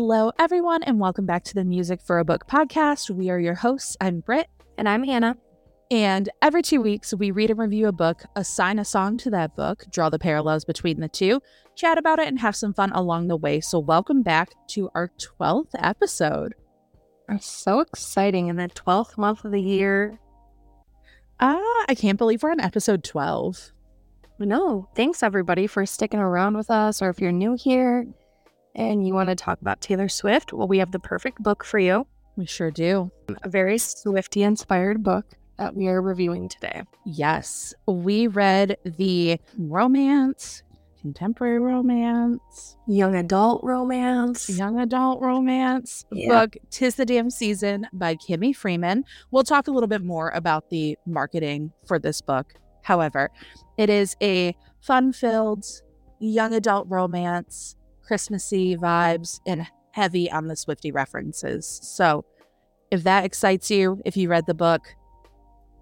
Hello, 0.00 0.30
everyone, 0.38 0.84
and 0.84 1.00
welcome 1.00 1.26
back 1.26 1.42
to 1.42 1.54
the 1.54 1.64
Music 1.64 2.00
for 2.00 2.20
a 2.20 2.24
Book 2.24 2.46
podcast. 2.46 3.10
We 3.10 3.30
are 3.30 3.40
your 3.40 3.56
hosts. 3.56 3.96
I'm 4.00 4.20
Britt. 4.20 4.46
And 4.78 4.88
I'm 4.88 5.02
Hannah. 5.02 5.36
And 5.90 6.28
every 6.40 6.62
two 6.62 6.80
weeks, 6.80 7.12
we 7.12 7.32
read 7.32 7.50
and 7.50 7.58
review 7.58 7.88
a 7.88 7.92
book, 7.92 8.22
assign 8.36 8.78
a 8.78 8.84
song 8.84 9.16
to 9.18 9.30
that 9.30 9.56
book, 9.56 9.82
draw 9.90 10.08
the 10.08 10.20
parallels 10.20 10.64
between 10.64 11.00
the 11.00 11.08
two, 11.08 11.42
chat 11.74 11.98
about 11.98 12.20
it, 12.20 12.28
and 12.28 12.38
have 12.38 12.54
some 12.54 12.72
fun 12.72 12.92
along 12.92 13.26
the 13.26 13.36
way. 13.36 13.60
So, 13.60 13.80
welcome 13.80 14.22
back 14.22 14.50
to 14.68 14.88
our 14.94 15.10
12th 15.18 15.70
episode. 15.76 16.54
It's 17.28 17.50
so 17.50 17.80
exciting 17.80 18.46
in 18.46 18.54
the 18.54 18.68
12th 18.68 19.18
month 19.18 19.44
of 19.44 19.50
the 19.50 19.60
year. 19.60 20.20
Ah, 21.40 21.84
I 21.88 21.96
can't 21.96 22.18
believe 22.18 22.44
we're 22.44 22.52
on 22.52 22.60
episode 22.60 23.02
12. 23.02 23.72
No, 24.38 24.88
thanks 24.94 25.24
everybody 25.24 25.66
for 25.66 25.84
sticking 25.86 26.20
around 26.20 26.56
with 26.56 26.70
us. 26.70 27.02
Or 27.02 27.10
if 27.10 27.20
you're 27.20 27.32
new 27.32 27.56
here 27.58 28.06
and 28.78 29.06
you 29.06 29.12
want 29.12 29.28
to 29.28 29.34
talk 29.34 29.60
about 29.60 29.80
Taylor 29.82 30.08
Swift, 30.08 30.52
well, 30.54 30.68
we 30.68 30.78
have 30.78 30.92
the 30.92 30.98
perfect 31.00 31.42
book 31.42 31.64
for 31.64 31.78
you. 31.78 32.06
We 32.36 32.46
sure 32.46 32.70
do. 32.70 33.10
A 33.42 33.48
very 33.48 33.76
Swifty 33.76 34.44
inspired 34.44 35.02
book 35.02 35.26
that 35.58 35.74
we 35.74 35.88
are 35.88 36.00
reviewing 36.00 36.48
today. 36.48 36.84
Yes, 37.04 37.74
we 37.86 38.28
read 38.28 38.76
the 38.84 39.40
romance, 39.58 40.62
contemporary 41.02 41.58
romance, 41.58 42.76
young 42.86 43.16
adult 43.16 43.64
romance, 43.64 44.48
young 44.48 44.78
adult 44.78 45.20
romance 45.20 46.04
Yeah. 46.12 46.28
book, 46.28 46.56
Tis 46.70 46.94
the 46.94 47.04
Damn 47.04 47.30
Season 47.30 47.88
by 47.92 48.14
Kimi 48.14 48.52
Freeman. 48.52 49.04
We'll 49.32 49.42
talk 49.42 49.66
a 49.66 49.72
little 49.72 49.88
bit 49.88 50.02
more 50.04 50.30
about 50.30 50.70
the 50.70 50.96
marketing 51.04 51.72
for 51.86 51.98
this 51.98 52.20
book. 52.20 52.54
However, 52.82 53.30
it 53.76 53.90
is 53.90 54.16
a 54.22 54.54
fun 54.80 55.12
filled 55.12 55.66
young 56.20 56.54
adult 56.54 56.86
romance, 56.88 57.74
Christmassy 58.08 58.74
vibes, 58.74 59.38
and 59.46 59.66
heavy 59.92 60.30
on 60.30 60.46
the 60.46 60.56
Swifty 60.56 60.90
references. 60.90 61.78
So, 61.82 62.24
if 62.90 63.02
that 63.04 63.26
excites 63.26 63.70
you, 63.70 64.00
if 64.06 64.16
you 64.16 64.30
read 64.30 64.46
the 64.46 64.54
book, 64.54 64.80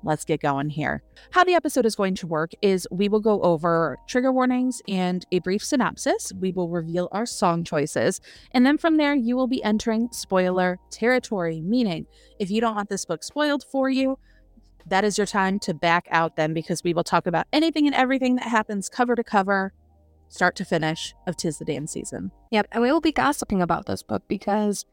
let's 0.02 0.24
get 0.24 0.40
going 0.40 0.70
here. 0.70 1.04
How 1.30 1.44
the 1.44 1.54
episode 1.54 1.86
is 1.86 1.94
going 1.94 2.16
to 2.16 2.26
work 2.26 2.50
is 2.62 2.88
we 2.90 3.08
will 3.08 3.20
go 3.20 3.40
over 3.42 3.96
trigger 4.08 4.32
warnings 4.32 4.82
and 4.88 5.24
a 5.30 5.38
brief 5.38 5.64
synopsis. 5.64 6.32
We 6.40 6.50
will 6.50 6.68
reveal 6.68 7.08
our 7.12 7.26
song 7.26 7.62
choices. 7.62 8.20
And 8.50 8.66
then 8.66 8.76
from 8.76 8.96
there, 8.96 9.14
you 9.14 9.36
will 9.36 9.46
be 9.46 9.62
entering 9.62 10.08
spoiler 10.10 10.78
territory, 10.90 11.60
meaning 11.60 12.06
if 12.40 12.50
you 12.50 12.60
don't 12.60 12.74
want 12.74 12.88
this 12.88 13.04
book 13.04 13.22
spoiled 13.22 13.62
for 13.70 13.88
you, 13.88 14.18
that 14.86 15.04
is 15.04 15.16
your 15.16 15.28
time 15.28 15.60
to 15.60 15.74
back 15.74 16.08
out 16.10 16.34
then 16.34 16.54
because 16.54 16.82
we 16.82 16.92
will 16.92 17.04
talk 17.04 17.28
about 17.28 17.46
anything 17.52 17.86
and 17.86 17.94
everything 17.94 18.34
that 18.36 18.48
happens 18.48 18.88
cover 18.88 19.14
to 19.14 19.22
cover, 19.22 19.72
start 20.28 20.56
to 20.56 20.64
finish 20.64 21.14
of 21.26 21.36
Tis 21.36 21.58
the 21.58 21.64
Damn 21.64 21.86
Season. 21.86 22.30
Yep. 22.50 22.68
And 22.72 22.82
we 22.82 22.92
will 22.92 23.00
be 23.00 23.12
gossiping 23.12 23.62
about 23.62 23.86
this 23.86 24.02
book 24.02 24.22
because, 24.28 24.84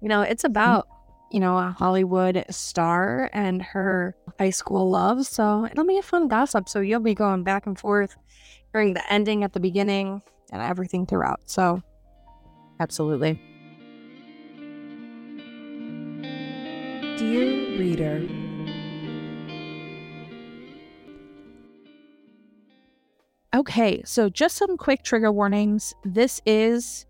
you 0.00 0.08
know, 0.08 0.22
it's 0.22 0.44
about, 0.44 0.88
you 1.30 1.40
know, 1.40 1.58
a 1.58 1.74
Hollywood 1.78 2.44
star 2.50 3.30
and 3.32 3.62
her 3.62 4.16
high 4.38 4.50
school 4.50 4.90
love. 4.90 5.26
So 5.26 5.66
it'll 5.66 5.86
be 5.86 5.98
a 5.98 6.02
fun 6.02 6.28
gossip. 6.28 6.68
So 6.68 6.80
you'll 6.80 7.00
be 7.00 7.14
going 7.14 7.44
back 7.44 7.66
and 7.66 7.78
forth 7.78 8.16
during 8.72 8.94
the 8.94 9.12
ending 9.12 9.44
at 9.44 9.52
the 9.52 9.60
beginning 9.60 10.22
and 10.52 10.62
everything 10.62 11.06
throughout. 11.06 11.40
So 11.46 11.82
Absolutely. 12.80 13.38
Dear 17.18 17.78
reader, 17.78 18.26
Okay, 23.52 24.02
so 24.04 24.28
just 24.28 24.56
some 24.56 24.76
quick 24.76 25.02
trigger 25.02 25.32
warnings. 25.32 25.92
This 26.04 26.40
is 26.46 27.06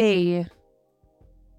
a 0.00 0.46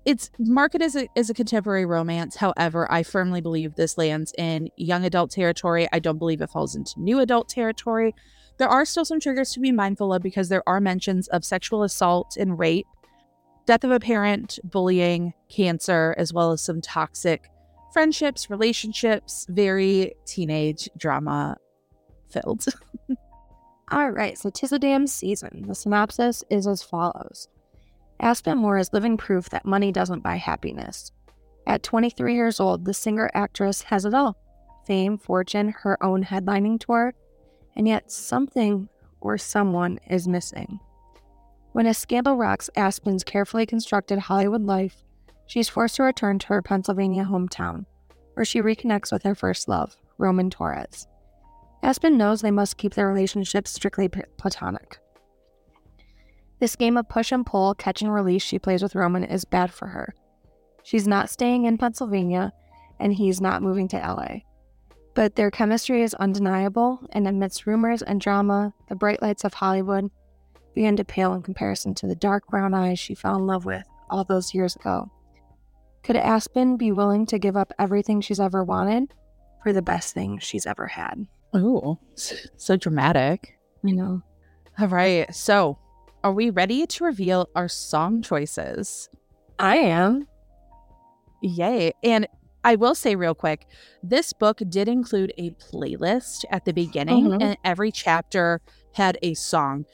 it's 0.05 0.31
marketed 0.39 0.85
as 0.85 0.95
a, 0.95 1.07
as 1.15 1.29
a 1.29 1.35
contemporary 1.35 1.85
romance. 1.85 2.35
However, 2.35 2.91
I 2.91 3.03
firmly 3.03 3.41
believe 3.41 3.75
this 3.75 3.95
lands 3.97 4.33
in 4.37 4.69
young 4.75 5.05
adult 5.05 5.29
territory. 5.29 5.87
I 5.91 5.99
don't 5.99 6.17
believe 6.17 6.41
it 6.41 6.49
falls 6.49 6.75
into 6.75 6.99
new 6.99 7.19
adult 7.19 7.47
territory. 7.47 8.15
There 8.57 8.67
are 8.67 8.85
still 8.85 9.05
some 9.05 9.19
triggers 9.19 9.51
to 9.53 9.59
be 9.59 9.71
mindful 9.71 10.13
of 10.13 10.23
because 10.23 10.49
there 10.49 10.67
are 10.67 10.81
mentions 10.81 11.27
of 11.27 11.45
sexual 11.45 11.83
assault 11.83 12.37
and 12.37 12.57
rape, 12.57 12.87
death 13.67 13.83
of 13.83 13.91
a 13.91 13.99
parent, 13.99 14.57
bullying, 14.63 15.33
cancer, 15.47 16.15
as 16.17 16.33
well 16.33 16.53
as 16.53 16.61
some 16.63 16.81
toxic 16.81 17.51
friendships, 17.93 18.49
relationships, 18.49 19.45
very 19.49 20.13
teenage 20.25 20.89
drama 20.97 21.57
filled. 22.29 22.65
All 23.91 24.11
right, 24.11 24.37
so 24.37 24.51
tis 24.51 24.71
a 24.71 24.77
damn 24.77 25.07
season. 25.07 25.65
The 25.67 25.73
synopsis 25.73 26.43
is 26.49 26.67
as 26.67 26.83
follows 26.83 27.47
Aspen 28.19 28.59
Moore 28.59 28.77
is 28.77 28.93
living 28.93 29.17
proof 29.17 29.49
that 29.49 29.65
money 29.65 29.91
doesn't 29.91 30.21
buy 30.21 30.35
happiness. 30.35 31.11
At 31.65 31.81
23 31.83 32.35
years 32.35 32.59
old, 32.59 32.85
the 32.85 32.93
singer 32.93 33.31
actress 33.33 33.83
has 33.83 34.05
it 34.05 34.13
all 34.13 34.37
fame, 34.85 35.17
fortune, 35.17 35.69
her 35.69 36.03
own 36.03 36.23
headlining 36.23 36.79
tour, 36.79 37.13
and 37.75 37.87
yet 37.87 38.11
something 38.11 38.89
or 39.21 39.37
someone 39.37 39.99
is 40.09 40.27
missing. 40.27 40.79
When 41.71 41.85
a 41.85 41.93
scandal 41.93 42.35
rocks 42.35 42.69
Aspen's 42.75 43.23
carefully 43.23 43.65
constructed 43.67 44.17
Hollywood 44.17 44.63
life, 44.63 45.03
she's 45.45 45.69
forced 45.69 45.97
to 45.97 46.03
return 46.03 46.39
to 46.39 46.47
her 46.47 46.61
Pennsylvania 46.61 47.23
hometown, 47.23 47.85
where 48.33 48.45
she 48.45 48.61
reconnects 48.61 49.11
with 49.11 49.23
her 49.23 49.35
first 49.35 49.67
love, 49.67 49.95
Roman 50.17 50.49
Torres. 50.49 51.07
Aspen 51.81 52.17
knows 52.17 52.41
they 52.41 52.51
must 52.51 52.77
keep 52.77 52.93
their 52.93 53.07
relationship 53.07 53.67
strictly 53.67 54.09
platonic. 54.37 54.99
This 56.59 56.75
game 56.75 56.97
of 56.97 57.07
push 57.07 57.31
and 57.31 57.45
pull, 57.45 57.73
catch 57.73 58.01
and 58.01 58.13
release 58.13 58.43
she 58.43 58.59
plays 58.59 58.83
with 58.83 58.95
Roman 58.95 59.23
is 59.23 59.45
bad 59.45 59.71
for 59.71 59.87
her. 59.87 60.13
She's 60.83 61.07
not 61.07 61.29
staying 61.29 61.65
in 61.65 61.77
Pennsylvania, 61.77 62.51
and 62.99 63.13
he's 63.13 63.39
not 63.39 63.61
moving 63.61 63.87
to 63.89 63.97
LA. 63.97 64.39
But 65.13 65.35
their 65.35 65.51
chemistry 65.51 66.01
is 66.01 66.13
undeniable, 66.15 66.99
and 67.11 67.27
amidst 67.27 67.65
rumors 67.65 68.01
and 68.01 68.19
drama, 68.19 68.73
the 68.89 68.95
bright 68.95 69.21
lights 69.21 69.45
of 69.45 69.53
Hollywood 69.53 70.11
begin 70.75 70.97
to 70.97 71.05
pale 71.05 71.33
in 71.33 71.41
comparison 71.41 71.93
to 71.95 72.07
the 72.07 72.15
dark 72.15 72.47
brown 72.47 72.73
eyes 72.73 72.99
she 72.99 73.15
fell 73.15 73.35
in 73.35 73.47
love 73.47 73.65
with 73.65 73.83
all 74.09 74.23
those 74.23 74.53
years 74.53 74.75
ago. 74.75 75.09
Could 76.03 76.15
Aspen 76.15 76.77
be 76.77 76.91
willing 76.91 77.25
to 77.27 77.39
give 77.39 77.57
up 77.57 77.73
everything 77.79 78.21
she's 78.21 78.39
ever 78.39 78.63
wanted 78.63 79.13
for 79.63 79.73
the 79.73 79.81
best 79.81 80.13
thing 80.13 80.39
she's 80.39 80.65
ever 80.65 80.87
had? 80.87 81.27
Ooh, 81.55 81.97
so 82.15 82.75
dramatic. 82.77 83.57
You 83.83 83.95
know, 83.95 84.21
All 84.77 84.87
right, 84.87 85.33
so 85.33 85.77
are 86.23 86.31
we 86.33 86.49
ready 86.49 86.85
to 86.85 87.03
reveal 87.03 87.49
our 87.55 87.67
song 87.67 88.21
choices? 88.21 89.09
I 89.57 89.77
am. 89.77 90.27
Yay. 91.41 91.93
And 92.03 92.27
I 92.63 92.75
will 92.75 92.93
say 92.95 93.15
real 93.15 93.33
quick, 93.33 93.65
this 94.03 94.33
book 94.33 94.61
did 94.69 94.87
include 94.89 95.33
a 95.37 95.51
playlist 95.51 96.43
at 96.49 96.65
the 96.65 96.73
beginning, 96.73 97.25
Mhm. 97.27 97.41
and 97.41 97.57
every 97.63 97.91
chapter 97.91 98.59
had 98.93 99.17
a 99.21 99.33
song 99.33 99.85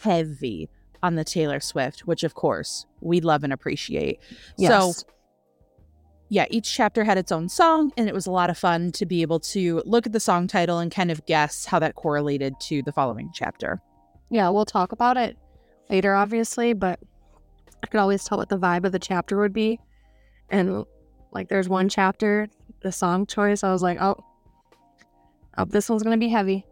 heavy 0.00 0.68
on 1.02 1.14
the 1.14 1.24
Taylor 1.24 1.60
Swift, 1.60 2.00
which 2.06 2.22
of 2.22 2.34
course 2.34 2.84
we 3.00 3.20
love 3.20 3.44
and 3.44 3.52
appreciate. 3.52 4.18
Yes. 4.58 4.96
So, 4.98 5.06
yeah, 6.28 6.46
each 6.50 6.72
chapter 6.74 7.04
had 7.04 7.18
its 7.18 7.30
own 7.30 7.48
song, 7.48 7.92
and 7.96 8.08
it 8.08 8.14
was 8.14 8.26
a 8.26 8.30
lot 8.30 8.50
of 8.50 8.58
fun 8.58 8.90
to 8.92 9.06
be 9.06 9.22
able 9.22 9.38
to 9.40 9.82
look 9.86 10.06
at 10.06 10.12
the 10.12 10.20
song 10.20 10.46
title 10.48 10.78
and 10.78 10.90
kind 10.90 11.10
of 11.10 11.24
guess 11.26 11.64
how 11.66 11.78
that 11.78 11.94
correlated 11.94 12.54
to 12.62 12.82
the 12.82 12.92
following 12.92 13.30
chapter. 13.32 13.80
yeah, 14.30 14.48
we'll 14.48 14.64
talk 14.64 14.90
about 14.92 15.16
it 15.16 15.36
later, 15.88 16.14
obviously, 16.14 16.72
but 16.72 16.98
I 17.82 17.86
could 17.86 18.00
always 18.00 18.24
tell 18.24 18.38
what 18.38 18.48
the 18.48 18.58
vibe 18.58 18.84
of 18.84 18.90
the 18.92 18.98
chapter 18.98 19.38
would 19.38 19.52
be. 19.52 19.78
And 20.50 20.84
like, 21.30 21.48
there's 21.48 21.68
one 21.68 21.88
chapter, 21.88 22.48
the 22.82 22.90
song 22.90 23.26
choice, 23.26 23.62
I 23.62 23.70
was 23.72 23.82
like, 23.82 24.00
oh, 24.00 24.16
oh, 25.58 25.64
this 25.64 25.88
one's 25.88 26.02
gonna 26.02 26.16
be 26.16 26.28
heavy. 26.28 26.66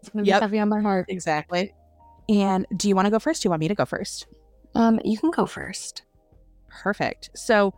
It's 0.00 0.08
gonna 0.08 0.24
Yep. 0.24 0.40
be 0.40 0.42
heavy 0.44 0.58
on 0.58 0.68
my 0.70 0.80
heart. 0.80 1.06
Exactly. 1.08 1.74
And 2.30 2.66
do 2.76 2.88
you 2.88 2.94
want 2.96 3.06
to 3.06 3.10
go 3.10 3.18
first? 3.18 3.42
Do 3.42 3.46
you 3.46 3.50
want 3.50 3.60
me 3.60 3.68
to 3.68 3.74
go 3.74 3.84
first? 3.84 4.26
Um, 4.74 5.00
you 5.04 5.18
can 5.18 5.30
go 5.30 5.44
first. 5.46 6.02
Perfect. 6.68 7.30
So 7.34 7.74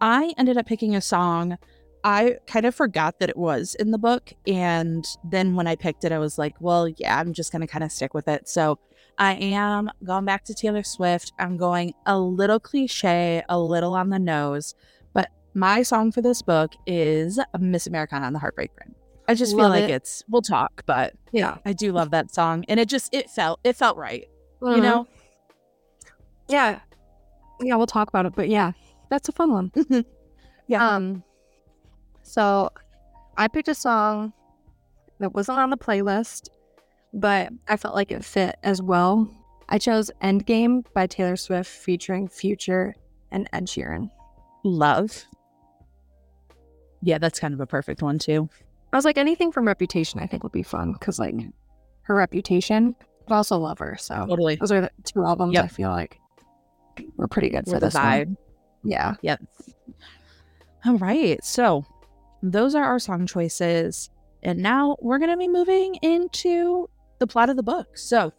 I 0.00 0.34
ended 0.38 0.56
up 0.56 0.66
picking 0.66 0.94
a 0.94 1.00
song. 1.00 1.58
I 2.04 2.36
kind 2.46 2.66
of 2.66 2.74
forgot 2.74 3.18
that 3.18 3.28
it 3.30 3.36
was 3.36 3.74
in 3.76 3.90
the 3.90 3.98
book. 3.98 4.32
And 4.46 5.04
then 5.24 5.56
when 5.56 5.66
I 5.66 5.74
picked 5.74 6.04
it, 6.04 6.12
I 6.12 6.18
was 6.18 6.38
like, 6.38 6.54
well, 6.60 6.86
yeah, 6.88 7.18
I'm 7.18 7.32
just 7.32 7.50
going 7.50 7.62
to 7.62 7.66
kind 7.66 7.82
of 7.82 7.90
stick 7.90 8.14
with 8.14 8.28
it. 8.28 8.48
So 8.48 8.78
I 9.18 9.34
am 9.34 9.90
going 10.04 10.24
back 10.24 10.44
to 10.44 10.54
Taylor 10.54 10.82
Swift. 10.84 11.32
I'm 11.38 11.56
going 11.56 11.94
a 12.04 12.18
little 12.18 12.60
cliche, 12.60 13.42
a 13.48 13.58
little 13.58 13.94
on 13.94 14.10
the 14.10 14.18
nose. 14.18 14.74
But 15.14 15.30
my 15.54 15.82
song 15.82 16.12
for 16.12 16.20
this 16.22 16.42
book 16.42 16.74
is 16.86 17.40
Miss 17.58 17.86
Americana 17.88 18.26
on 18.26 18.34
the 18.34 18.38
Heartbreak 18.38 18.70
Ring. 18.78 18.94
I 19.28 19.34
just 19.34 19.56
feel 19.56 19.68
like 19.70 19.84
it. 19.84 19.90
it's, 19.90 20.22
we'll 20.28 20.42
talk, 20.42 20.84
but 20.86 21.14
Yeah. 21.32 21.56
I 21.64 21.72
do 21.72 21.90
love 21.90 22.10
that 22.12 22.32
song. 22.32 22.64
And 22.68 22.78
it 22.78 22.88
just, 22.88 23.12
it 23.12 23.28
felt, 23.30 23.58
it 23.64 23.74
felt 23.74 23.96
right. 23.96 24.28
You 24.62 24.68
Mhm. 24.68 24.82
know? 24.82 25.06
Yeah. 26.48 26.80
Yeah, 27.60 27.74
we'll 27.76 27.86
talk 27.86 28.08
about 28.08 28.26
it, 28.26 28.34
but 28.36 28.48
yeah, 28.48 28.72
that's 29.10 29.28
a 29.28 29.32
fun 29.32 29.52
one. 29.52 30.04
Yeah. 30.68 30.86
Um, 30.88 31.22
so 32.22 32.70
I 33.36 33.46
picked 33.48 33.68
a 33.68 33.74
song 33.74 34.32
that 35.20 35.32
wasn't 35.32 35.58
on 35.58 35.70
the 35.70 35.76
playlist, 35.76 36.48
but 37.14 37.50
I 37.68 37.76
felt 37.76 37.94
like 37.94 38.10
it 38.10 38.24
fit 38.24 38.56
as 38.64 38.82
well 38.82 39.30
I 39.68 39.78
chose 39.78 40.10
Endgame 40.22 40.84
by 40.94 41.06
Taylor 41.06 41.36
Swift 41.36 41.68
featuring 41.68 42.28
Future 42.28 42.94
and 43.32 43.48
Ed 43.52 43.66
Sheeran. 43.66 44.10
Love. 44.62 45.24
Yeah, 47.02 47.18
that's 47.18 47.40
kind 47.40 47.52
of 47.52 47.60
a 47.60 47.66
perfect 47.66 48.02
one 48.02 48.18
too. 48.18 48.48
I 48.92 48.96
was 48.96 49.04
like, 49.04 49.18
anything 49.18 49.50
from 49.52 49.66
Reputation, 49.66 50.20
I 50.20 50.26
think 50.26 50.42
would 50.42 50.52
be 50.52 50.62
fun 50.62 50.92
because, 50.92 51.18
like, 51.18 51.34
her 52.02 52.14
reputation, 52.14 52.94
but 53.26 53.34
also 53.34 53.58
love 53.58 53.78
her. 53.80 53.96
So 53.98 54.24
Totally. 54.28 54.56
those 54.56 54.70
are 54.72 54.82
the 54.82 54.90
two 55.04 55.24
albums 55.24 55.54
Yep. 55.54 55.64
I 55.64 55.68
feel 55.68 55.90
like 55.90 56.20
were 57.16 57.28
pretty 57.28 57.50
good 57.50 57.64
for 57.64 57.72
For 57.72 57.80
this 57.80 57.94
one. 57.94 58.36
Yeah. 58.86 59.14
Yep. 59.22 59.42
All 60.84 60.96
right. 60.98 61.42
So 61.44 61.84
those 62.42 62.74
are 62.74 62.84
our 62.84 62.98
song 62.98 63.26
choices. 63.26 64.10
And 64.42 64.60
now 64.60 64.96
we're 65.00 65.18
going 65.18 65.30
to 65.30 65.36
be 65.36 65.48
moving 65.48 65.96
into 65.96 66.88
the 67.18 67.26
plot 67.26 67.50
of 67.50 67.56
the 67.56 67.62
book. 67.62 67.98
So 67.98 68.32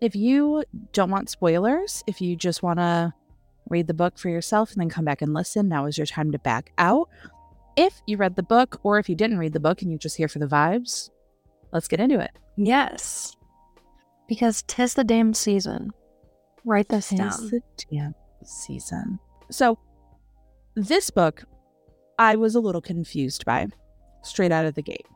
if 0.00 0.16
you 0.16 0.64
don't 0.92 1.10
want 1.10 1.30
spoilers, 1.30 2.02
if 2.06 2.20
you 2.20 2.34
just 2.36 2.62
want 2.62 2.78
to 2.78 3.12
read 3.68 3.86
the 3.86 3.94
book 3.94 4.18
for 4.18 4.28
yourself 4.28 4.72
and 4.72 4.80
then 4.80 4.88
come 4.88 5.04
back 5.04 5.22
and 5.22 5.34
listen, 5.34 5.68
now 5.68 5.86
is 5.86 5.98
your 5.98 6.06
time 6.06 6.32
to 6.32 6.38
back 6.38 6.72
out. 6.78 7.08
If 7.76 8.00
you 8.06 8.16
read 8.16 8.34
the 8.34 8.42
book 8.42 8.80
or 8.82 8.98
if 8.98 9.08
you 9.08 9.14
didn't 9.14 9.38
read 9.38 9.52
the 9.52 9.60
book 9.60 9.82
and 9.82 9.90
you're 9.90 9.98
just 9.98 10.16
here 10.16 10.28
for 10.28 10.40
the 10.40 10.46
vibes, 10.46 11.10
let's 11.72 11.86
get 11.86 12.00
into 12.00 12.18
it. 12.18 12.32
Yes. 12.56 13.36
Because 14.26 14.62
tis 14.66 14.94
the 14.94 15.04
damn 15.04 15.32
season. 15.34 15.92
Write 16.64 16.88
this 16.88 17.10
Tis 17.10 17.18
down. 17.18 17.50
the 17.50 17.60
damn 17.90 18.14
season. 18.44 19.20
So, 19.50 19.78
this 20.74 21.10
book, 21.10 21.44
I 22.18 22.36
was 22.36 22.54
a 22.54 22.60
little 22.60 22.80
confused 22.80 23.44
by 23.44 23.68
straight 24.22 24.52
out 24.52 24.66
of 24.66 24.74
the 24.74 24.82
gate 24.82 25.06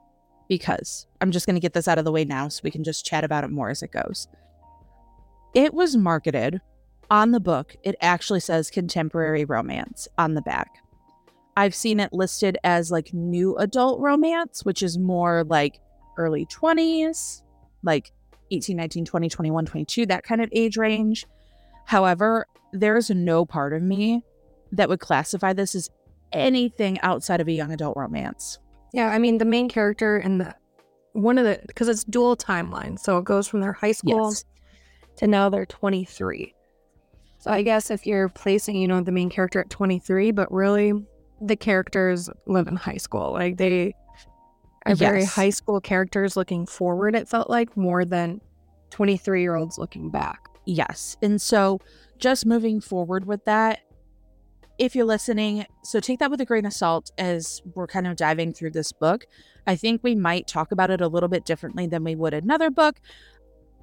because 0.49 1.07
I'm 1.21 1.31
just 1.31 1.47
going 1.47 1.57
to 1.57 1.61
get 1.61 1.73
this 1.73 1.89
out 1.89 1.99
of 1.99 2.05
the 2.05 2.13
way 2.13 2.25
now 2.25 2.49
so 2.49 2.61
we 2.65 2.71
can 2.71 2.85
just 2.85 3.05
chat 3.05 3.25
about 3.25 3.45
it 3.45 3.51
more 3.51 3.71
as 3.71 3.83
it 3.83 3.93
goes. 3.93 4.29
It 5.55 5.75
was 5.75 5.97
marketed 5.97 6.61
on 7.11 7.33
the 7.33 7.41
book, 7.41 7.77
it 7.83 7.95
actually 8.01 8.41
says 8.41 8.71
contemporary 8.71 9.45
romance 9.45 10.09
on 10.17 10.33
the 10.33 10.41
back. 10.41 10.71
I've 11.57 11.75
seen 11.75 12.01
it 12.01 12.13
listed 12.13 12.57
as 12.65 12.91
like 12.91 13.13
new 13.13 13.55
adult 13.57 14.01
romance, 14.01 14.65
which 14.65 14.83
is 14.83 14.97
more 14.97 15.45
like 15.45 15.79
early 16.17 16.47
20s, 16.47 17.43
like 17.83 18.13
18, 18.51 18.77
19, 18.77 19.05
20, 19.05 19.29
21, 19.29 19.67
22, 19.67 20.07
that 20.07 20.25
kind 20.25 20.41
of 20.41 20.49
age 20.53 20.79
range. 20.79 21.27
However, 21.85 22.47
there's 22.73 23.11
no 23.11 23.45
part 23.45 23.73
of 23.73 23.83
me 23.83 24.25
that 24.73 24.89
would 24.89 25.01
classify 25.01 25.53
this 25.53 25.75
as 25.75 25.91
anything 26.33 26.99
outside 27.01 27.41
of 27.41 27.49
a 27.49 27.53
young 27.53 27.73
adult 27.73 27.97
romance. 27.97 28.59
Yeah, 28.93 29.09
I 29.09 29.19
mean 29.19 29.39
the 29.39 29.45
main 29.45 29.69
character 29.69 30.17
and 30.17 30.41
the 30.41 30.55
one 31.13 31.37
of 31.39 31.45
the 31.45 31.61
because 31.67 31.89
it's 31.89 32.05
dual 32.05 32.37
timeline, 32.37 32.99
so 32.99 33.19
it 33.19 33.25
goes 33.25 33.47
from 33.47 33.61
their 33.61 33.73
high 33.75 33.93
school 33.93 34.31
Yes. 34.31 34.45
to 35.17 35.27
now 35.27 35.49
they're 35.51 35.67
23. 35.67 36.55
So 37.39 37.51
I 37.51 37.63
guess 37.63 37.91
if 37.91 38.07
you're 38.07 38.29
placing, 38.29 38.77
you 38.77 38.87
know, 38.89 39.01
the 39.03 39.13
main 39.13 39.29
character 39.29 39.61
at 39.61 39.69
23, 39.69 40.31
but 40.31 40.51
really 40.53 40.93
the 41.41 41.57
characters 41.57 42.31
live 42.47 42.69
in 42.69 42.77
high 42.77 42.97
school. 42.99 43.33
Like 43.33 43.57
they 43.59 43.95
are 44.87 44.95
very 44.95 45.21
Yes. 45.21 45.35
high 45.35 45.51
school 45.51 45.81
characters 45.81 46.37
looking 46.37 46.67
forward, 46.67 47.15
it 47.17 47.29
felt 47.29 47.51
like, 47.51 47.77
more 47.77 48.05
than 48.05 48.41
23 48.91 49.43
year 49.43 49.57
olds 49.57 49.77
looking 49.77 50.09
back. 50.09 50.41
Yes. 50.67 51.17
And 51.21 51.41
so 51.43 51.81
just 52.23 52.47
moving 52.47 52.81
forward 52.81 53.27
with 53.27 53.45
that, 53.47 53.81
if 54.79 54.95
you're 54.95 55.05
listening, 55.05 55.67
so 55.83 55.99
take 56.01 56.21
that 56.21 56.31
with 56.31 56.41
a 56.41 56.45
grain 56.45 56.65
of 56.65 56.73
salt 56.73 57.11
as 57.19 57.61
we're 57.75 57.89
kind 57.89 58.07
of 58.07 58.17
diving 58.17 58.55
through 58.55 58.71
this 58.71 58.93
book. 58.93 59.27
I 59.67 59.75
think 59.75 60.03
we 60.03 60.15
might 60.15 60.47
talk 60.47 60.73
about 60.73 60.91
it 60.91 61.01
a 61.01 61.09
little 61.09 61.29
bit 61.29 61.45
differently 61.45 61.87
than 61.87 62.05
we 62.05 62.15
would 62.15 62.33
another 62.33 62.71
book. 62.71 63.01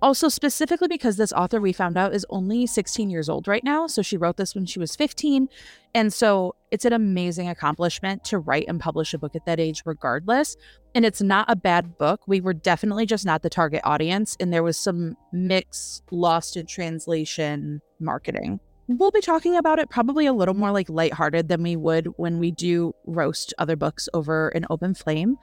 Also, 0.02 0.30
specifically 0.30 0.88
because 0.88 1.18
this 1.18 1.34
author 1.34 1.60
we 1.60 1.74
found 1.74 1.98
out 1.98 2.16
is 2.16 2.26
only 2.30 2.66
16 2.66 3.10
years 3.10 3.28
old 3.28 3.46
right 3.46 3.64
now. 3.66 3.86
So 3.88 4.02
she 4.02 4.16
wrote 4.16 4.38
this 4.38 4.56
when 4.56 4.66
she 4.66 4.80
was 4.80 4.96
15. 4.96 5.50
And 5.94 6.14
so 6.14 6.56
it's 6.72 6.86
an 6.86 6.94
amazing 6.94 7.50
accomplishment 7.50 8.24
to 8.26 8.40
write 8.40 8.66
and 8.70 8.80
publish 8.80 9.14
a 9.14 9.18
book 9.18 9.36
at 9.36 9.46
that 9.46 9.60
age, 9.60 9.84
regardless. 9.86 10.56
And 10.96 11.06
it's 11.06 11.22
not 11.22 11.46
a 11.50 11.56
bad 11.58 11.98
book. 11.98 12.22
We 12.28 12.40
were 12.40 12.54
definitely 12.54 13.06
just 13.06 13.26
not 13.26 13.42
the 13.42 13.50
target 13.50 13.82
audience. 13.84 14.38
And 14.40 14.54
there 14.54 14.64
was 14.64 14.78
some 14.78 15.18
mix, 15.34 16.02
lost 16.12 16.56
in 16.56 16.66
translation 16.66 17.82
marketing. 18.00 18.60
We'll 18.88 19.12
be 19.12 19.22
talking 19.22 19.56
about 19.56 19.78
it 19.78 19.90
probably 19.90 20.26
a 20.26 20.34
little 20.34 20.56
more 20.56 20.72
like 20.72 20.90
lighthearted 20.90 21.48
than 21.48 21.62
we 21.62 21.76
would 21.76 22.08
when 22.18 22.40
we 22.40 22.50
do 22.52 22.94
roast 23.06 23.54
other 23.60 23.76
books 23.76 24.10
over 24.14 24.50
an 24.50 24.66
open 24.70 24.94
flame. 24.94 25.38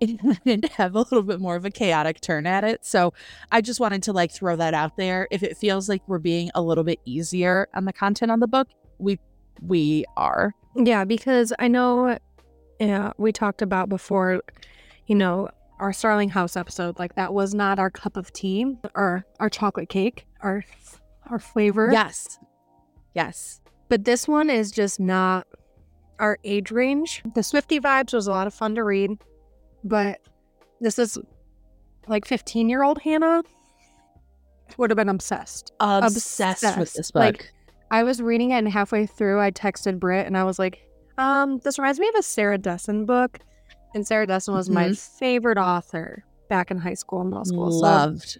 And 0.44 0.68
have 0.70 0.96
a 0.96 0.98
little 0.98 1.22
bit 1.22 1.40
more 1.40 1.54
of 1.54 1.64
a 1.64 1.70
chaotic 1.70 2.20
turn 2.20 2.44
at 2.44 2.64
it. 2.64 2.84
So 2.84 3.14
I 3.52 3.60
just 3.60 3.78
wanted 3.78 4.02
to 4.04 4.12
like 4.12 4.32
throw 4.32 4.56
that 4.56 4.74
out 4.74 4.96
there. 4.96 5.28
If 5.30 5.44
it 5.44 5.56
feels 5.56 5.88
like 5.88 6.02
we're 6.08 6.18
being 6.18 6.50
a 6.56 6.60
little 6.62 6.82
bit 6.82 6.98
easier 7.04 7.68
on 7.72 7.84
the 7.84 7.92
content 7.92 8.32
on 8.32 8.40
the 8.40 8.48
book, 8.48 8.66
we 8.98 9.20
we 9.60 10.04
are. 10.16 10.56
Yeah, 10.74 11.04
because 11.04 11.52
I 11.60 11.68
know 11.68 12.18
yeah, 12.80 13.12
we 13.16 13.30
talked 13.30 13.62
about 13.62 13.88
before, 13.88 14.42
you 15.06 15.14
know, 15.14 15.48
our 15.78 15.92
Starling 15.92 16.30
House 16.30 16.56
episode, 16.56 16.98
like 16.98 17.14
that 17.14 17.32
was 17.32 17.54
not 17.54 17.78
our 17.78 17.90
cup 17.90 18.16
of 18.16 18.32
tea 18.32 18.76
or 18.94 19.24
our 19.38 19.48
chocolate 19.48 19.88
cake, 19.88 20.26
our 20.40 20.64
our 21.30 21.38
flavor. 21.38 21.90
Yes. 21.92 22.38
Yes. 23.14 23.60
But 23.88 24.04
this 24.04 24.26
one 24.26 24.50
is 24.50 24.70
just 24.70 25.00
not 25.00 25.46
our 26.18 26.38
age 26.44 26.70
range. 26.70 27.22
The 27.34 27.42
Swifty 27.42 27.80
vibes 27.80 28.12
was 28.12 28.26
a 28.26 28.30
lot 28.30 28.46
of 28.46 28.54
fun 28.54 28.74
to 28.76 28.84
read, 28.84 29.18
but 29.84 30.20
this 30.80 30.98
is 30.98 31.18
like 32.08 32.24
15 32.26 32.68
year 32.68 32.82
old 32.82 33.00
Hannah 33.02 33.42
would 34.78 34.90
have 34.90 34.96
been 34.96 35.08
obsessed. 35.08 35.72
Obsessed, 35.80 36.78
with 36.78 36.92
this 36.94 37.10
book. 37.10 37.20
Like, 37.20 37.52
I 37.90 38.04
was 38.04 38.22
reading 38.22 38.52
it 38.52 38.58
and 38.58 38.68
halfway 38.68 39.04
through 39.06 39.40
I 39.40 39.50
texted 39.50 39.98
Britt 39.98 40.26
and 40.26 40.36
I 40.36 40.44
was 40.44 40.58
like, 40.58 40.88
um, 41.18 41.58
this 41.58 41.78
reminds 41.78 42.00
me 42.00 42.08
of 42.08 42.14
a 42.14 42.22
Sarah 42.22 42.58
Dessen 42.58 43.04
book. 43.04 43.38
And 43.94 44.06
Sarah 44.06 44.26
Dessen 44.26 44.54
was 44.54 44.70
my 44.70 44.92
favorite 44.92 45.58
author 45.58 46.24
back 46.48 46.70
in 46.70 46.78
high 46.78 46.94
school 46.94 47.20
and 47.20 47.28
middle 47.30 47.44
school. 47.44 47.70
So 47.70 47.76
Loved 47.78 48.38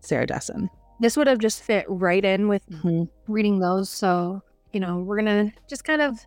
Sarah 0.00 0.26
Dessen. 0.26 0.68
This 1.00 1.16
would 1.16 1.26
have 1.26 1.38
just 1.38 1.62
fit 1.62 1.84
right 1.88 2.24
in 2.24 2.46
with 2.48 2.68
Mhm. 2.70 3.08
reading 3.26 3.58
those. 3.58 3.88
So, 3.88 4.42
you 4.72 4.80
know, 4.80 4.98
we're 4.98 5.20
going 5.22 5.50
to 5.50 5.52
just 5.68 5.84
kind 5.84 6.02
of 6.02 6.18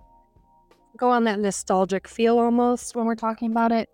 go 0.98 1.10
on 1.10 1.24
that 1.26 1.40
nostalgic 1.40 2.08
feel 2.08 2.38
almost 2.40 2.96
when 2.96 3.06
we're 3.06 3.16
talking 3.16 3.52
about 3.52 3.72
it. 3.72 3.90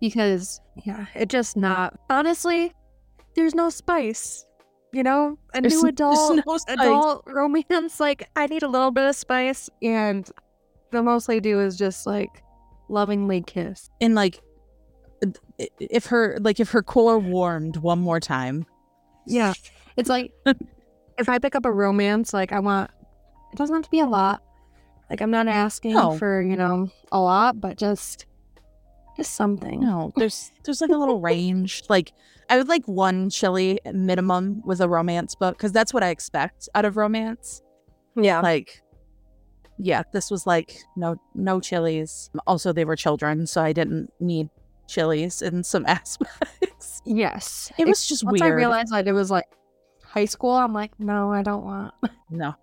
Because, 0.00 0.60
yeah, 0.84 1.06
it 1.14 1.28
just 1.28 1.56
not, 1.56 1.98
honestly, 2.10 2.72
there's 3.34 3.54
no 3.54 3.70
spice. 3.70 4.44
You 4.92 5.02
know, 5.02 5.38
a 5.54 5.60
There's- 5.60 5.82
new 5.82 5.88
adult, 5.88 6.40
no 6.46 6.58
adult 6.68 7.24
romance, 7.26 8.00
like, 8.00 8.28
I 8.36 8.46
need 8.46 8.62
a 8.62 8.68
little 8.68 8.90
bit 8.90 9.06
of 9.08 9.16
spice. 9.16 9.68
And 9.82 10.30
the 10.92 11.02
most 11.02 11.26
they 11.26 11.40
do 11.40 11.60
is 11.60 11.76
just 11.76 12.06
like 12.06 12.42
lovingly 12.88 13.42
kiss. 13.42 13.90
And 14.00 14.14
like 14.14 14.40
if 15.80 16.06
her 16.06 16.36
like 16.40 16.60
if 16.60 16.70
her 16.70 16.82
core 16.82 17.18
warmed 17.18 17.78
one 17.78 17.98
more 17.98 18.20
time. 18.20 18.66
Yeah. 19.26 19.52
It's 19.96 20.08
like 20.08 20.32
if 21.18 21.28
I 21.28 21.38
pick 21.38 21.54
up 21.54 21.64
a 21.64 21.72
romance, 21.72 22.32
like 22.32 22.52
I 22.52 22.60
want 22.60 22.90
it 23.52 23.56
doesn't 23.56 23.74
have 23.74 23.84
to 23.84 23.90
be 23.90 24.00
a 24.00 24.06
lot. 24.06 24.42
Like 25.08 25.20
I'm 25.20 25.30
not 25.30 25.46
asking 25.48 25.94
No. 25.94 26.16
for, 26.18 26.42
you 26.42 26.56
know, 26.56 26.88
a 27.12 27.18
lot, 27.20 27.60
but 27.60 27.76
just 27.78 28.26
just 29.16 29.34
something. 29.34 29.80
No, 29.80 30.12
there's 30.16 30.50
there's 30.64 30.80
like 30.80 30.90
a 30.90 30.96
little 30.96 31.20
range. 31.20 31.82
Like 31.88 32.12
I 32.50 32.56
would 32.58 32.68
like 32.68 32.86
one 32.86 33.30
chili 33.30 33.80
minimum 33.92 34.62
with 34.64 34.80
a 34.80 34.88
romance 34.88 35.34
book 35.34 35.56
because 35.56 35.72
that's 35.72 35.92
what 35.94 36.02
I 36.02 36.10
expect 36.10 36.68
out 36.74 36.84
of 36.84 36.96
romance. 36.96 37.62
Yeah. 38.14 38.40
Like, 38.40 38.82
yeah, 39.78 40.02
this 40.12 40.30
was 40.30 40.46
like 40.46 40.78
no 40.96 41.16
no 41.34 41.60
chilies. 41.60 42.30
Also, 42.46 42.72
they 42.72 42.84
were 42.84 42.96
children, 42.96 43.46
so 43.46 43.62
I 43.62 43.72
didn't 43.72 44.10
need 44.20 44.48
chilies 44.88 45.42
in 45.42 45.64
some 45.64 45.84
aspects. 45.88 46.75
Yes. 47.04 47.72
It 47.78 47.86
was 47.86 48.06
just 48.06 48.24
Once 48.24 48.40
weird. 48.40 48.52
I 48.52 48.56
realized 48.56 48.92
that 48.92 49.06
it 49.06 49.12
was 49.12 49.30
like 49.30 49.46
high 50.04 50.24
school, 50.24 50.52
I'm 50.52 50.72
like, 50.72 50.92
no, 50.98 51.32
I 51.32 51.42
don't 51.42 51.64
want. 51.64 51.94
no, 52.30 52.54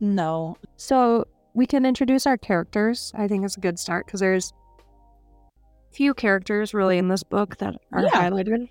no. 0.00 0.56
So 0.76 1.26
we 1.54 1.66
can 1.66 1.84
introduce 1.86 2.26
our 2.26 2.36
characters. 2.36 3.12
I 3.14 3.28
think 3.28 3.44
it's 3.44 3.56
a 3.56 3.60
good 3.60 3.78
start 3.78 4.06
because 4.06 4.20
there's 4.20 4.52
few 5.92 6.12
characters 6.14 6.74
really 6.74 6.98
in 6.98 7.08
this 7.08 7.22
book 7.22 7.56
that 7.58 7.74
are 7.92 8.02
Yeah. 8.02 8.10
highlighted. 8.10 8.68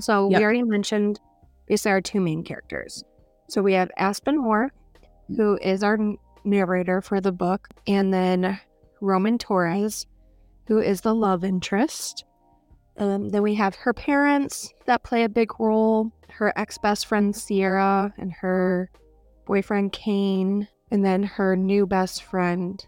So 0.00 0.28
Yep. 0.28 0.38
we 0.38 0.44
already 0.44 0.62
mentioned 0.64 1.20
basically 1.66 1.92
our 1.92 2.00
two 2.00 2.20
main 2.20 2.42
characters. 2.42 3.04
So 3.48 3.62
we 3.62 3.74
have 3.74 3.90
Aspen 3.96 4.38
Moore, 4.38 4.72
mm. 5.30 5.36
who 5.36 5.56
is 5.58 5.82
our 5.84 5.98
narrator 6.44 7.00
for 7.00 7.20
the 7.20 7.32
book, 7.32 7.68
and 7.86 8.12
then 8.12 8.58
Roman 9.00 9.38
Torres, 9.38 10.06
who 10.66 10.78
is 10.78 11.02
the 11.02 11.14
love 11.14 11.44
interest. 11.44 12.24
Um, 12.96 13.28
then 13.30 13.42
we 13.42 13.54
have 13.56 13.74
her 13.74 13.92
parents 13.92 14.72
that 14.86 15.02
play 15.02 15.24
a 15.24 15.28
big 15.28 15.58
role, 15.58 16.12
her 16.30 16.52
ex 16.56 16.78
best 16.78 17.06
friend 17.06 17.34
Sierra, 17.34 18.12
and 18.18 18.32
her 18.32 18.90
boyfriend 19.46 19.92
Kane, 19.92 20.68
and 20.90 21.04
then 21.04 21.22
her 21.24 21.56
new 21.56 21.86
best 21.86 22.22
friend 22.22 22.84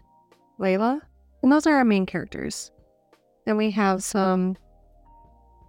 Layla. 0.59 1.01
And 1.43 1.51
those 1.51 1.67
are 1.67 1.75
our 1.75 1.85
main 1.85 2.05
characters. 2.05 2.71
Then 3.45 3.57
we 3.57 3.71
have 3.71 4.03
some 4.03 4.57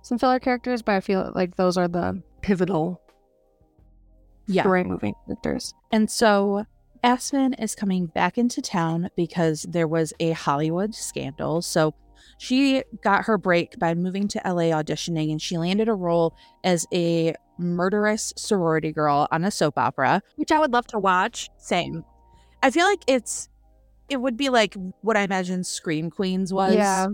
some 0.02 0.18
filler 0.18 0.38
characters, 0.38 0.83
but 0.83 0.95
I 0.95 1.00
feel 1.00 1.33
like 1.35 1.57
those 1.57 1.76
are 1.76 1.88
the 1.88 2.23
pivotal 2.40 3.00
Yeah. 4.47 4.62
story 4.62 4.85
moving 4.85 5.14
characters. 5.26 5.75
And 5.92 6.11
so 6.11 6.64
Aspen 7.02 7.54
is 7.54 7.75
coming 7.75 8.07
back 8.07 8.38
into 8.38 8.62
town 8.62 9.11
because 9.16 9.66
there 9.68 9.87
was 9.88 10.12
a 10.21 10.30
Hollywood 10.30 10.95
scandal. 10.95 11.61
So 11.62 11.92
she 12.38 12.82
got 13.02 13.25
her 13.25 13.38
break 13.38 13.78
by 13.78 13.94
moving 13.94 14.28
to 14.28 14.40
LA 14.44 14.75
auditioning 14.75 15.30
and 15.30 15.40
she 15.40 15.58
landed 15.58 15.88
a 15.88 15.94
role 15.94 16.34
as 16.64 16.87
a 16.92 17.34
murderous 17.58 18.32
sorority 18.37 18.92
girl 18.92 19.28
on 19.30 19.44
a 19.44 19.50
soap 19.50 19.78
opera. 19.78 20.22
Which 20.37 20.52
I 20.52 20.58
would 20.58 20.72
love 20.72 20.87
to 20.88 20.98
watch. 20.98 21.50
Same. 21.58 22.04
I 22.62 22.70
feel 22.70 22.87
like 22.87 23.02
it's 23.06 23.48
it 24.08 24.18
would 24.18 24.37
be 24.37 24.48
like 24.48 24.75
what 25.02 25.16
I 25.16 25.22
imagine 25.22 25.64
Scream 25.64 26.10
Queens 26.10 26.52
was. 26.52 26.75
Yeah. 26.75 27.08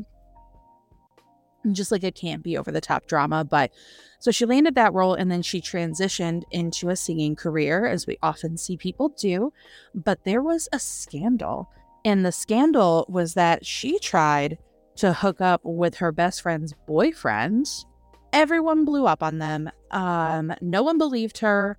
Just 1.73 1.91
like 1.91 2.05
it 2.05 2.15
can't 2.15 2.43
be 2.43 2.59
over 2.59 2.71
the 2.71 2.81
top 2.81 3.07
drama. 3.07 3.45
But 3.45 3.73
so 4.21 4.31
she 4.31 4.45
landed 4.45 4.75
that 4.75 4.93
role 4.93 5.15
and 5.15 5.31
then 5.31 5.43
she 5.43 5.61
transitioned 5.61 6.43
into 6.51 6.91
a 6.91 6.97
singing 6.97 7.37
career, 7.37 7.87
as 7.87 8.07
we 8.07 8.19
often 8.23 8.57
see 8.57 8.77
people 8.77 9.09
do. 9.09 9.53
But 9.95 10.25
there 10.25 10.43
was 10.43 10.69
a 10.73 10.79
scandal. 10.79 11.71
And 12.05 12.25
the 12.25 12.33
scandal 12.33 13.07
was 13.09 13.33
that 13.35 13.65
she 13.65 13.99
tried 13.99 14.59
to 14.97 15.13
hook 15.13 15.41
up 15.41 15.61
with 15.65 15.97
her 15.97 16.13
best 16.13 16.43
friend's 16.43 16.75
boyfriend. 16.87 17.67
Everyone 18.33 18.85
blew 18.85 19.07
up 19.07 19.23
on 19.23 19.39
them. 19.39 19.71
Um, 19.91 20.53
no 20.61 20.83
one 20.83 20.99
believed 20.99 21.39
her. 21.39 21.79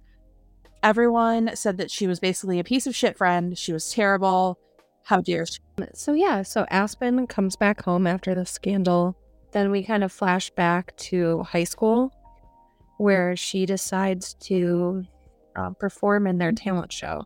Everyone 0.84 1.56
said 1.56 1.78
that 1.78 1.92
she 1.92 2.08
was 2.08 2.20
basically 2.20 2.60
a 2.60 2.64
piece 2.64 2.88
of 2.88 2.96
shit 2.96 3.18
friend. 3.18 3.58
She 3.58 3.74
was 3.74 3.92
terrible. 3.92 4.60
How 5.04 5.22
dare 5.22 5.46
she? 5.46 5.60
So 5.94 6.14
yeah, 6.14 6.42
so 6.42 6.66
Aspen 6.70 7.28
comes 7.28 7.56
back 7.56 7.84
home 7.84 8.08
after 8.08 8.34
the 8.34 8.46
scandal. 8.46 9.18
Then 9.52 9.72
we 9.72 9.84
kind 9.84 10.04
of 10.04 10.12
flash 10.12 10.50
back 10.52 10.96
to 10.98 11.44
high 11.44 11.64
school 11.64 12.12
where 12.98 13.36
she 13.36 13.66
decides 13.66 14.34
to 14.36 15.04
uh, 15.56 15.72
perform 15.72 16.28
in 16.28 16.38
their 16.38 16.52
talent 16.52 16.92
show. 16.92 17.26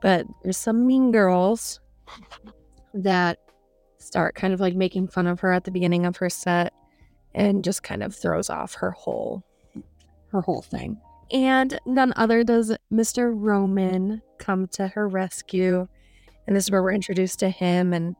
But 0.00 0.26
there's 0.42 0.56
some 0.56 0.86
mean 0.86 1.12
girls 1.12 1.80
that 2.94 3.38
start 4.02 4.34
kind 4.34 4.52
of 4.52 4.60
like 4.60 4.74
making 4.74 5.08
fun 5.08 5.26
of 5.26 5.40
her 5.40 5.52
at 5.52 5.64
the 5.64 5.70
beginning 5.70 6.06
of 6.06 6.16
her 6.16 6.30
set 6.30 6.72
and 7.34 7.64
just 7.64 7.82
kind 7.82 8.02
of 8.02 8.14
throws 8.14 8.50
off 8.50 8.74
her 8.74 8.90
whole 8.90 9.42
her 10.28 10.40
whole 10.40 10.62
thing. 10.62 11.00
And 11.30 11.78
none 11.86 12.12
other 12.16 12.44
does 12.44 12.76
Mr. 12.92 13.32
Roman 13.34 14.22
come 14.38 14.66
to 14.68 14.88
her 14.88 15.08
rescue. 15.08 15.88
And 16.46 16.56
this 16.56 16.64
is 16.64 16.70
where 16.70 16.82
we're 16.82 16.92
introduced 16.92 17.38
to 17.40 17.48
him 17.48 17.92
and 17.92 18.16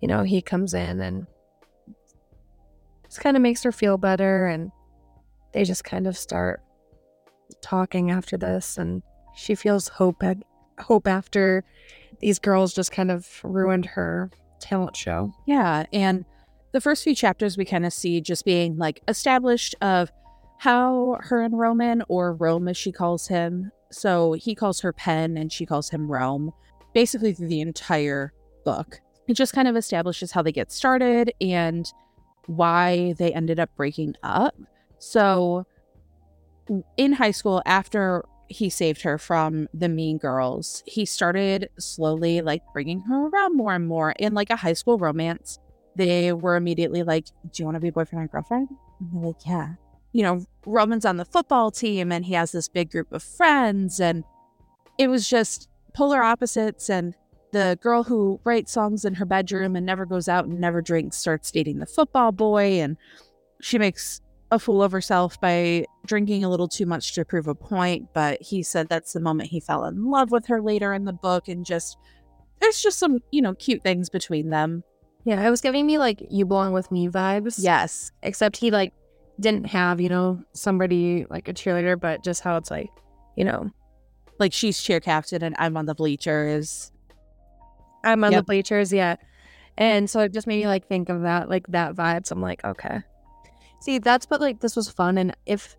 you 0.00 0.08
know, 0.08 0.22
he 0.22 0.42
comes 0.42 0.74
in 0.74 1.00
and 1.00 1.26
just 3.04 3.20
kind 3.20 3.36
of 3.36 3.42
makes 3.42 3.62
her 3.62 3.72
feel 3.72 3.96
better 3.96 4.46
and 4.46 4.70
they 5.52 5.64
just 5.64 5.84
kind 5.84 6.06
of 6.06 6.18
start 6.18 6.60
talking 7.62 8.10
after 8.10 8.36
this 8.36 8.76
and 8.76 9.02
she 9.34 9.54
feels 9.54 9.88
hope 9.88 10.22
hope 10.78 11.06
after 11.06 11.64
these 12.20 12.38
girls 12.38 12.74
just 12.74 12.92
kind 12.92 13.10
of 13.10 13.40
ruined 13.44 13.86
her 13.86 14.30
talent 14.64 14.96
show. 14.96 15.32
Yeah. 15.46 15.84
And 15.92 16.24
the 16.72 16.80
first 16.80 17.04
few 17.04 17.14
chapters 17.14 17.56
we 17.56 17.64
kind 17.64 17.86
of 17.86 17.92
see 17.92 18.20
just 18.20 18.44
being 18.44 18.76
like 18.76 19.00
established 19.06 19.74
of 19.80 20.10
how 20.58 21.18
her 21.20 21.42
and 21.42 21.58
Roman, 21.58 22.02
or 22.08 22.34
Rome 22.34 22.68
as 22.68 22.76
she 22.76 22.90
calls 22.90 23.28
him, 23.28 23.70
so 23.90 24.32
he 24.32 24.54
calls 24.54 24.80
her 24.80 24.92
Pen 24.92 25.36
and 25.36 25.52
she 25.52 25.66
calls 25.66 25.90
him 25.90 26.10
Rome, 26.10 26.52
basically 26.94 27.32
through 27.32 27.48
the 27.48 27.60
entire 27.60 28.32
book. 28.64 29.00
It 29.28 29.34
just 29.34 29.52
kind 29.52 29.68
of 29.68 29.76
establishes 29.76 30.32
how 30.32 30.42
they 30.42 30.52
get 30.52 30.72
started 30.72 31.32
and 31.40 31.90
why 32.46 33.14
they 33.18 33.32
ended 33.32 33.60
up 33.60 33.70
breaking 33.76 34.16
up. 34.22 34.54
So 34.98 35.66
in 36.96 37.12
high 37.12 37.30
school, 37.30 37.62
after 37.66 38.24
he 38.48 38.68
saved 38.70 39.02
her 39.02 39.18
from 39.18 39.68
the 39.72 39.88
mean 39.88 40.18
girls, 40.18 40.82
he 40.86 41.04
started 41.04 41.70
slowly 41.78 42.40
like 42.40 42.62
bringing 42.72 43.00
her 43.00 43.28
around 43.28 43.56
more 43.56 43.74
and 43.74 43.86
more 43.86 44.12
in 44.18 44.34
like 44.34 44.50
a 44.50 44.56
high 44.56 44.72
school 44.72 44.98
romance. 44.98 45.58
They 45.96 46.32
were 46.32 46.56
immediately 46.56 47.02
like, 47.02 47.26
Do 47.50 47.62
you 47.62 47.64
want 47.64 47.76
to 47.76 47.80
be 47.80 47.90
boyfriend 47.90 48.22
and 48.22 48.30
girlfriend? 48.30 48.68
Like, 49.12 49.46
Yeah. 49.46 49.74
You 50.12 50.22
know, 50.22 50.46
Roman's 50.64 51.04
on 51.04 51.16
the 51.16 51.24
football 51.24 51.70
team 51.70 52.12
and 52.12 52.24
he 52.24 52.34
has 52.34 52.52
this 52.52 52.68
big 52.68 52.90
group 52.90 53.12
of 53.12 53.22
friends. 53.22 54.00
And 54.00 54.24
it 54.98 55.08
was 55.08 55.28
just 55.28 55.68
polar 55.92 56.22
opposites. 56.22 56.88
And 56.88 57.14
the 57.52 57.78
girl 57.80 58.04
who 58.04 58.40
writes 58.44 58.72
songs 58.72 59.04
in 59.04 59.14
her 59.14 59.24
bedroom 59.24 59.74
and 59.74 59.84
never 59.84 60.06
goes 60.06 60.28
out 60.28 60.44
and 60.44 60.60
never 60.60 60.80
drinks 60.80 61.16
starts 61.16 61.50
dating 61.50 61.78
the 61.78 61.86
football 61.86 62.30
boy. 62.30 62.80
And 62.80 62.96
she 63.60 63.78
makes 63.78 64.20
a 64.54 64.58
fool 64.58 64.82
of 64.82 64.92
herself 64.92 65.40
by 65.40 65.84
drinking 66.06 66.44
a 66.44 66.48
little 66.48 66.68
too 66.68 66.86
much 66.86 67.14
to 67.14 67.24
prove 67.24 67.46
a 67.46 67.54
point. 67.54 68.08
But 68.14 68.40
he 68.40 68.62
said 68.62 68.88
that's 68.88 69.12
the 69.12 69.20
moment 69.20 69.50
he 69.50 69.60
fell 69.60 69.84
in 69.84 70.10
love 70.10 70.30
with 70.30 70.46
her 70.46 70.62
later 70.62 70.94
in 70.94 71.04
the 71.04 71.12
book. 71.12 71.48
And 71.48 71.64
just, 71.64 71.98
there's 72.60 72.80
just 72.80 72.98
some, 72.98 73.18
you 73.30 73.42
know, 73.42 73.54
cute 73.54 73.82
things 73.82 74.08
between 74.08 74.50
them. 74.50 74.82
Yeah, 75.24 75.46
it 75.46 75.50
was 75.50 75.60
giving 75.60 75.86
me 75.86 75.98
like 75.98 76.22
you 76.30 76.44
belong 76.46 76.72
with 76.72 76.90
me 76.90 77.08
vibes. 77.08 77.56
Yes. 77.58 78.12
Except 78.22 78.56
he 78.56 78.70
like 78.70 78.92
didn't 79.40 79.66
have, 79.66 80.00
you 80.00 80.08
know, 80.08 80.42
somebody 80.52 81.26
like 81.28 81.48
a 81.48 81.54
cheerleader, 81.54 81.98
but 81.98 82.22
just 82.22 82.42
how 82.42 82.56
it's 82.56 82.70
like, 82.70 82.90
you 83.36 83.44
know, 83.44 83.70
Like 84.38 84.52
she's 84.52 84.82
cheer 84.82 85.00
captain 85.00 85.42
and 85.42 85.54
I'm 85.58 85.76
on 85.76 85.86
the 85.86 85.94
bleachers. 85.94 86.90
I'm 88.02 88.22
on 88.24 88.32
Yep. 88.32 88.40
the 88.40 88.44
bleachers, 88.44 88.92
yeah. 88.92 89.16
And 89.76 90.08
so 90.08 90.20
it 90.20 90.32
just 90.32 90.46
made 90.46 90.60
me 90.60 90.66
like 90.66 90.86
think 90.86 91.08
of 91.08 91.22
that, 91.22 91.48
like 91.48 91.66
that 91.68 91.94
vibe. 91.94 92.26
So 92.26 92.34
I'm 92.34 92.42
like, 92.42 92.64
okay. 92.64 93.02
See, 93.84 93.98
that's 93.98 94.24
what 94.30 94.40
like 94.40 94.60
this 94.60 94.76
was 94.76 94.88
fun. 94.88 95.18
And 95.18 95.36
if, 95.44 95.76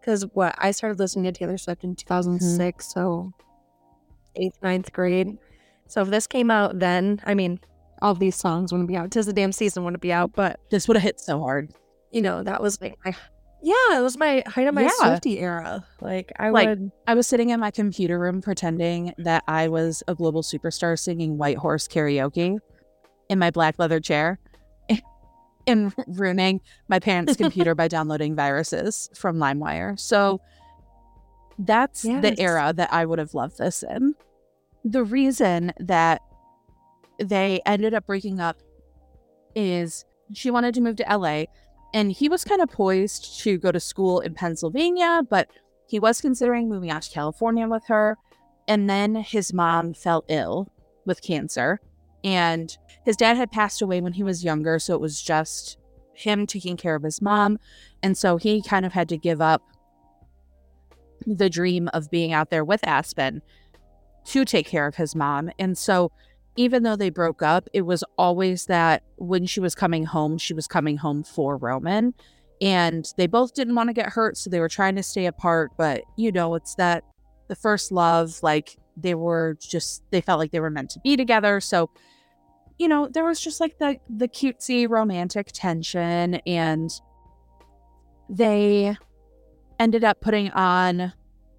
because 0.00 0.22
what 0.32 0.54
I 0.56 0.70
started 0.70 0.98
listening 0.98 1.24
to 1.26 1.32
Taylor 1.32 1.58
Swift 1.58 1.84
in 1.84 1.90
mm-hmm. 1.90 2.06
2006, 2.06 2.90
so 2.90 3.32
eighth, 4.36 4.56
ninth 4.62 4.90
grade. 4.94 5.36
So 5.86 6.00
if 6.00 6.08
this 6.08 6.26
came 6.26 6.50
out 6.50 6.78
then, 6.78 7.20
I 7.24 7.34
mean, 7.34 7.60
all 8.00 8.14
these 8.14 8.34
songs 8.34 8.72
wouldn't 8.72 8.88
be 8.88 8.96
out. 8.96 9.10
Tis 9.10 9.26
the 9.26 9.34
damn 9.34 9.52
season 9.52 9.84
wouldn't 9.84 10.00
be 10.00 10.10
out, 10.10 10.32
but 10.34 10.58
This 10.70 10.88
would 10.88 10.96
have 10.96 11.02
hit 11.02 11.20
so 11.20 11.38
hard. 11.40 11.74
you 12.12 12.22
know, 12.22 12.42
that 12.42 12.62
was 12.62 12.80
like 12.80 12.96
my, 13.04 13.14
yeah, 13.62 13.98
it 13.98 14.02
was 14.02 14.16
my 14.16 14.42
height 14.46 14.66
of 14.66 14.74
my 14.74 14.82
Yeah. 14.82 14.88
Swifty 14.94 15.38
era. 15.38 15.84
Like 16.00 16.32
I 16.38 16.48
Like- 16.48 16.68
would, 16.68 16.92
I 17.06 17.12
was 17.12 17.26
sitting 17.26 17.50
in 17.50 17.60
my 17.60 17.70
computer 17.70 18.18
room 18.18 18.40
pretending 18.40 19.12
that 19.18 19.44
I 19.46 19.68
was 19.68 20.02
a 20.08 20.14
global 20.14 20.42
superstar 20.42 20.98
singing 20.98 21.36
White 21.36 21.58
Horse 21.58 21.88
karaoke 21.88 22.56
in 23.28 23.38
my 23.38 23.50
black 23.50 23.78
leather 23.78 24.00
chair 24.00 24.38
and 25.66 25.94
ruining 26.06 26.60
my 26.88 26.98
parents' 26.98 27.36
computer 27.36 27.74
by 27.74 27.88
downloading 27.96 28.34
viruses 28.34 29.10
from 29.14 29.38
LimeWire. 29.38 29.98
So 29.98 30.40
that's 31.58 32.02
the 32.02 32.34
era 32.38 32.72
that 32.74 32.92
I 32.92 33.06
would 33.06 33.18
have 33.18 33.34
loved 33.34 33.58
this 33.58 33.82
in. 33.82 34.14
The 34.84 35.04
reason 35.04 35.72
that 35.78 36.20
they 37.18 37.60
ended 37.64 37.94
up 37.94 38.06
breaking 38.06 38.40
up 38.40 38.58
is 39.54 40.04
she 40.32 40.50
wanted 40.50 40.74
to 40.74 40.80
move 40.80 40.96
to 40.96 41.16
LA 41.16 41.44
and 41.94 42.10
he 42.10 42.28
was 42.28 42.44
kind 42.44 42.60
of 42.60 42.68
poised 42.70 43.40
to 43.42 43.56
go 43.56 43.70
to 43.70 43.78
school 43.78 44.18
in 44.18 44.34
Pennsylvania, 44.34 45.22
but 45.30 45.48
he 45.86 46.00
was 46.00 46.20
considering 46.20 46.68
moving 46.68 46.90
out 46.90 47.02
to 47.02 47.10
California 47.10 47.68
with 47.68 47.84
her. 47.86 48.18
And 48.66 48.90
then 48.90 49.14
his 49.14 49.52
mom 49.52 49.94
fell 49.94 50.24
ill 50.28 50.72
with 51.06 51.22
cancer. 51.22 51.80
And 52.24 52.76
his 53.04 53.16
dad 53.16 53.36
had 53.36 53.52
passed 53.52 53.82
away 53.82 54.00
when 54.00 54.14
he 54.14 54.22
was 54.22 54.44
younger. 54.44 54.78
So 54.78 54.94
it 54.94 55.00
was 55.00 55.20
just 55.20 55.78
him 56.14 56.46
taking 56.46 56.76
care 56.76 56.94
of 56.94 57.02
his 57.02 57.20
mom. 57.20 57.58
And 58.02 58.16
so 58.16 58.36
he 58.36 58.62
kind 58.62 58.86
of 58.86 58.92
had 58.92 59.08
to 59.10 59.18
give 59.18 59.40
up 59.40 59.62
the 61.26 61.50
dream 61.50 61.88
of 61.88 62.10
being 62.10 62.32
out 62.32 62.50
there 62.50 62.64
with 62.64 62.86
Aspen 62.86 63.42
to 64.26 64.44
take 64.44 64.66
care 64.66 64.86
of 64.86 64.96
his 64.96 65.14
mom. 65.14 65.50
And 65.58 65.76
so 65.76 66.12
even 66.56 66.82
though 66.82 66.96
they 66.96 67.10
broke 67.10 67.42
up, 67.42 67.68
it 67.72 67.82
was 67.82 68.04
always 68.16 68.66
that 68.66 69.02
when 69.16 69.44
she 69.46 69.60
was 69.60 69.74
coming 69.74 70.04
home, 70.04 70.38
she 70.38 70.54
was 70.54 70.66
coming 70.66 70.96
home 70.96 71.24
for 71.24 71.56
Roman. 71.56 72.14
And 72.60 73.06
they 73.16 73.26
both 73.26 73.54
didn't 73.54 73.74
want 73.74 73.88
to 73.88 73.94
get 73.94 74.10
hurt. 74.10 74.36
So 74.36 74.48
they 74.48 74.60
were 74.60 74.68
trying 74.68 74.96
to 74.96 75.02
stay 75.02 75.26
apart. 75.26 75.72
But, 75.76 76.02
you 76.16 76.30
know, 76.30 76.54
it's 76.54 76.76
that 76.76 77.04
the 77.48 77.56
first 77.56 77.90
love, 77.90 78.38
like 78.42 78.76
they 78.96 79.14
were 79.14 79.58
just, 79.60 80.04
they 80.10 80.20
felt 80.20 80.38
like 80.38 80.52
they 80.52 80.60
were 80.60 80.70
meant 80.70 80.90
to 80.90 81.00
be 81.00 81.16
together. 81.16 81.60
So, 81.60 81.90
you 82.78 82.88
know, 82.88 83.08
there 83.08 83.24
was 83.24 83.40
just 83.40 83.60
like 83.60 83.78
the, 83.78 83.98
the 84.08 84.28
cutesy 84.28 84.88
romantic 84.88 85.50
tension. 85.52 86.36
And 86.46 86.90
they 88.28 88.96
ended 89.78 90.04
up 90.04 90.20
putting 90.20 90.50
on 90.50 91.12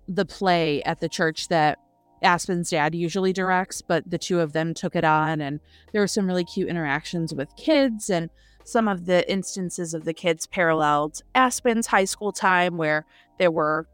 the 0.08 0.26
play 0.26 0.84
at 0.84 1.00
the 1.00 1.10
church 1.10 1.48
that 1.48 1.80
Aspen's 2.22 2.70
dad 2.70 2.96
usually 2.96 3.34
directs, 3.34 3.82
but 3.82 4.10
the 4.10 4.18
two 4.18 4.40
of 4.40 4.54
them 4.54 4.74
took 4.74 4.96
it 4.96 5.04
on, 5.04 5.42
and 5.42 5.60
there 5.92 6.02
were 6.02 6.08
some 6.08 6.26
really 6.26 6.46
cute 6.46 6.70
interactions 6.70 7.34
with 7.34 7.56
kids, 7.56 8.10
and 8.10 8.30
some 8.64 8.88
of 8.88 9.06
the 9.06 9.30
instances 9.32 9.94
of 9.94 10.06
the 10.06 10.14
kids 10.14 10.48
paralleled 10.48 11.22
Aspen's 11.36 11.88
high 11.88 12.06
school 12.06 12.32
time, 12.32 12.78
where 12.78 13.06
there 13.38 13.52
were 13.52 13.88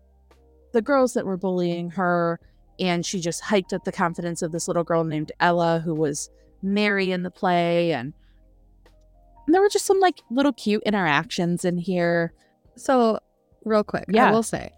the 0.71 0.81
girls 0.81 1.13
that 1.13 1.25
were 1.25 1.35
bullying 1.35 1.89
her, 1.91 2.39
and 2.79 3.05
she 3.05 3.19
just 3.19 3.41
hiked 3.41 3.73
up 3.73 3.83
the 3.83 3.91
confidence 3.91 4.41
of 4.41 4.51
this 4.51 4.67
little 4.67 4.83
girl 4.83 5.03
named 5.03 5.31
Ella, 5.39 5.81
who 5.83 5.93
was 5.93 6.29
Mary 6.61 7.11
in 7.11 7.23
the 7.23 7.31
play, 7.31 7.91
and 7.93 8.13
there 9.47 9.61
were 9.61 9.69
just 9.69 9.85
some 9.85 9.99
like 9.99 10.21
little 10.29 10.53
cute 10.53 10.83
interactions 10.85 11.65
in 11.65 11.77
here. 11.77 12.33
so 12.77 13.19
real 13.65 13.83
quick, 13.83 14.05
Yeah. 14.09 14.29
I 14.29 14.31
will 14.31 14.43
say, 14.43 14.71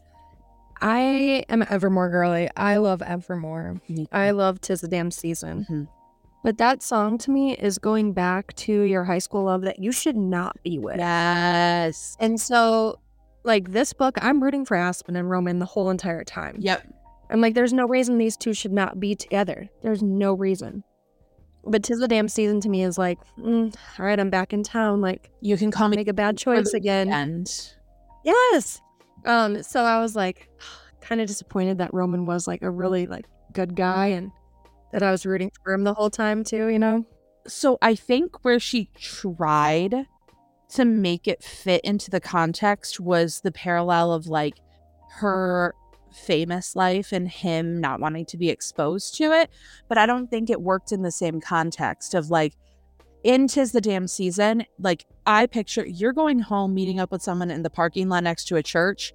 I 0.81 1.45
am 1.47 1.63
Evermore 1.69 2.09
girly. 2.09 2.49
I 2.57 2.77
love 2.77 3.01
Evermore. 3.01 3.79
I 4.11 4.31
love 4.31 4.59
Tis 4.59 4.81
the 4.81 4.87
Damn 4.89 5.11
Season. 5.11 5.65
Mhm. 5.69 5.87
But 6.43 6.57
that 6.57 6.83
song 6.83 7.17
to 7.19 7.31
me 7.31 7.53
is 7.55 7.77
going 7.77 8.11
back 8.11 8.53
to 8.55 8.81
your 8.81 9.05
high 9.05 9.19
school 9.19 9.43
love 9.45 9.61
that 9.61 9.79
you 9.79 9.93
should 9.93 10.17
not 10.17 10.61
be 10.63 10.77
with. 10.79 10.97
Yes. 10.97 12.17
And 12.19 12.41
so, 12.41 12.99
like 13.45 13.71
this 13.71 13.93
book, 13.93 14.17
I'm 14.21 14.43
rooting 14.43 14.65
for 14.65 14.75
Aspen 14.75 15.15
and 15.15 15.29
Roman 15.29 15.59
the 15.59 15.65
whole 15.65 15.89
entire 15.89 16.25
time. 16.25 16.57
Yep. 16.59 16.85
I'm 17.29 17.39
like, 17.39 17.53
there's 17.53 17.71
no 17.73 17.87
reason 17.87 18.17
these 18.17 18.35
two 18.35 18.53
should 18.53 18.73
not 18.73 18.99
be 18.99 19.15
together. 19.15 19.69
There's 19.81 20.03
no 20.03 20.33
reason. 20.33 20.83
But 21.65 21.83
Tis 21.83 21.99
the 21.99 22.07
Damn 22.07 22.27
Season 22.27 22.59
to 22.61 22.69
me 22.69 22.83
is 22.83 22.97
like, 22.97 23.19
mm, 23.37 23.73
all 23.97 24.05
right, 24.05 24.19
I'm 24.19 24.29
back 24.29 24.53
in 24.53 24.63
town. 24.63 25.01
Like, 25.01 25.31
You 25.41 25.57
can 25.57 25.71
call 25.71 25.87
me 25.87 25.95
make 25.95 26.07
a 26.07 26.13
bad 26.13 26.37
choice 26.37 26.73
again. 26.73 27.11
And 27.11 27.49
Yes. 28.23 28.81
Um, 29.25 29.63
so 29.63 29.83
I 29.83 29.99
was 29.99 30.15
like 30.15 30.49
kind 31.01 31.21
of 31.21 31.27
disappointed 31.27 31.77
that 31.77 31.93
Roman 31.93 32.25
was 32.25 32.47
like 32.47 32.61
a 32.61 32.69
really 32.69 33.07
like 33.07 33.25
good 33.53 33.75
guy 33.75 34.07
and 34.07 34.31
that 34.91 35.03
I 35.03 35.11
was 35.11 35.25
rooting 35.25 35.51
for 35.63 35.73
him 35.73 35.83
the 35.83 35.93
whole 35.93 36.09
time 36.09 36.43
too, 36.43 36.67
you 36.67 36.79
know? 36.79 37.05
So 37.47 37.77
I 37.81 37.95
think 37.95 38.43
where 38.45 38.59
she 38.59 38.89
tried 38.97 40.07
to 40.69 40.85
make 40.85 41.27
it 41.27 41.43
fit 41.43 41.81
into 41.83 42.09
the 42.09 42.19
context 42.19 42.99
was 42.99 43.41
the 43.41 43.51
parallel 43.51 44.13
of 44.13 44.27
like 44.27 44.55
her 45.17 45.75
famous 46.13 46.75
life 46.75 47.11
and 47.11 47.27
him 47.27 47.79
not 47.81 47.99
wanting 47.99 48.25
to 48.27 48.37
be 48.37 48.49
exposed 48.49 49.15
to 49.15 49.31
it. 49.31 49.49
But 49.89 49.97
I 49.97 50.05
don't 50.05 50.27
think 50.29 50.49
it 50.49 50.61
worked 50.61 50.91
in 50.91 51.01
the 51.01 51.11
same 51.11 51.41
context 51.41 52.13
of 52.13 52.29
like, 52.29 52.53
in 53.23 53.47
Tis 53.47 53.71
the 53.71 53.79
Damn 53.81 54.07
Season, 54.07 54.65
like 54.79 55.05
I 55.25 55.45
picture 55.47 55.85
you're 55.85 56.11
going 56.13 56.39
home, 56.39 56.73
meeting 56.73 56.99
up 56.99 57.11
with 57.11 57.21
someone 57.21 57.49
in 57.51 57.63
the 57.63 57.69
parking 57.69 58.09
lot 58.09 58.23
next 58.23 58.45
to 58.49 58.57
a 58.57 58.63
church, 58.63 59.13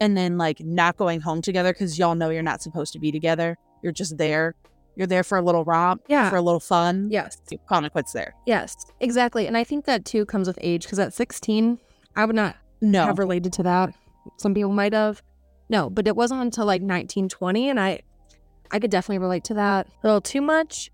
and 0.00 0.16
then 0.16 0.38
like 0.38 0.60
not 0.60 0.96
going 0.96 1.20
home 1.20 1.42
together 1.42 1.72
because 1.72 1.98
y'all 1.98 2.14
know 2.14 2.30
you're 2.30 2.42
not 2.42 2.62
supposed 2.62 2.94
to 2.94 2.98
be 2.98 3.12
together. 3.12 3.58
You're 3.82 3.92
just 3.92 4.16
there. 4.16 4.54
You're 4.96 5.06
there 5.06 5.22
for 5.22 5.36
a 5.38 5.42
little 5.42 5.64
romp, 5.64 6.02
Yeah. 6.08 6.30
for 6.30 6.36
a 6.36 6.42
little 6.42 6.58
fun. 6.60 7.08
Yes. 7.10 7.36
You 7.50 7.58
calling 7.68 7.84
it 7.84 7.92
quits 7.92 8.12
there. 8.12 8.34
Yes. 8.46 8.74
Exactly. 9.00 9.46
And 9.46 9.56
I 9.58 9.64
think 9.64 9.84
that 9.84 10.04
too 10.06 10.24
comes 10.24 10.48
with 10.48 10.58
age 10.62 10.84
because 10.84 10.98
at 10.98 11.12
16, 11.12 11.78
I 12.16 12.24
would 12.24 12.36
not 12.36 12.56
No. 12.80 13.04
have 13.04 13.18
related 13.18 13.52
to 13.54 13.62
that. 13.62 13.94
Some 14.38 14.54
people 14.54 14.72
might 14.72 14.92
have. 14.94 15.22
No, 15.70 15.88
but 15.88 16.06
it 16.06 16.16
wasn't 16.16 16.42
until 16.42 16.66
like 16.66 16.82
1920 16.82 17.70
and 17.70 17.80
I 17.80 18.00
I 18.72 18.78
could 18.78 18.90
definitely 18.90 19.18
relate 19.18 19.44
to 19.44 19.54
that. 19.54 19.86
A 19.86 20.06
little 20.06 20.20
too 20.20 20.40
much, 20.42 20.90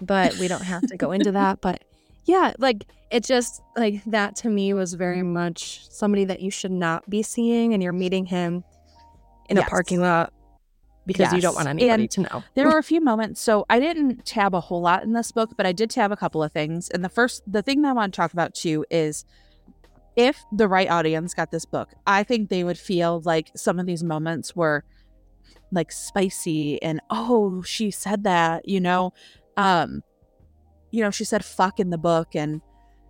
but 0.00 0.36
we 0.38 0.48
don't 0.48 0.62
have 0.64 0.86
to 0.86 0.96
go 0.96 1.12
into 1.12 1.32
that, 1.40 1.60
but 1.60 1.82
yeah, 2.24 2.52
like 2.58 2.86
it 3.10 3.24
just 3.24 3.60
like 3.76 4.02
that 4.06 4.36
to 4.36 4.48
me 4.48 4.72
was 4.74 4.94
very 4.94 5.22
much 5.22 5.86
somebody 5.90 6.24
that 6.24 6.40
you 6.40 6.50
should 6.50 6.70
not 6.72 7.08
be 7.10 7.22
seeing 7.22 7.74
and 7.74 7.82
you're 7.82 7.92
meeting 7.92 8.24
him 8.26 8.64
in 9.50 9.56
Yes. 9.58 9.66
a 9.66 9.70
parking 9.70 10.00
lot 10.00 10.32
because 11.04 11.32
you 11.32 11.40
don't 11.40 11.56
want 11.56 11.66
anybody 11.68 12.04
And 12.04 12.10
to 12.12 12.20
know. 12.22 12.44
there 12.54 12.68
were 12.68 12.78
a 12.78 12.82
few 12.82 13.00
moments. 13.00 13.40
So 13.40 13.66
I 13.68 13.80
didn't 13.80 14.24
tab 14.24 14.54
a 14.54 14.60
whole 14.60 14.80
lot 14.80 15.02
in 15.02 15.12
this 15.14 15.32
book, 15.32 15.50
but 15.56 15.66
I 15.66 15.72
did 15.72 15.90
tab 15.90 16.12
a 16.12 16.16
couple 16.16 16.42
of 16.44 16.52
things. 16.52 16.88
And 16.90 17.04
the 17.04 17.08
first, 17.08 17.42
the 17.44 17.60
thing 17.60 17.82
that 17.82 17.88
I 17.88 17.92
want 17.92 18.14
to 18.14 18.16
talk 18.16 18.32
about 18.32 18.54
too 18.54 18.84
is 18.88 19.24
if 20.16 20.44
the 20.52 20.68
right 20.68 20.90
audience 20.90 21.34
got 21.34 21.50
this 21.50 21.64
book, 21.64 21.90
I 22.06 22.22
think 22.22 22.48
they 22.48 22.64
would 22.64 22.78
feel 22.78 23.22
like 23.24 23.50
some 23.56 23.78
of 23.78 23.86
these 23.86 24.02
moments 24.04 24.54
were 24.54 24.84
like 25.70 25.90
spicy 25.90 26.80
and 26.82 27.00
oh, 27.10 27.62
she 27.62 27.90
said 27.90 28.24
that, 28.24 28.68
you 28.68 28.80
know, 28.80 29.12
um, 29.56 30.02
you 30.90 31.02
know, 31.02 31.10
she 31.10 31.24
said 31.24 31.44
fuck 31.44 31.80
in 31.80 31.90
the 31.90 31.98
book 31.98 32.34
and 32.34 32.60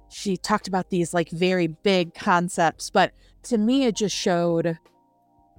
she 0.09 0.37
talked 0.37 0.68
about 0.68 0.90
these 0.90 1.12
like 1.12 1.31
very 1.31 1.66
big 1.66 2.14
concepts, 2.14 2.90
but 2.90 3.12
to 3.44 3.59
me, 3.59 3.85
it 3.87 3.96
just 3.96 4.14
showed 4.14 4.79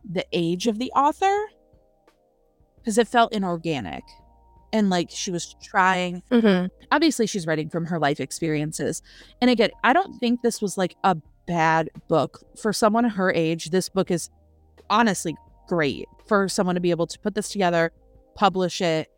the 0.09 0.25
age 0.31 0.67
of 0.67 0.79
the 0.79 0.91
author 0.91 1.37
because 2.77 2.97
it 2.97 3.07
felt 3.07 3.33
inorganic 3.33 4.03
and 4.73 4.89
like 4.89 5.09
she 5.09 5.31
was 5.31 5.55
trying 5.61 6.21
Mm-hmm. 6.29 6.67
obviously 6.91 7.25
she's 7.27 7.47
writing 7.47 7.69
from 7.69 7.85
her 7.85 7.97
life 7.99 8.19
experiences 8.19 9.01
and 9.39 9.49
again 9.49 9.69
i 9.83 9.93
don't 9.93 10.19
think 10.19 10.41
this 10.41 10.61
was 10.61 10.77
like 10.77 10.95
a 11.05 11.15
bad 11.45 11.89
book. 12.07 12.43
For 12.61 12.73
someone 12.73 13.05
her 13.05 13.31
age 13.31 13.69
this 13.69 13.89
book 13.89 14.11
is 14.11 14.29
honestly 14.89 15.35
great. 15.67 16.05
For 16.27 16.47
someone 16.47 16.75
to 16.75 16.81
be 16.81 16.91
able 16.91 17.07
to 17.07 17.19
put 17.19 17.35
this 17.35 17.49
together 17.49 17.91
publish 18.35 18.81
it 18.81 19.11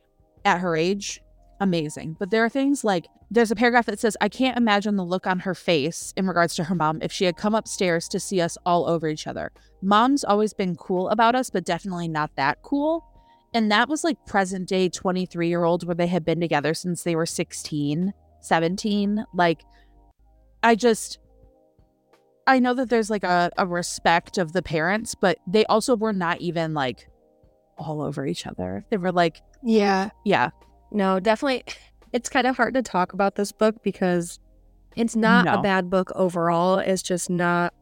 at 0.44 0.60
her 0.60 0.76
age 0.76 1.22
amazing. 1.62 2.18
But 2.20 2.32
there 2.32 2.44
are 2.44 2.50
things 2.50 2.84
like 2.84 3.08
there's 3.32 3.52
a 3.52 3.56
paragraph 3.56 3.88
that 3.88 4.00
says 4.00 4.16
i 4.22 4.30
can't 4.30 4.58
imagine 4.58 4.98
the 4.98 5.04
look 5.04 5.26
on 5.26 5.40
her 5.40 5.56
face 5.56 6.14
in 6.16 6.28
regards 6.28 6.54
to 6.56 6.64
her 6.64 6.76
mom 6.76 7.00
if 7.02 7.12
she 7.12 7.26
had 7.26 7.36
come 7.38 7.56
upstairs 7.56 8.08
to 8.10 8.20
see 8.20 8.40
us 8.40 8.58
all 8.66 8.88
over 8.88 9.08
each 9.08 9.28
other. 9.28 9.52
Mom's 9.82 10.24
always 10.24 10.54
been 10.54 10.76
cool 10.76 11.10
about 11.10 11.36
us 11.36 11.50
but 11.50 11.66
definitely 11.66 12.08
not 12.08 12.36
that 12.36 12.62
cool. 12.62 13.04
And 13.56 13.72
that 13.72 13.88
was 13.88 14.04
like 14.04 14.26
present 14.26 14.68
day 14.68 14.90
23 14.90 15.48
year 15.48 15.64
old 15.64 15.88
where 15.88 15.96
they 15.96 16.08
had 16.08 16.26
been 16.26 16.42
together 16.42 16.74
since 16.74 17.04
they 17.04 17.16
were 17.16 17.26
16, 17.26 18.14
17. 18.42 19.26
Like, 19.34 19.64
I 20.62 20.76
just, 20.76 21.20
I 22.48 22.60
know 22.60 22.74
that 22.76 22.90
there's 22.90 23.10
like 23.10 23.24
a, 23.24 23.52
a 23.58 23.66
respect 23.66 24.38
of 24.38 24.54
the 24.54 24.62
parents, 24.62 25.16
but 25.16 25.40
they 25.48 25.66
also 25.66 25.96
were 25.96 26.14
not 26.14 26.42
even 26.42 26.74
like 26.74 27.10
all 27.78 28.02
over 28.02 28.26
each 28.26 28.46
other. 28.46 28.86
They 28.90 28.98
were 28.98 29.12
like, 29.12 29.42
Yeah. 29.64 30.10
yeah, 30.24 30.50
No, 30.92 31.20
definitely. 31.20 31.64
It's 32.14 32.30
kind 32.30 32.48
of 32.48 32.56
hard 32.56 32.74
to 32.76 32.82
talk 32.82 33.12
about 33.14 33.36
this 33.36 33.52
book 33.52 33.84
because 33.84 34.40
it's 34.96 35.16
not 35.16 35.46
No. 35.46 35.56
a 35.56 35.62
bad 35.62 35.90
book 35.90 36.12
overall. 36.16 36.78
It's 36.80 37.02
just 37.04 37.30
not 37.30 37.74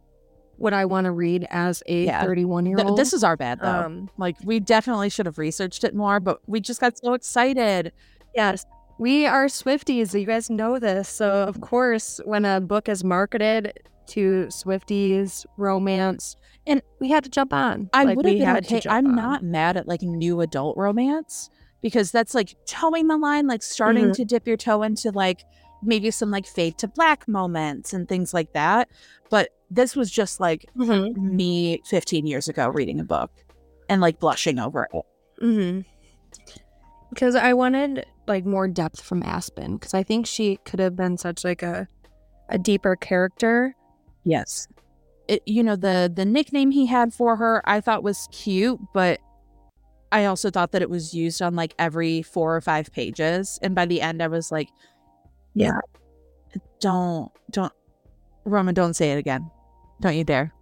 what 0.58 0.74
I 0.74 0.86
want 0.86 1.06
to 1.06 1.12
read 1.12 1.46
as 1.52 1.84
a 1.88 2.06
Yeah. 2.06 2.22
31 2.24 2.66
year 2.66 2.78
Th- 2.78 2.88
old. 2.88 2.98
this 2.98 3.12
is 3.14 3.24
our 3.24 3.36
bad 3.38 3.60
though. 3.60 3.68
um, 3.68 4.10
like, 4.18 4.38
we 4.44 4.60
definitely 4.60 5.10
should 5.10 5.26
have 5.26 5.38
researched 5.38 5.84
it 5.84 5.94
more, 5.94 6.20
but 6.20 6.40
we 6.48 6.60
just 6.60 6.80
got 6.80 6.98
so 6.98 7.14
excited. 7.14 7.92
yes, 8.36 8.66
we 8.98 9.26
are 9.28 9.46
Swifties. 9.48 10.18
You 10.20 10.26
guys 10.26 10.50
know 10.50 10.80
this. 10.80 11.10
So, 11.10 11.30
of 11.32 11.60
course, 11.62 12.20
when 12.26 12.46
a 12.46 12.62
book 12.62 12.88
is 12.90 13.04
marketed 13.04 13.74
to 14.08 14.46
Swifties, 14.50 15.46
romance, 15.58 16.36
And 16.66 16.82
we 17.02 17.10
had 17.10 17.24
to 17.26 17.30
jump 17.30 17.52
on. 17.52 17.90
I 17.92 18.06
Like, 18.06 18.16
would 18.16 18.26
have 18.26 18.38
been 18.38 18.58
okay. 18.58 18.80
jump 18.80 18.94
I'm 18.96 19.08
on. 19.08 19.16
not 19.16 19.44
mad 19.44 19.76
at 19.76 19.86
like 19.88 20.02
new 20.02 20.40
adult 20.40 20.78
romance 20.78 21.50
because 21.82 22.10
that's 22.10 22.34
like 22.34 22.56
towing 22.66 23.08
the 23.08 23.18
line, 23.18 23.48
like 23.48 23.62
starting 23.62 24.06
Mhm. 24.06 24.14
to 24.16 24.24
dip 24.26 24.48
your 24.48 24.56
toe 24.56 24.82
into 24.84 25.12
like 25.12 25.44
maybe 25.82 26.10
some 26.12 26.32
like 26.32 26.46
fade 26.48 26.78
to 26.78 26.88
black 26.88 27.28
moments 27.28 27.92
and 27.94 28.08
things 28.08 28.34
like 28.34 28.54
that. 28.54 28.88
But 29.30 29.50
this 29.70 29.94
was 29.96 30.10
just 30.10 30.40
like 30.40 30.66
Mhm. 30.78 31.16
me 31.18 31.82
15 31.86 32.26
years 32.26 32.48
ago 32.48 32.70
reading 32.70 33.02
a 33.02 33.04
book 33.04 33.32
and 33.90 34.00
like 34.00 34.20
blushing 34.20 34.58
over 34.60 34.88
it. 34.94 35.06
hmm 35.42 35.82
Because 37.10 37.36
I 37.36 37.54
wanted 37.54 38.06
like 38.28 38.46
more 38.46 38.68
depth 38.70 39.02
from 39.02 39.22
Aspen 39.24 39.74
because 39.76 39.94
I 39.94 40.04
think 40.04 40.26
she 40.26 40.58
could 40.64 40.80
have 40.80 40.96
been 40.96 41.18
such 41.18 41.44
like 41.44 41.62
a 41.62 41.88
a 42.50 42.58
deeper 42.58 42.96
character. 42.96 43.76
Yes. 44.24 44.68
It, 45.28 45.42
you 45.46 45.64
know 45.64 45.76
the 45.78 46.12
the 46.14 46.26
nickname 46.26 46.72
he 46.72 46.86
had 46.86 47.14
for 47.14 47.36
her 47.38 47.62
I 47.66 47.80
thought 47.82 48.04
was 48.04 48.28
cute, 48.32 48.80
but 48.94 49.20
I 50.12 50.26
also 50.26 50.52
thought 50.52 50.72
that 50.74 50.82
it 50.82 50.90
was 50.90 51.14
used 51.14 51.42
on 51.42 51.56
like 51.56 51.74
every 51.80 52.22
four 52.22 52.56
or 52.56 52.62
five 52.62 52.92
pages, 52.92 53.58
and 53.62 53.74
by 53.74 53.86
the 53.86 54.02
end 54.02 54.22
I 54.22 54.28
was 54.28 54.52
like, 54.52 54.68
Yeah. 55.56 55.80
don't 56.80 57.32
don't 57.52 57.74
Roman, 58.46 58.74
don't 58.76 58.94
say 58.96 59.14
it 59.14 59.18
again, 59.18 59.50
don't 60.02 60.16
you 60.16 60.24
dare. 60.26 60.54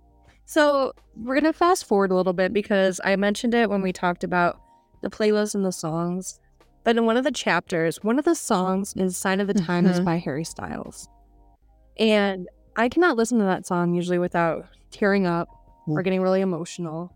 So 0.45 0.93
we're 1.15 1.35
gonna 1.35 1.53
fast 1.53 1.85
forward 1.85 2.11
a 2.11 2.15
little 2.15 2.33
bit 2.33 2.53
because 2.53 3.01
I 3.03 3.15
mentioned 3.15 3.53
it 3.55 3.69
when 3.69 3.81
we 3.81 3.91
talked 3.91 4.23
about 4.23 4.61
the 5.01 5.09
playlist 5.09 5.55
and 5.55 5.65
the 5.65 5.71
songs. 5.71 6.39
But 6.83 6.97
in 6.97 7.05
one 7.05 7.17
of 7.17 7.23
the 7.23 7.31
chapters, 7.31 8.03
one 8.03 8.19
of 8.19 8.25
the 8.25 8.35
songs 8.35 8.93
is 8.95 9.17
"Sign 9.17 9.39
of 9.39 9.47
the 9.47 9.53
Times" 9.55 9.99
Mhm. 9.99 10.05
by 10.05 10.17
Harry 10.17 10.43
Styles, 10.43 11.07
and 11.97 12.47
I 12.75 12.89
cannot 12.89 13.17
listen 13.17 13.37
to 13.39 13.45
that 13.45 13.65
song 13.65 13.93
usually 13.93 14.17
without 14.19 14.65
tearing 14.91 15.25
up 15.27 15.49
or 15.87 15.99
Mm. 15.99 16.03
getting 16.03 16.21
really 16.21 16.41
emotional. 16.41 17.13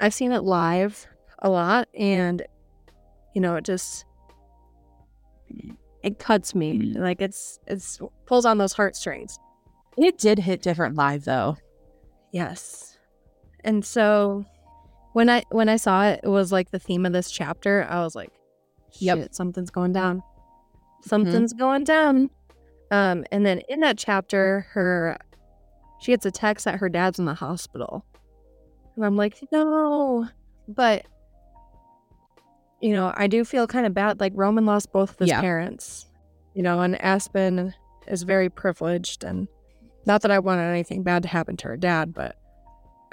I've 0.00 0.14
seen 0.14 0.32
it 0.32 0.42
live 0.42 1.06
a 1.40 1.48
lot, 1.50 1.88
and 1.94 2.42
you 3.34 3.40
know, 3.40 3.56
it 3.56 3.64
just 3.64 4.04
it 6.02 6.18
cuts 6.18 6.54
me 6.54 6.78
Mm. 6.78 6.98
like 6.98 7.20
it's 7.20 7.58
it's 7.66 8.00
pulls 8.26 8.44
on 8.46 8.58
those 8.58 8.72
heartstrings. 8.74 9.38
It 9.96 10.18
did 10.18 10.38
hit 10.40 10.62
different 10.62 10.94
live 10.96 11.24
though. 11.24 11.56
Yes. 12.32 12.98
And 13.64 13.84
so 13.84 14.44
when 15.12 15.28
I 15.28 15.42
when 15.50 15.68
I 15.68 15.76
saw 15.76 16.04
it, 16.06 16.20
it 16.22 16.28
was 16.28 16.52
like 16.52 16.70
the 16.70 16.78
theme 16.78 17.06
of 17.06 17.12
this 17.12 17.30
chapter. 17.30 17.86
I 17.88 18.00
was 18.02 18.14
like, 18.14 18.30
Yep. 18.98 19.18
shit, 19.18 19.34
something's 19.34 19.70
going 19.70 19.92
down. 19.92 20.22
Something's 21.02 21.52
going 21.52 21.84
down. 21.84 22.30
Um, 22.90 23.24
and 23.32 23.44
then 23.44 23.60
in 23.68 23.80
that 23.80 23.98
chapter, 23.98 24.66
her 24.70 25.16
she 26.00 26.12
gets 26.12 26.26
a 26.26 26.30
text 26.30 26.66
that 26.66 26.76
her 26.76 26.88
dad's 26.88 27.18
in 27.18 27.24
the 27.24 27.34
hospital. 27.34 28.04
And 28.96 29.04
I'm 29.04 29.16
like, 29.16 29.36
no. 29.50 30.28
But 30.68 31.06
you 32.80 32.92
know, 32.92 33.12
I 33.16 33.26
do 33.26 33.44
feel 33.44 33.66
kind 33.66 33.86
of 33.86 33.94
bad. 33.94 34.20
Like 34.20 34.32
Roman 34.34 34.66
lost 34.66 34.92
both 34.92 35.10
of 35.12 35.18
his 35.18 35.28
Yeah. 35.28 35.40
parents. 35.40 36.06
You 36.54 36.62
know, 36.62 36.80
and 36.80 37.00
Aspen 37.02 37.74
is 38.06 38.22
very 38.22 38.48
privileged 38.48 39.24
and 39.24 39.48
not 40.06 40.22
that 40.22 40.30
I 40.30 40.38
wanted 40.38 40.62
anything 40.70 41.02
bad 41.02 41.22
to 41.24 41.28
happen 41.28 41.56
to 41.58 41.68
her 41.68 41.76
dad, 41.76 42.14
but 42.14 42.36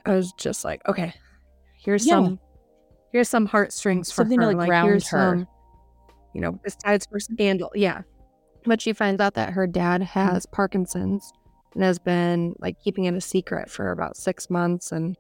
I 0.06 0.14
was 0.16 0.32
just 0.34 0.64
like, 0.64 0.88
okay, 0.88 1.14
here's 1.84 2.06
Yeah. 2.06 2.14
some 2.16 2.40
here's 3.12 3.30
some 3.30 3.46
heartstrings 3.46 4.10
for 4.12 4.16
Something 4.24 4.40
to, 4.42 4.48
like, 4.48 4.58
like 4.58 4.68
ground 4.68 4.92
her. 4.92 5.00
some, 5.00 5.48
you 6.34 6.42
know, 6.42 6.52
besides 6.64 7.06
for 7.06 7.20
scandal. 7.20 7.72
Yeah. 7.76 8.02
But 8.66 8.82
she 8.82 8.94
finds 8.94 9.20
out 9.22 9.34
that 9.36 9.54
her 9.54 9.68
dad 9.68 10.02
has 10.02 10.46
Parkinson's 10.46 11.32
and 11.74 11.84
has 11.84 12.00
been 12.00 12.56
like 12.60 12.80
keeping 12.82 13.06
it 13.06 13.14
a 13.14 13.22
secret 13.22 13.70
for 13.70 13.92
about 13.92 14.16
six 14.18 14.50
months 14.50 14.92
and 14.92 15.18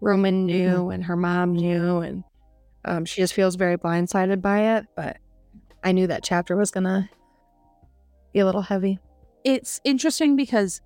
Roman 0.00 0.44
knew 0.46 0.90
and 0.90 1.04
her 1.04 1.16
mom 1.16 1.52
knew 1.54 1.98
and 1.98 2.24
um, 2.84 3.04
she 3.04 3.22
just 3.22 3.32
feels 3.32 3.54
very 3.54 3.78
blindsided 3.78 4.42
by 4.42 4.76
it. 4.76 4.86
But 4.96 5.18
I 5.82 5.92
knew 5.92 6.06
that 6.08 6.22
chapter 6.22 6.56
was 6.56 6.70
gonna 6.70 7.08
be 8.32 8.40
a 8.40 8.44
little 8.46 8.62
heavy. 8.62 8.98
it's 9.44 9.80
interesting 9.84 10.34
because 10.36 10.80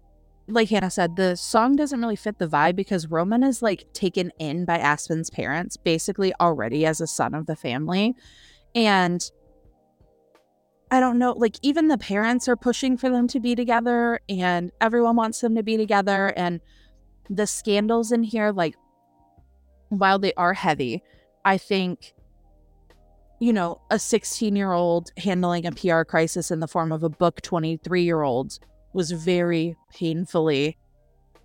like 0.48 0.68
hannah 0.68 0.90
said 0.90 1.16
the 1.16 1.36
song 1.36 1.76
doesn't 1.76 2.00
really 2.00 2.16
fit 2.16 2.38
the 2.38 2.46
vibe 2.48 2.76
because 2.76 3.06
roman 3.08 3.42
is 3.42 3.62
like 3.62 3.84
taken 3.92 4.30
in 4.38 4.64
by 4.64 4.78
aspen's 4.78 5.30
parents 5.30 5.76
basically 5.76 6.32
already 6.40 6.84
as 6.84 7.00
a 7.00 7.06
son 7.06 7.34
of 7.34 7.46
the 7.46 7.56
family 7.56 8.14
and 8.74 9.30
i 10.90 11.00
don't 11.00 11.18
know 11.18 11.32
like 11.32 11.56
even 11.62 11.88
the 11.88 11.98
parents 11.98 12.48
are 12.48 12.56
pushing 12.56 12.96
for 12.96 13.10
them 13.10 13.26
to 13.28 13.40
be 13.40 13.54
together 13.54 14.20
and 14.28 14.72
everyone 14.80 15.16
wants 15.16 15.40
them 15.40 15.54
to 15.54 15.62
be 15.62 15.76
together 15.76 16.32
and 16.36 16.60
the 17.30 17.46
scandals 17.46 18.12
in 18.12 18.22
here 18.22 18.50
like 18.50 18.74
while 19.88 20.18
they 20.18 20.32
are 20.34 20.54
heavy 20.54 21.02
i 21.44 21.58
think 21.58 22.14
you 23.40 23.52
know 23.52 23.80
a 23.90 23.98
16 23.98 24.56
year 24.56 24.72
old 24.72 25.10
handling 25.16 25.66
a 25.66 25.72
pr 25.72 26.02
crisis 26.02 26.50
in 26.50 26.60
the 26.60 26.68
form 26.68 26.92
of 26.92 27.02
a 27.02 27.08
book 27.08 27.40
23 27.42 28.02
year 28.02 28.22
old 28.22 28.58
was 28.92 29.10
very 29.10 29.76
painfully 29.92 30.76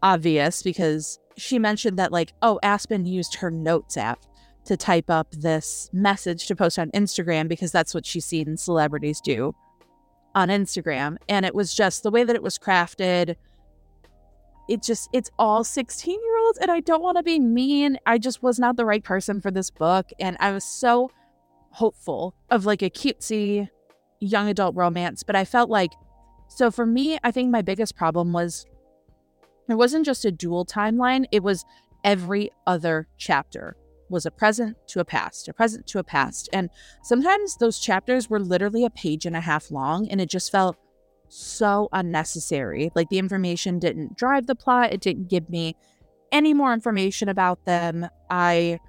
obvious 0.01 0.63
because 0.63 1.19
she 1.37 1.59
mentioned 1.59 1.97
that 1.97 2.11
like 2.11 2.33
oh 2.41 2.59
aspen 2.63 3.05
used 3.05 3.35
her 3.35 3.51
notes 3.51 3.97
app 3.97 4.19
to 4.65 4.77
type 4.77 5.09
up 5.09 5.29
this 5.31 5.89
message 5.91 6.47
to 6.47 6.55
post 6.55 6.79
on 6.79 6.89
instagram 6.91 7.47
because 7.47 7.71
that's 7.71 7.93
what 7.93 8.05
she's 8.05 8.25
seen 8.25 8.55
celebrities 8.57 9.19
do 9.21 9.53
on 10.35 10.49
instagram. 10.49 11.17
And 11.29 11.45
it 11.45 11.55
was 11.55 11.73
just 11.73 12.03
the 12.03 12.11
way 12.11 12.23
that 12.23 12.35
it 12.35 12.43
was 12.43 12.57
crafted. 12.57 13.35
It 14.69 14.81
just 14.81 15.09
it's 15.13 15.29
all 15.37 15.63
16 15.63 16.13
year 16.13 16.37
olds 16.45 16.57
and 16.57 16.71
i 16.71 16.79
don't 16.79 17.01
want 17.01 17.17
to 17.17 17.23
be 17.23 17.39
mean. 17.39 17.97
I 18.05 18.17
just 18.17 18.41
was 18.41 18.59
not 18.59 18.77
the 18.77 18.85
right 18.85 19.03
person 19.03 19.41
for 19.41 19.51
this 19.51 19.69
book. 19.69 20.09
And 20.19 20.37
i 20.39 20.51
was 20.51 20.63
so 20.63 21.11
hopeful 21.71 22.35
of 22.49 22.65
like 22.65 22.81
a 22.81 22.89
cutesy 22.89 23.67
young 24.19 24.47
adult 24.47 24.75
romance 24.75 25.23
but 25.23 25.35
i 25.35 25.43
felt 25.43 25.71
like 25.71 25.91
so 26.47 26.69
for 26.69 26.85
me 26.85 27.17
i 27.23 27.31
think 27.31 27.49
my 27.49 27.63
biggest 27.63 27.95
problem 27.95 28.31
was 28.31 28.65
it 29.67 29.73
wasn't 29.73 30.05
just 30.05 30.23
a 30.23 30.31
dual 30.31 30.65
timeline 30.65 31.25
it 31.31 31.41
was 31.41 31.65
every 32.03 32.51
other 32.67 33.07
chapter 33.17 33.75
was 34.09 34.25
a 34.25 34.31
present 34.31 34.75
to 34.87 34.99
a 34.99 35.05
past 35.05 35.47
a 35.47 35.53
present 35.53 35.85
to 35.87 35.99
a 35.99 36.03
past 36.03 36.49
and 36.53 36.69
sometimes 37.03 37.57
those 37.57 37.79
chapters 37.79 38.29
were 38.29 38.39
literally 38.39 38.85
a 38.85 38.89
page 38.89 39.25
and 39.25 39.35
a 39.35 39.41
half 39.41 39.71
long 39.71 40.07
and 40.09 40.21
it 40.21 40.29
just 40.29 40.51
felt 40.51 40.77
so 41.29 41.89
unnecessary 41.93 42.91
like 42.95 43.09
the 43.09 43.17
information 43.17 43.79
didn't 43.79 44.15
drive 44.17 44.45
the 44.45 44.55
plot 44.55 44.93
it 44.93 45.01
didn't 45.01 45.29
give 45.29 45.49
me 45.49 45.75
any 46.31 46.53
more 46.53 46.73
information 46.73 47.29
about 47.29 47.63
them 47.65 48.07
i 48.29 48.79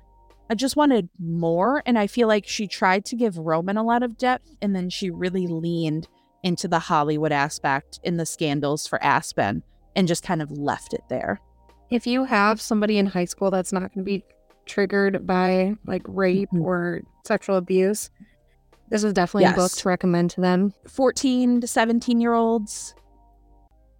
I 0.50 0.55
just 0.55 0.77
wanted 0.77 1.09
more. 1.18 1.83
And 1.87 1.98
I 1.98 2.07
feel 2.07 2.29
like 2.29 2.46
she 2.46 2.66
tried 2.66 3.05
to 3.07 3.16
give 3.16 3.38
Roman 3.38 3.77
a 3.77 3.83
lot 3.83 4.03
of 4.03 4.18
depth 4.18 4.50
and 4.61 4.77
then 4.77 4.90
she 4.90 5.11
really 5.11 5.46
leaned 5.46 6.09
into 6.42 6.68
the 6.68 6.79
Hollywood 6.79 7.33
aspect 7.33 7.98
in 8.03 8.18
the 8.18 8.27
scandals 8.27 8.87
for 8.87 9.03
Aspen 9.03 9.62
and 9.96 10.07
just 10.07 10.22
kind 10.22 10.42
of 10.42 10.50
left 10.50 10.92
it 10.92 11.03
there. 11.09 11.40
If 11.90 12.07
you 12.07 12.24
have 12.24 12.61
somebody 12.61 12.98
in 12.98 13.07
high 13.07 13.24
school 13.24 13.50
that's 13.50 13.72
not 13.72 13.94
going 13.94 13.98
to 13.98 14.03
be 14.03 14.24
triggered 14.66 15.27
by 15.27 15.74
like 15.87 16.03
rape 16.07 16.50
Mhm. 16.53 16.62
or 16.62 17.03
sexual 17.27 17.57
abuse, 17.57 18.11
this 18.90 19.05
is 19.05 19.12
definitely 19.12 19.50
a 19.50 19.55
book 19.55 19.72
to 19.72 19.88
recommend 19.88 20.31
to 20.33 20.40
them. 20.40 20.72
14 20.88 21.61
to 21.61 21.66
17 21.66 22.20
year 22.20 22.35
olds, 22.35 22.94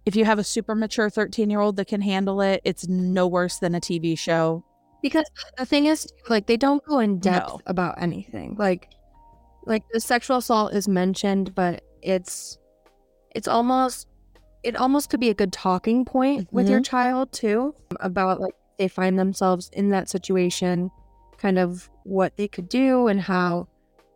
if 0.05 0.15
you 0.15 0.25
have 0.25 0.37
a 0.39 0.43
super 0.43 0.75
mature 0.75 1.09
13 1.09 1.49
year 1.49 1.59
old 1.59 1.75
that 1.77 1.87
can 1.87 2.01
handle 2.01 2.41
it, 2.41 2.61
it's 2.63 2.87
no 2.87 3.27
worse 3.27 3.57
than 3.57 3.73
a 3.75 3.79
TV 3.81 4.15
show. 4.17 4.63
Because 5.01 5.25
the 5.57 5.65
thing 5.65 5.85
is, 5.85 6.07
like, 6.29 6.47
they 6.47 6.57
don't 6.57 6.83
go 6.85 6.99
in 6.99 7.19
depth 7.19 7.47
No. 7.49 7.59
about 7.67 8.01
anything. 8.01 8.55
Like, 8.57 8.89
like 9.65 9.83
the 9.91 9.99
sexual 9.99 10.37
assault 10.37 10.73
is 10.73 10.87
mentioned, 10.87 11.53
but 11.55 11.83
it's, 12.01 12.57
it's 13.35 13.47
almost, 13.47 14.07
it 14.63 14.75
almost 14.75 15.09
could 15.09 15.19
be 15.19 15.29
a 15.29 15.33
good 15.35 15.51
talking 15.53 16.05
point 16.05 16.47
with 16.51 16.67
your 16.69 16.81
child 16.81 17.31
too 17.31 17.75
about 17.99 18.39
like 18.41 18.55
they 18.77 18.87
find 18.87 19.17
themselves 19.17 19.69
in 19.73 19.89
that 19.89 20.09
situation, 20.09 20.91
kind 21.37 21.57
of 21.59 21.89
what 22.03 22.37
they 22.37 22.47
could 22.47 22.69
do 22.69 23.07
and 23.07 23.21
how, 23.21 23.67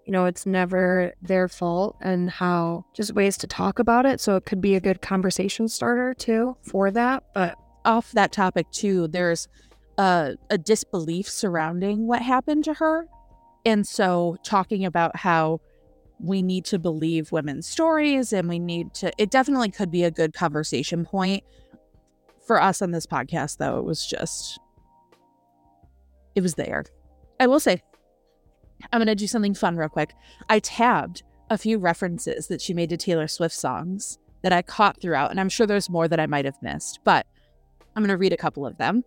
you 0.05 0.11
know, 0.11 0.25
it's 0.25 0.45
never 0.45 1.13
their 1.21 1.47
fault 1.47 1.95
and 2.01 2.29
how 2.29 2.85
just 2.93 3.13
ways 3.13 3.37
to 3.37 3.47
talk 3.47 3.79
about 3.79 4.05
it. 4.05 4.19
So 4.19 4.35
it 4.35 4.45
could 4.45 4.61
be 4.61 4.75
a 4.75 4.79
good 4.79 5.01
conversation 5.01 5.67
starter 5.67 6.13
too 6.13 6.57
for 6.61 6.91
that. 6.91 7.23
But 7.33 7.55
Off 7.85 8.11
that 8.11 8.31
topic, 8.31 8.69
too, 8.71 9.07
there's 9.07 9.47
a, 9.97 10.35
a 10.49 10.57
disbelief 10.57 11.29
surrounding 11.29 12.07
what 12.07 12.21
happened 12.21 12.63
to 12.65 12.73
her. 12.75 13.07
And 13.65 13.87
so, 13.87 14.37
talking 14.43 14.85
about 14.85 15.15
how 15.15 15.61
we 16.19 16.41
need 16.41 16.65
to 16.65 16.77
believe 16.79 17.31
women's 17.31 17.67
stories 17.67 18.33
and 18.33 18.49
we 18.49 18.59
need 18.59 18.93
to, 18.95 19.11
it 19.17 19.31
definitely 19.31 19.71
could 19.71 19.89
be 19.89 20.03
a 20.03 20.11
good 20.11 20.33
conversation 20.33 21.05
point 21.05 21.43
for 22.49 22.59
us 22.59 22.81
on 22.81 22.89
this 22.89 23.05
podcast, 23.05 23.57
though. 23.57 23.77
It 23.77 23.85
was 23.85 24.03
just, 24.03 24.59
it 26.33 26.41
was 26.41 26.55
there. 26.55 26.83
I 27.39 27.45
will 27.45 27.59
say, 27.59 27.83
I'm 28.91 28.97
going 28.97 29.05
to 29.05 29.13
do 29.13 29.27
something 29.27 29.53
fun 29.53 29.77
real 29.77 29.87
quick. 29.87 30.15
I 30.49 30.57
tabbed 30.57 31.21
a 31.51 31.59
few 31.59 31.77
references 31.77 32.47
that 32.47 32.59
she 32.59 32.73
made 32.73 32.89
to 32.89 32.97
Taylor 32.97 33.27
Swift 33.27 33.53
songs 33.53 34.17
that 34.41 34.51
I 34.51 34.63
caught 34.63 34.99
throughout, 34.99 35.29
and 35.29 35.39
I'm 35.39 35.47
sure 35.47 35.67
there's 35.67 35.91
more 35.91 36.07
that 36.07 36.19
I 36.19 36.25
might 36.25 36.45
have 36.45 36.59
missed, 36.63 37.01
but 37.03 37.27
I'm 37.95 38.01
going 38.01 38.09
to 38.09 38.17
read 38.17 38.33
a 38.33 38.37
couple 38.37 38.65
of 38.65 38.79
them. 38.79 39.03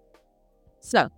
So, 0.78 1.08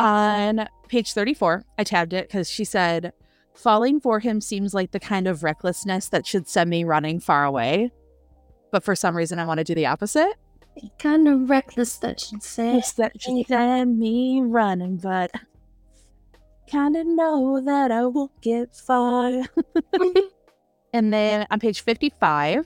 on 0.00 0.66
page 0.88 1.12
34, 1.12 1.62
I 1.76 1.84
tabbed 1.84 2.14
it 2.14 2.26
because 2.26 2.48
she 2.48 2.64
said, 2.64 3.12
Falling 3.54 4.00
for 4.00 4.18
him 4.18 4.40
seems 4.40 4.72
like 4.72 4.92
the 4.92 5.00
kind 5.00 5.28
of 5.28 5.42
recklessness 5.42 6.08
that 6.08 6.26
should 6.26 6.48
send 6.48 6.70
me 6.70 6.84
running 6.84 7.20
far 7.20 7.44
away. 7.44 7.92
But 8.72 8.82
for 8.82 8.96
some 8.96 9.14
reason, 9.14 9.38
I 9.38 9.44
want 9.44 9.58
to 9.58 9.64
do 9.64 9.74
the 9.74 9.84
opposite. 9.84 10.32
Kind 10.98 11.28
of 11.28 11.50
reckless 11.50 11.96
that 11.98 12.20
should 12.20 12.42
say. 12.42 12.78
It's 12.78 12.92
that 12.92 13.20
should 13.20 13.46
had 13.48 13.88
me 13.88 14.42
running, 14.42 14.96
but 14.96 15.30
kind 16.70 16.96
of 16.96 17.06
know 17.06 17.60
that 17.64 17.90
I 17.90 18.06
won't 18.06 18.40
get 18.40 18.74
far. 18.74 19.32
and 20.92 21.12
then 21.12 21.46
on 21.50 21.60
page 21.60 21.80
55, 21.82 22.64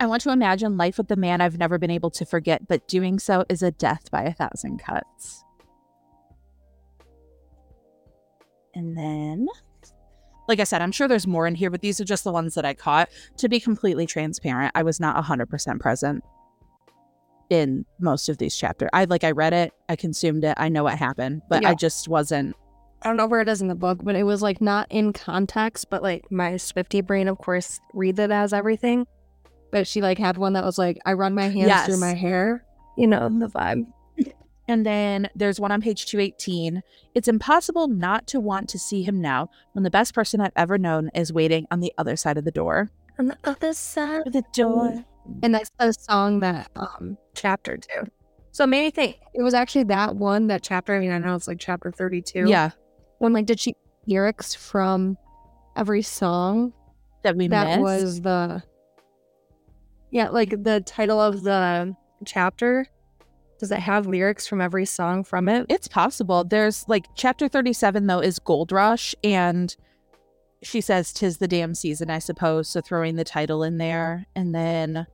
I 0.00 0.06
want 0.06 0.22
to 0.22 0.30
imagine 0.30 0.76
life 0.76 0.98
with 0.98 1.08
the 1.08 1.16
man 1.16 1.40
I've 1.40 1.58
never 1.58 1.78
been 1.78 1.90
able 1.90 2.10
to 2.10 2.24
forget, 2.24 2.66
but 2.68 2.86
doing 2.88 3.18
so 3.18 3.44
is 3.48 3.62
a 3.62 3.70
death 3.70 4.10
by 4.10 4.22
a 4.22 4.32
thousand 4.32 4.78
cuts. 4.78 5.44
And 8.74 8.96
then, 8.96 9.48
like 10.48 10.60
I 10.60 10.64
said, 10.64 10.80
I'm 10.80 10.92
sure 10.92 11.08
there's 11.08 11.26
more 11.26 11.46
in 11.46 11.54
here, 11.54 11.70
but 11.70 11.82
these 11.82 12.00
are 12.00 12.04
just 12.04 12.24
the 12.24 12.32
ones 12.32 12.54
that 12.54 12.64
I 12.64 12.72
caught. 12.74 13.10
To 13.38 13.48
be 13.48 13.60
completely 13.60 14.06
transparent, 14.06 14.72
I 14.74 14.82
was 14.82 14.98
not 14.98 15.22
100% 15.22 15.80
present 15.80 16.24
in 17.52 17.84
most 18.00 18.28
of 18.28 18.38
these 18.38 18.56
chapters. 18.56 18.90
I 18.92 19.04
like 19.04 19.24
I 19.24 19.30
read 19.30 19.52
it, 19.52 19.72
I 19.88 19.96
consumed 19.96 20.44
it, 20.44 20.54
I 20.56 20.68
know 20.68 20.84
what 20.84 20.98
happened, 20.98 21.42
but 21.48 21.64
I 21.64 21.74
just 21.74 22.08
wasn't 22.08 22.56
I 23.02 23.08
don't 23.08 23.16
know 23.16 23.26
where 23.26 23.40
it 23.40 23.48
is 23.48 23.60
in 23.60 23.66
the 23.66 23.74
book, 23.74 23.98
but 24.02 24.14
it 24.14 24.22
was 24.22 24.42
like 24.42 24.60
not 24.60 24.86
in 24.88 25.12
context, 25.12 25.90
but 25.90 26.04
like 26.04 26.30
my 26.30 26.56
Swifty 26.56 27.00
brain, 27.00 27.26
of 27.26 27.36
course, 27.36 27.80
reads 27.92 28.20
it 28.20 28.30
as 28.30 28.52
everything. 28.52 29.06
But 29.72 29.88
she 29.88 30.00
like 30.00 30.18
had 30.18 30.36
one 30.36 30.52
that 30.52 30.64
was 30.64 30.78
like, 30.78 30.98
I 31.04 31.14
run 31.14 31.34
my 31.34 31.48
hands 31.48 31.86
through 31.86 31.98
my 31.98 32.14
hair. 32.14 32.64
You 32.96 33.08
know, 33.08 33.28
the 33.28 33.48
vibe. 33.48 33.86
And 34.68 34.86
then 34.86 35.28
there's 35.34 35.58
one 35.58 35.72
on 35.72 35.80
page 35.80 36.06
218. 36.06 36.82
It's 37.14 37.26
impossible 37.26 37.88
not 37.88 38.28
to 38.28 38.38
want 38.38 38.68
to 38.68 38.78
see 38.78 39.02
him 39.02 39.20
now 39.20 39.50
when 39.72 39.82
the 39.82 39.90
best 39.90 40.14
person 40.14 40.40
I've 40.40 40.52
ever 40.54 40.78
known 40.78 41.10
is 41.14 41.32
waiting 41.32 41.66
on 41.72 41.80
the 41.80 41.92
other 41.98 42.14
side 42.14 42.38
of 42.38 42.44
the 42.44 42.52
door. 42.52 42.90
On 43.18 43.26
the 43.26 43.36
other 43.42 43.72
side 43.72 44.26
of 44.26 44.32
The 44.32 44.44
door. 44.52 45.04
And 45.42 45.54
that's 45.54 45.70
the 45.78 45.92
song 45.92 46.40
that 46.40 46.70
um 46.76 47.18
chapter 47.34 47.76
two. 47.76 48.10
So 48.50 48.64
it 48.64 48.66
made 48.68 48.84
me 48.84 48.90
think 48.90 49.18
it 49.34 49.42
was 49.42 49.54
actually 49.54 49.84
that 49.84 50.16
one, 50.16 50.48
that 50.48 50.62
chapter. 50.62 50.94
I 50.94 51.00
mean, 51.00 51.10
I 51.10 51.18
know 51.18 51.34
it's 51.34 51.48
like 51.48 51.58
chapter 51.58 51.90
32. 51.90 52.44
Yeah, 52.48 52.70
When 53.18 53.32
like 53.32 53.46
did 53.46 53.58
she 53.60 53.74
lyrics 54.06 54.54
from 54.54 55.16
every 55.76 56.02
song 56.02 56.72
that 57.22 57.36
we 57.36 57.48
that 57.48 57.66
missed. 57.66 57.80
was 57.80 58.20
the 58.20 58.62
yeah 60.10 60.28
like 60.28 60.50
the 60.64 60.80
title 60.84 61.20
of 61.20 61.42
the 61.44 61.94
chapter 62.26 62.84
does 63.58 63.70
it 63.70 63.78
have 63.78 64.06
lyrics 64.08 64.46
from 64.46 64.60
every 64.60 64.84
song 64.84 65.22
from 65.22 65.48
it 65.48 65.64
It's 65.68 65.86
possible. 65.86 66.42
There's 66.42 66.84
like 66.88 67.06
chapter 67.14 67.46
37 67.48 68.06
though 68.08 68.18
is 68.18 68.40
Gold 68.40 68.72
Rush 68.72 69.14
and 69.22 69.74
she 70.64 70.80
says 70.80 71.12
tis 71.12 71.38
the 71.38 71.48
damn 71.48 71.74
season, 71.74 72.10
I 72.10 72.18
suppose, 72.18 72.68
so 72.68 72.80
throwing 72.80 73.16
the 73.16 73.24
title 73.24 73.62
in 73.62 73.78
there. 73.78 74.26
And 74.36 74.54
then 74.54 75.06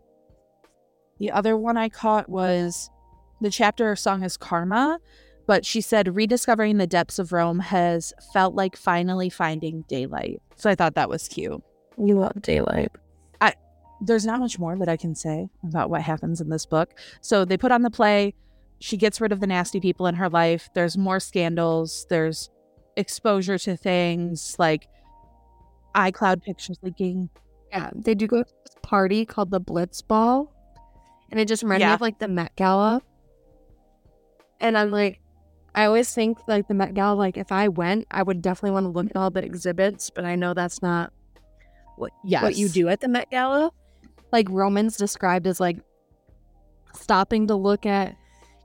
the 1.18 1.30
other 1.30 1.56
one 1.56 1.76
I 1.76 1.88
caught 1.88 2.28
was 2.28 2.90
the 3.40 3.50
chapter 3.50 3.94
song 3.96 4.22
is 4.22 4.36
Karma, 4.36 4.98
But 5.48 5.64
she 5.64 5.80
said 5.80 6.14
rediscovering 6.14 6.76
the 6.76 6.86
depths 6.86 7.18
of 7.18 7.32
Rome 7.32 7.58
has 7.58 8.12
felt 8.34 8.54
like 8.54 8.76
finally 8.76 9.30
finding 9.30 9.82
daylight. 9.88 10.42
So 10.56 10.68
I 10.68 10.74
thought 10.74 10.94
that 10.96 11.08
was 11.08 11.26
cute. 11.26 11.62
You 11.96 12.18
love 12.18 12.42
daylight. 12.42 12.92
I, 13.40 13.54
There's 14.02 14.26
not 14.26 14.40
much 14.40 14.58
more 14.58 14.76
that 14.76 14.90
I 14.90 14.98
can 14.98 15.14
say 15.14 15.48
about 15.66 15.88
what 15.88 16.02
happens 16.02 16.42
in 16.42 16.50
this 16.50 16.66
book. 16.66 16.90
So 17.22 17.46
they 17.46 17.56
put 17.56 17.72
on 17.72 17.80
the 17.80 17.90
play. 17.90 18.34
She 18.80 18.98
gets 18.98 19.22
rid 19.22 19.32
of 19.32 19.40
the 19.40 19.46
nasty 19.46 19.80
people 19.80 20.06
in 20.06 20.16
her 20.16 20.28
life. 20.28 20.68
There's 20.74 20.98
more 20.98 21.18
scandals. 21.18 22.06
There's 22.10 22.50
exposure 22.98 23.56
to 23.56 23.74
things 23.74 24.54
like 24.58 24.86
iCloud 25.96 26.42
pictures 26.42 26.76
leaking. 26.82 27.30
Yeah, 27.70 27.88
they 27.94 28.14
do 28.14 28.26
go 28.26 28.42
to 28.42 28.50
this 28.66 28.76
party 28.82 29.24
called 29.24 29.50
the 29.50 29.60
Blitz 29.60 30.02
Ball, 30.02 30.52
and 31.30 31.38
it 31.40 31.46
just 31.48 31.62
reminded 31.62 31.86
me 31.86 31.92
of 31.92 32.00
like 32.00 32.18
the 32.18 32.28
Met 32.28 32.54
Gala. 32.56 33.02
And 34.60 34.76
I'm 34.76 34.90
like, 34.90 35.20
I 35.74 35.84
always 35.84 36.12
think 36.12 36.38
like 36.48 36.66
the 36.68 36.74
Met 36.74 36.94
Gala, 36.94 37.14
like 37.14 37.36
if 37.36 37.52
I 37.52 37.68
went, 37.68 38.06
I 38.10 38.22
would 38.22 38.42
definitely 38.42 38.72
want 38.72 38.84
to 38.84 38.90
look 38.90 39.06
at 39.06 39.16
all 39.16 39.30
the 39.30 39.44
exhibits, 39.44 40.10
but 40.10 40.24
I 40.24 40.34
know 40.36 40.54
that's 40.54 40.82
not 40.82 41.12
Yes. 42.24 42.42
what 42.42 42.56
you 42.56 42.68
do 42.68 42.88
at 42.88 43.00
the 43.00 43.08
Met 43.08 43.30
Gala. 43.30 43.70
Like 44.32 44.46
Romans 44.50 44.96
described 44.96 45.46
as 45.46 45.60
like 45.60 45.78
stopping 46.94 47.46
to 47.48 47.54
look 47.54 47.86
at, 47.86 48.16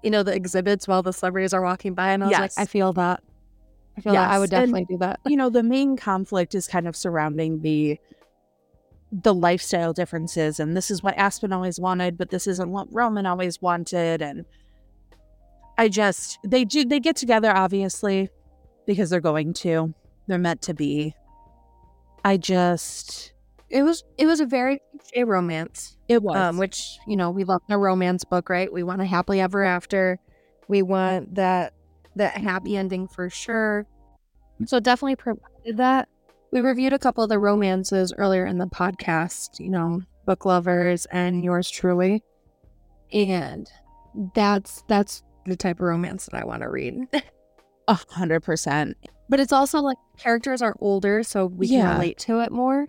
you 0.04 0.10
know, 0.12 0.24
the 0.24 0.34
exhibits 0.36 0.88
while 0.88 1.02
the 1.04 1.14
celebrities 1.14 1.54
are 1.54 1.62
walking 1.62 1.94
by, 1.94 2.12
and 2.12 2.24
I 2.24 2.28
was 2.28 2.32
Yes. 2.32 2.58
like, 2.58 2.64
I 2.64 2.66
feel 2.66 2.94
that. 2.94 3.22
I 3.98 4.02
feel 4.02 4.14
that 4.14 4.30
I 4.30 4.34
Yes, 4.34 4.40
would 4.40 4.54
and- 4.54 4.62
definitely 4.72 4.86
do 4.86 4.98
that. 5.00 5.20
you 5.26 5.38
know 5.38 5.50
the 5.50 5.62
main 5.64 5.96
conflict 5.98 6.56
is 6.56 6.68
kind 6.68 6.88
of 6.88 6.96
surrounding 6.96 7.62
the 7.62 8.00
the 9.22 9.34
lifestyle 9.34 9.94
differences 9.94 10.60
and 10.60 10.76
this 10.76 10.90
is 10.90 11.04
what 11.04 11.16
aspen 11.18 11.54
always 11.54 11.80
wanted 11.80 12.18
but 12.18 12.32
this 12.32 12.48
isn't 12.48 12.72
what 12.72 12.88
roman 12.92 13.28
always 13.28 13.62
wanted 13.62 14.22
and 14.24 14.44
i 15.78 15.88
just 15.88 16.40
they 16.44 16.66
do 16.66 16.84
they 16.84 17.00
get 17.00 17.16
together 17.16 17.56
obviously 17.56 18.30
because 18.88 19.12
they're 19.12 19.22
going 19.22 19.54
to 19.54 19.94
they're 20.28 20.40
meant 20.40 20.64
to 20.64 20.74
be 20.74 21.14
i 22.26 22.36
just 22.38 23.34
It 23.70 23.84
was 23.84 24.04
it 24.18 24.26
was 24.26 24.40
a 24.40 24.46
very 24.46 24.80
a 25.16 25.24
romance. 25.26 25.98
it 26.08 26.22
was 26.22 26.36
um, 26.36 26.58
which 26.58 26.98
you 27.08 27.16
know 27.16 27.30
we 27.32 27.44
love 27.44 27.62
a 27.70 27.78
romance 27.78 28.24
book, 28.24 28.50
right? 28.50 28.72
We 28.72 28.84
want 28.84 29.02
a 29.02 29.06
happily 29.06 29.42
ever 29.42 29.64
after. 29.64 30.20
We 30.68 30.82
want 30.82 31.36
that 31.36 31.74
that 32.16 32.38
happy 32.38 32.78
ending 32.78 33.08
for 33.08 33.30
sure. 33.30 33.86
So 34.66 34.80
definitely 34.80 35.16
provided 35.16 35.78
that. 35.78 36.08
We 36.54 36.62
reviewed 36.62 36.94
a 36.94 37.00
couple 37.00 37.24
of 37.24 37.30
the 37.32 37.40
romances 37.40 38.14
earlier 38.16 38.46
in 38.46 38.60
the 38.60 38.68
podcast. 38.68 39.60
You 39.60 39.70
know, 39.72 40.02
book 40.28 40.46
lovers 40.46 41.08
and 41.08 41.44
yours 41.44 41.68
truly, 41.70 42.22
and 43.12 43.68
that's 44.36 44.84
that's 44.88 45.24
the 45.48 45.56
type 45.56 45.78
of 45.78 45.88
romance 45.88 46.26
that 46.28 46.40
I 46.40 46.46
want 46.46 46.62
to 46.62 46.70
read. 46.70 46.96
a 47.88 48.00
hundred 48.12 48.42
percent 48.42 48.96
but 49.30 49.40
it's 49.40 49.52
also 49.52 49.80
like 49.80 49.98
characters 50.18 50.62
are 50.62 50.76
older, 50.80 51.24
so 51.24 51.48
we 51.48 51.68
can 51.68 51.78
Yeah. 51.80 51.94
relate 51.94 52.20
to 52.20 52.40
it 52.42 52.52
more. 52.52 52.88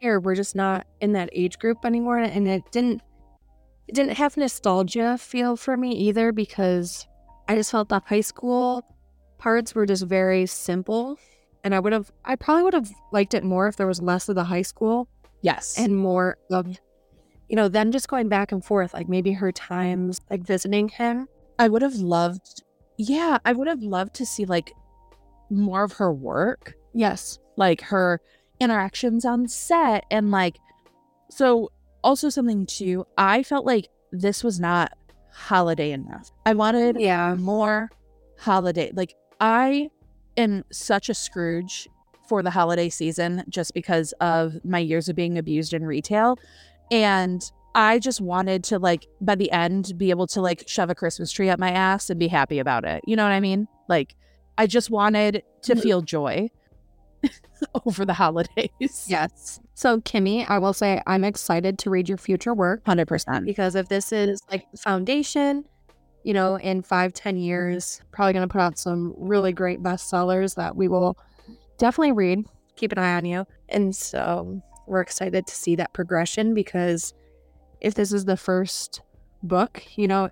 Here, 0.00 0.18
we're 0.18 0.34
just 0.34 0.56
not 0.56 0.86
in 1.00 1.12
that 1.12 1.28
age 1.32 1.58
group 1.60 1.84
anymore, 1.84 2.18
and 2.18 2.48
it 2.48 2.62
didn't 2.72 3.00
it 3.86 3.94
didn't 3.94 4.16
have 4.16 4.36
nostalgia 4.36 5.16
feel 5.18 5.56
for 5.56 5.76
me 5.76 5.92
either 5.92 6.32
because 6.32 7.06
I 7.48 7.54
just 7.54 7.70
felt 7.70 7.90
the 7.90 8.00
high 8.04 8.22
school 8.22 8.82
parts 9.38 9.72
were 9.74 9.86
just 9.86 10.04
very 10.04 10.46
simple, 10.46 11.16
and 11.64 11.74
I 11.74 11.80
would 11.80 11.92
have 11.92 12.12
I 12.24 12.36
probably 12.36 12.62
would 12.62 12.74
have 12.74 12.90
liked 13.10 13.34
it 13.34 13.42
more 13.42 13.66
if 13.66 13.76
there 13.76 13.86
was 13.86 14.00
less 14.00 14.28
of 14.28 14.36
the 14.36 14.44
high 14.44 14.62
school 14.62 15.08
yes. 15.40 15.76
and 15.78 15.96
more 15.96 16.36
of 16.50 16.68
you 17.48 17.56
know 17.56 17.68
them 17.68 17.90
just 17.90 18.08
going 18.08 18.28
back 18.28 18.52
and 18.52 18.64
forth, 18.64 18.94
like 18.94 19.08
maybe 19.08 19.32
her 19.32 19.50
times 19.50 20.20
like 20.30 20.42
visiting 20.42 20.88
him. 20.88 21.26
i 21.58 21.68
would 21.68 21.82
have 21.82 21.94
loved 21.94 22.62
yeah 22.98 23.38
i 23.44 23.52
would 23.52 23.66
have 23.66 23.82
loved 23.82 24.14
to 24.14 24.26
see 24.26 24.44
like 24.44 24.72
more 25.50 25.82
of 25.82 25.94
her 25.94 26.12
work. 26.12 26.74
Yes, 26.92 27.38
like 27.56 27.80
her 27.82 28.20
interactions 28.60 29.24
on 29.24 29.48
set 29.48 30.04
and 30.10 30.30
like 30.30 30.58
so 31.30 31.70
also 32.04 32.28
something 32.28 32.66
too 32.66 33.04
i 33.18 33.42
felt 33.42 33.66
like 33.66 33.88
this 34.12 34.44
was 34.44 34.60
not 34.60 34.92
holiday 35.32 35.90
enough. 35.90 36.30
I 36.46 36.54
wanted 36.54 37.00
yeah, 37.00 37.34
more 37.34 37.90
holiday 38.38 38.92
like 38.94 39.14
i 39.40 39.90
am 40.36 40.64
such 40.72 41.08
a 41.08 41.14
scrooge 41.14 41.88
for 42.28 42.42
the 42.42 42.50
holiday 42.50 42.88
season 42.88 43.44
just 43.48 43.74
because 43.74 44.12
of 44.20 44.56
my 44.64 44.78
years 44.78 45.08
of 45.08 45.16
being 45.16 45.36
abused 45.38 45.72
in 45.74 45.84
retail 45.84 46.38
and 46.90 47.50
i 47.74 47.98
just 47.98 48.20
wanted 48.20 48.64
to 48.64 48.78
like 48.78 49.06
by 49.20 49.34
the 49.34 49.50
end 49.50 49.92
be 49.98 50.10
able 50.10 50.26
to 50.26 50.40
like 50.40 50.64
shove 50.66 50.88
a 50.90 50.94
christmas 50.94 51.30
tree 51.30 51.50
up 51.50 51.58
my 51.58 51.70
ass 51.70 52.08
and 52.10 52.18
be 52.18 52.28
happy 52.28 52.58
about 52.58 52.84
it 52.84 53.02
you 53.06 53.14
know 53.16 53.22
what 53.24 53.32
i 53.32 53.40
mean 53.40 53.68
like 53.88 54.14
i 54.58 54.66
just 54.66 54.90
wanted 54.90 55.42
to 55.62 55.74
Mhm. 55.74 55.82
feel 55.82 56.00
joy 56.02 56.48
over 57.86 58.04
the 58.04 58.12
holidays 58.14 59.06
yes. 59.06 59.60
So 59.76 60.00
Kimi, 60.02 60.44
I 60.46 60.58
will 60.58 60.72
say 60.72 61.02
I'm 61.04 61.24
excited 61.24 61.80
to 61.80 61.90
read 61.90 62.08
your 62.08 62.16
future 62.18 62.54
work. 62.54 62.84
100% 62.84 63.44
because 63.44 63.74
if 63.74 63.88
this 63.88 64.12
is 64.12 64.40
like 64.48 64.66
foundation, 64.78 65.64
you 66.24 66.34
know, 66.34 66.56
in 66.56 66.82
five, 66.82 67.12
ten 67.12 67.34
mm-hmm. 67.34 67.44
years, 67.44 68.00
probably 68.10 68.32
going 68.32 68.48
to 68.48 68.52
put 68.52 68.60
out 68.60 68.78
some 68.78 69.14
really 69.16 69.52
great 69.52 69.82
bestsellers 69.82 70.56
that 70.56 70.74
we 70.74 70.88
will 70.88 71.16
definitely 71.78 72.12
read. 72.12 72.44
Keep 72.76 72.92
an 72.92 72.98
eye 72.98 73.14
on 73.14 73.24
you. 73.24 73.46
And 73.68 73.94
so 73.94 74.60
we're 74.86 75.00
excited 75.00 75.46
to 75.46 75.54
see 75.54 75.76
that 75.76 75.92
progression 75.92 76.54
because 76.54 77.14
if 77.80 77.94
this 77.94 78.12
is 78.12 78.24
the 78.24 78.36
first 78.36 79.02
book, 79.42 79.84
you 79.96 80.08
know, 80.08 80.30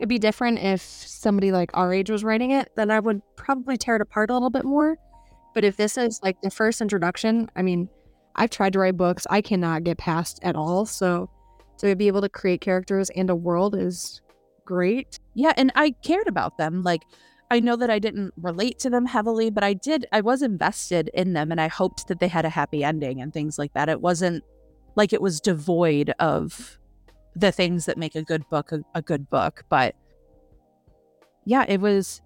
it'd 0.00 0.08
be 0.08 0.18
different 0.18 0.58
if 0.58 0.80
somebody 0.80 1.52
like 1.52 1.70
our 1.74 1.92
age 1.92 2.10
was 2.10 2.24
writing 2.24 2.50
it, 2.50 2.72
then 2.74 2.90
I 2.90 2.98
would 2.98 3.20
probably 3.36 3.76
tear 3.76 3.96
it 3.96 4.02
apart 4.02 4.30
a 4.30 4.32
little 4.32 4.50
bit 4.50 4.64
more. 4.64 4.96
But 5.54 5.64
if 5.64 5.76
this 5.76 5.98
is 5.98 6.20
like 6.22 6.40
the 6.40 6.50
first 6.50 6.80
introduction, 6.80 7.50
I 7.54 7.62
mean, 7.62 7.88
I've 8.36 8.50
tried 8.50 8.72
to 8.74 8.78
write 8.78 8.96
books 8.96 9.26
I 9.28 9.40
cannot 9.40 9.84
get 9.84 9.98
past 9.98 10.38
at 10.42 10.56
all. 10.56 10.86
So 10.86 11.28
to 11.78 11.94
be 11.96 12.06
able 12.06 12.20
to 12.22 12.28
create 12.28 12.60
characters 12.60 13.10
and 13.10 13.28
a 13.30 13.36
world 13.36 13.74
is 13.74 14.20
great. 14.68 15.18
Yeah, 15.34 15.54
and 15.56 15.72
I 15.74 15.92
cared 16.02 16.28
about 16.28 16.58
them. 16.58 16.82
Like 16.82 17.04
I 17.50 17.58
know 17.58 17.74
that 17.76 17.88
I 17.88 17.98
didn't 17.98 18.34
relate 18.36 18.78
to 18.80 18.90
them 18.90 19.06
heavily, 19.06 19.48
but 19.48 19.64
I 19.64 19.72
did 19.72 20.04
I 20.12 20.20
was 20.20 20.42
invested 20.42 21.10
in 21.14 21.32
them 21.32 21.50
and 21.50 21.58
I 21.58 21.68
hoped 21.68 22.08
that 22.08 22.20
they 22.20 22.28
had 22.28 22.44
a 22.44 22.50
happy 22.50 22.84
ending 22.84 23.22
and 23.22 23.32
things 23.32 23.58
like 23.58 23.72
that. 23.72 23.88
It 23.88 24.02
wasn't 24.02 24.44
like 24.94 25.14
it 25.14 25.22
was 25.22 25.40
devoid 25.40 26.12
of 26.18 26.78
the 27.34 27.50
things 27.50 27.86
that 27.86 27.96
make 27.96 28.14
a 28.14 28.22
good 28.22 28.46
book 28.50 28.70
a, 28.70 28.80
a 28.94 29.00
good 29.00 29.30
book, 29.30 29.64
but 29.70 29.94
yeah, 31.46 31.64
it 31.66 31.80
was 31.80 32.20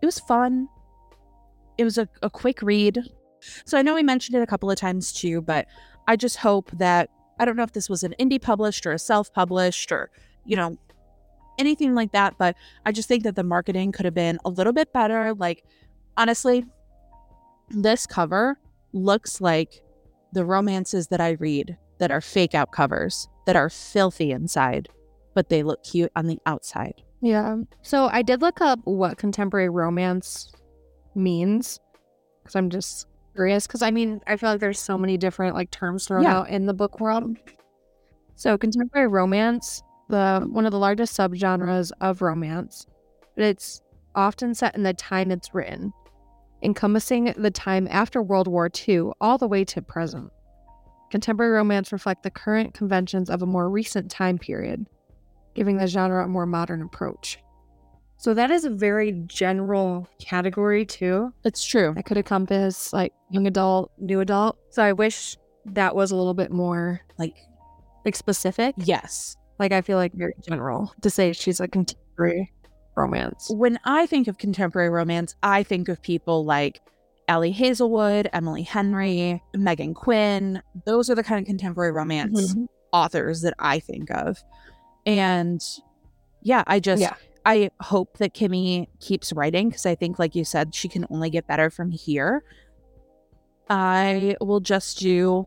it 0.00 0.06
was 0.06 0.20
fun. 0.20 0.68
It 1.76 1.82
was 1.82 1.98
a, 1.98 2.08
a 2.22 2.30
quick 2.30 2.62
read. 2.62 3.00
So 3.64 3.76
I 3.76 3.82
know 3.82 3.94
we 3.94 4.04
mentioned 4.04 4.36
it 4.36 4.42
a 4.42 4.46
couple 4.46 4.70
of 4.70 4.76
times 4.76 5.12
too, 5.12 5.42
but 5.42 5.66
I 6.06 6.14
just 6.14 6.36
hope 6.36 6.70
that 6.78 7.10
I 7.40 7.44
don't 7.44 7.56
know 7.56 7.64
if 7.64 7.72
this 7.72 7.90
was 7.90 8.04
an 8.04 8.14
indie 8.20 8.40
published 8.40 8.86
or 8.86 8.92
a 8.92 8.98
self-published 8.98 9.90
or, 9.90 10.10
you 10.44 10.54
know, 10.54 10.78
anything 11.58 11.94
like 11.94 12.12
that, 12.12 12.34
but 12.38 12.56
I 12.84 12.92
just 12.92 13.08
think 13.08 13.22
that 13.24 13.36
the 13.36 13.44
marketing 13.44 13.92
could 13.92 14.04
have 14.04 14.14
been 14.14 14.38
a 14.44 14.50
little 14.50 14.72
bit 14.72 14.92
better. 14.92 15.34
Like, 15.34 15.64
honestly, 16.16 16.64
this 17.70 18.06
cover 18.06 18.58
looks 18.92 19.40
like 19.40 19.82
the 20.32 20.44
romances 20.44 21.08
that 21.08 21.20
I 21.20 21.30
read 21.32 21.76
that 21.98 22.10
are 22.10 22.20
fake 22.20 22.54
out 22.54 22.72
covers, 22.72 23.28
that 23.46 23.56
are 23.56 23.70
filthy 23.70 24.30
inside, 24.32 24.88
but 25.34 25.48
they 25.48 25.62
look 25.62 25.82
cute 25.84 26.10
on 26.16 26.26
the 26.26 26.38
outside. 26.46 27.02
Yeah. 27.20 27.56
So 27.82 28.08
I 28.12 28.22
did 28.22 28.42
look 28.42 28.60
up 28.60 28.80
what 28.84 29.16
contemporary 29.16 29.68
romance 29.70 30.52
means 31.14 31.80
because 32.42 32.56
I'm 32.56 32.68
just 32.68 33.06
curious. 33.34 33.66
Because 33.66 33.80
I 33.82 33.90
mean, 33.90 34.20
I 34.26 34.36
feel 34.36 34.50
like 34.50 34.60
there's 34.60 34.78
so 34.80 34.98
many 34.98 35.16
different 35.16 35.54
like 35.54 35.70
terms 35.70 36.06
thrown 36.06 36.24
Yeah. 36.24 36.40
out 36.40 36.50
in 36.50 36.66
the 36.66 36.74
book 36.74 37.00
world. 37.00 37.36
So 38.36 38.58
contemporary 38.58 39.06
romance, 39.08 39.82
the 40.08 40.46
one 40.50 40.66
of 40.66 40.72
the 40.72 40.78
largest 40.78 41.16
subgenres 41.16 41.90
of 42.00 42.22
romance, 42.22 42.86
but 43.34 43.44
it's 43.44 43.80
often 44.14 44.54
set 44.54 44.76
in 44.76 44.82
the 44.82 44.94
time 44.94 45.30
it's 45.30 45.54
written, 45.54 45.92
encompassing 46.62 47.34
the 47.36 47.50
time 47.50 47.88
after 47.90 48.22
World 48.22 48.48
War 48.48 48.70
II 48.88 49.10
all 49.20 49.38
the 49.38 49.48
way 49.48 49.64
to 49.64 49.82
present. 49.82 50.30
Contemporary 51.10 51.52
romance 51.52 51.92
reflect 51.92 52.22
the 52.22 52.30
current 52.30 52.74
conventions 52.74 53.30
of 53.30 53.42
a 53.42 53.46
more 53.46 53.68
recent 53.70 54.10
time 54.10 54.38
period 54.38 54.86
giving 55.54 55.76
the 55.76 55.86
genre 55.86 56.24
a 56.24 56.28
more 56.28 56.46
modern 56.46 56.82
approach. 56.82 57.38
So 58.16 58.34
that 58.34 58.50
is 58.50 58.64
a 58.64 58.70
very 58.70 59.12
general 59.26 60.08
category 60.18 60.84
too. 60.84 61.32
It's 61.44 61.64
true. 61.64 61.92
That 61.94 62.06
could 62.06 62.16
encompass 62.16 62.92
like 62.92 63.12
young 63.30 63.46
adult, 63.46 63.92
new 63.98 64.18
adult. 64.20 64.58
So 64.70 64.82
I 64.82 64.92
wish 64.92 65.36
that 65.66 65.94
was 65.94 66.10
a 66.10 66.16
little 66.16 66.34
bit 66.34 66.50
more 66.50 67.00
Like, 67.18 67.36
like 68.04 68.16
specific. 68.16 68.74
yes. 68.78 69.36
Like 69.58 69.72
I 69.72 69.80
feel 69.82 69.96
like 69.98 70.12
very 70.14 70.34
general 70.42 70.92
to 71.02 71.10
say 71.10 71.32
she's 71.32 71.60
a 71.60 71.68
contemporary 71.68 72.52
romance. 72.96 73.48
When 73.50 73.78
I 73.84 74.06
think 74.06 74.28
of 74.28 74.38
contemporary 74.38 74.88
romance, 74.88 75.34
I 75.42 75.62
think 75.62 75.88
of 75.88 76.00
people 76.02 76.44
like 76.44 76.80
Ellie 77.28 77.52
Hazelwood, 77.52 78.28
Emily 78.32 78.62
Henry, 78.62 79.42
Meghan 79.56 79.94
Quinn. 79.94 80.62
Those 80.84 81.08
are 81.08 81.14
the 81.14 81.22
kind 81.24 81.40
of 81.40 81.46
contemporary 81.46 81.92
romance 81.92 82.54
Mhm. 82.54 82.66
authors 82.92 83.40
that 83.42 83.54
I 83.58 83.78
think 83.78 84.10
of. 84.10 84.42
And 85.06 85.62
yeah, 86.42 86.64
I 86.66 86.80
just 86.80 87.00
Yeah. 87.00 87.14
I 87.46 87.70
hope 87.80 88.18
that 88.18 88.32
Kimi 88.34 88.88
keeps 89.00 89.32
writing 89.32 89.68
because 89.68 89.84
I 89.86 89.94
think, 89.94 90.18
like 90.18 90.34
you 90.34 90.44
said, 90.44 90.74
she 90.74 90.88
can 90.88 91.06
only 91.10 91.28
get 91.30 91.46
better 91.46 91.68
from 91.70 91.90
here. 91.90 92.42
I 93.68 94.36
will 94.40 94.60
just 94.60 94.98
do 94.98 95.46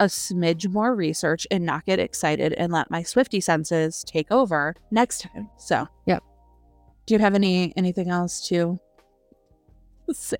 a 0.00 0.04
smidge 0.06 0.68
more 0.70 0.94
research 0.94 1.46
and 1.50 1.64
not 1.64 1.84
get 1.84 1.98
excited 1.98 2.52
and 2.54 2.72
let 2.72 2.90
my 2.90 3.02
Swiftie 3.02 3.42
senses 3.42 4.04
take 4.06 4.30
over 4.30 4.74
next 4.90 5.22
time. 5.22 5.48
So, 5.56 5.88
Yep. 6.06 6.22
Do 7.06 7.14
you 7.14 7.20
have 7.20 7.34
any 7.34 7.72
anything 7.76 8.10
else 8.10 8.46
to 8.48 8.78
say? 10.12 10.36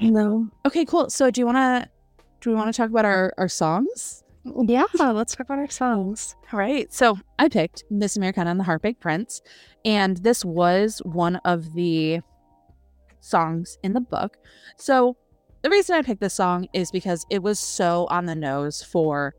No. 0.00 0.48
Okay, 0.66 0.84
cool. 0.84 1.08
So, 1.10 1.30
do 1.30 1.40
you 1.40 1.46
want 1.46 1.56
to 1.56 1.88
do 2.40 2.50
we 2.50 2.56
want 2.56 2.72
to 2.72 2.76
talk 2.76 2.90
about 2.90 3.04
our 3.04 3.32
our 3.38 3.48
songs? 3.48 4.22
Yeah, 4.44 4.84
let's 5.00 5.34
talk 5.34 5.46
about 5.46 5.58
our 5.58 5.70
songs. 5.70 6.36
All 6.52 6.58
right. 6.58 6.92
So 6.92 7.18
I 7.38 7.48
picked 7.48 7.84
Miss 7.90 8.16
Americana 8.16 8.50
and 8.50 8.60
the 8.60 8.64
Heartbreak 8.64 9.00
Prince. 9.00 9.40
And 9.86 10.18
this 10.18 10.44
was 10.44 11.00
one 11.04 11.36
of 11.46 11.72
the 11.72 12.20
songs 13.20 13.78
in 13.82 13.94
the 13.94 14.02
book. 14.02 14.36
So 14.76 15.16
the 15.64 15.70
reason 15.70 15.96
I 15.96 16.02
picked 16.02 16.20
this 16.20 16.34
song 16.34 16.68
is 16.74 16.90
because 16.90 17.24
it 17.30 17.42
was 17.42 17.58
so 17.58 18.06
on 18.10 18.26
the 18.26 18.34
nose 18.34 18.82
for 18.82 19.34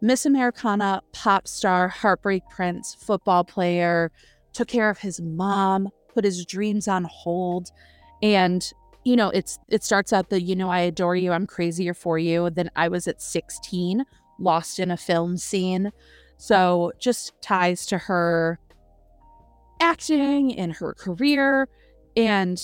Miss 0.00 0.24
Americana, 0.24 1.02
pop 1.12 1.48
star, 1.48 1.88
Heartbreak 1.88 2.44
Prince, 2.48 2.94
football 2.94 3.42
player, 3.42 4.12
took 4.52 4.68
care 4.68 4.88
of 4.88 4.98
his 4.98 5.20
mom, 5.20 5.88
put 6.14 6.24
his 6.24 6.46
dreams 6.46 6.86
on 6.86 7.02
hold. 7.10 7.72
And 8.22 8.64
you 9.02 9.16
know, 9.16 9.30
it's 9.30 9.58
it 9.68 9.82
starts 9.82 10.12
out 10.12 10.30
the 10.30 10.40
you 10.40 10.54
know 10.54 10.70
I 10.70 10.82
adore 10.82 11.16
you, 11.16 11.32
I'm 11.32 11.48
crazier 11.48 11.94
for 11.94 12.16
you. 12.16 12.48
than 12.48 12.70
I 12.76 12.86
was 12.86 13.08
at 13.08 13.20
16 13.20 14.04
lost 14.38 14.78
in 14.78 14.92
a 14.92 14.96
film 14.96 15.36
scene. 15.36 15.90
So 16.36 16.92
just 17.00 17.32
ties 17.42 17.86
to 17.86 17.98
her 17.98 18.60
acting 19.80 20.56
and 20.56 20.74
her 20.74 20.94
career. 20.94 21.68
And, 22.16 22.62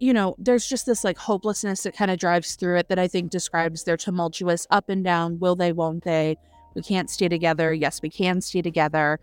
you 0.00 0.14
know, 0.14 0.34
there's 0.38 0.66
just 0.66 0.86
this 0.86 1.04
like 1.04 1.18
hopelessness 1.18 1.82
that 1.82 1.94
kind 1.94 2.10
of 2.10 2.18
drives 2.18 2.56
through 2.56 2.78
it 2.78 2.88
that 2.88 2.98
I 2.98 3.06
think 3.06 3.30
describes 3.30 3.84
their 3.84 3.98
tumultuous 3.98 4.66
up 4.70 4.88
and 4.88 5.04
down 5.04 5.38
will 5.38 5.54
they, 5.54 5.72
won't 5.72 6.04
they? 6.04 6.36
We 6.74 6.82
can't 6.82 7.10
stay 7.10 7.28
together. 7.28 7.72
Yes, 7.74 8.00
we 8.00 8.08
can 8.08 8.40
stay 8.40 8.62
together. 8.62 9.20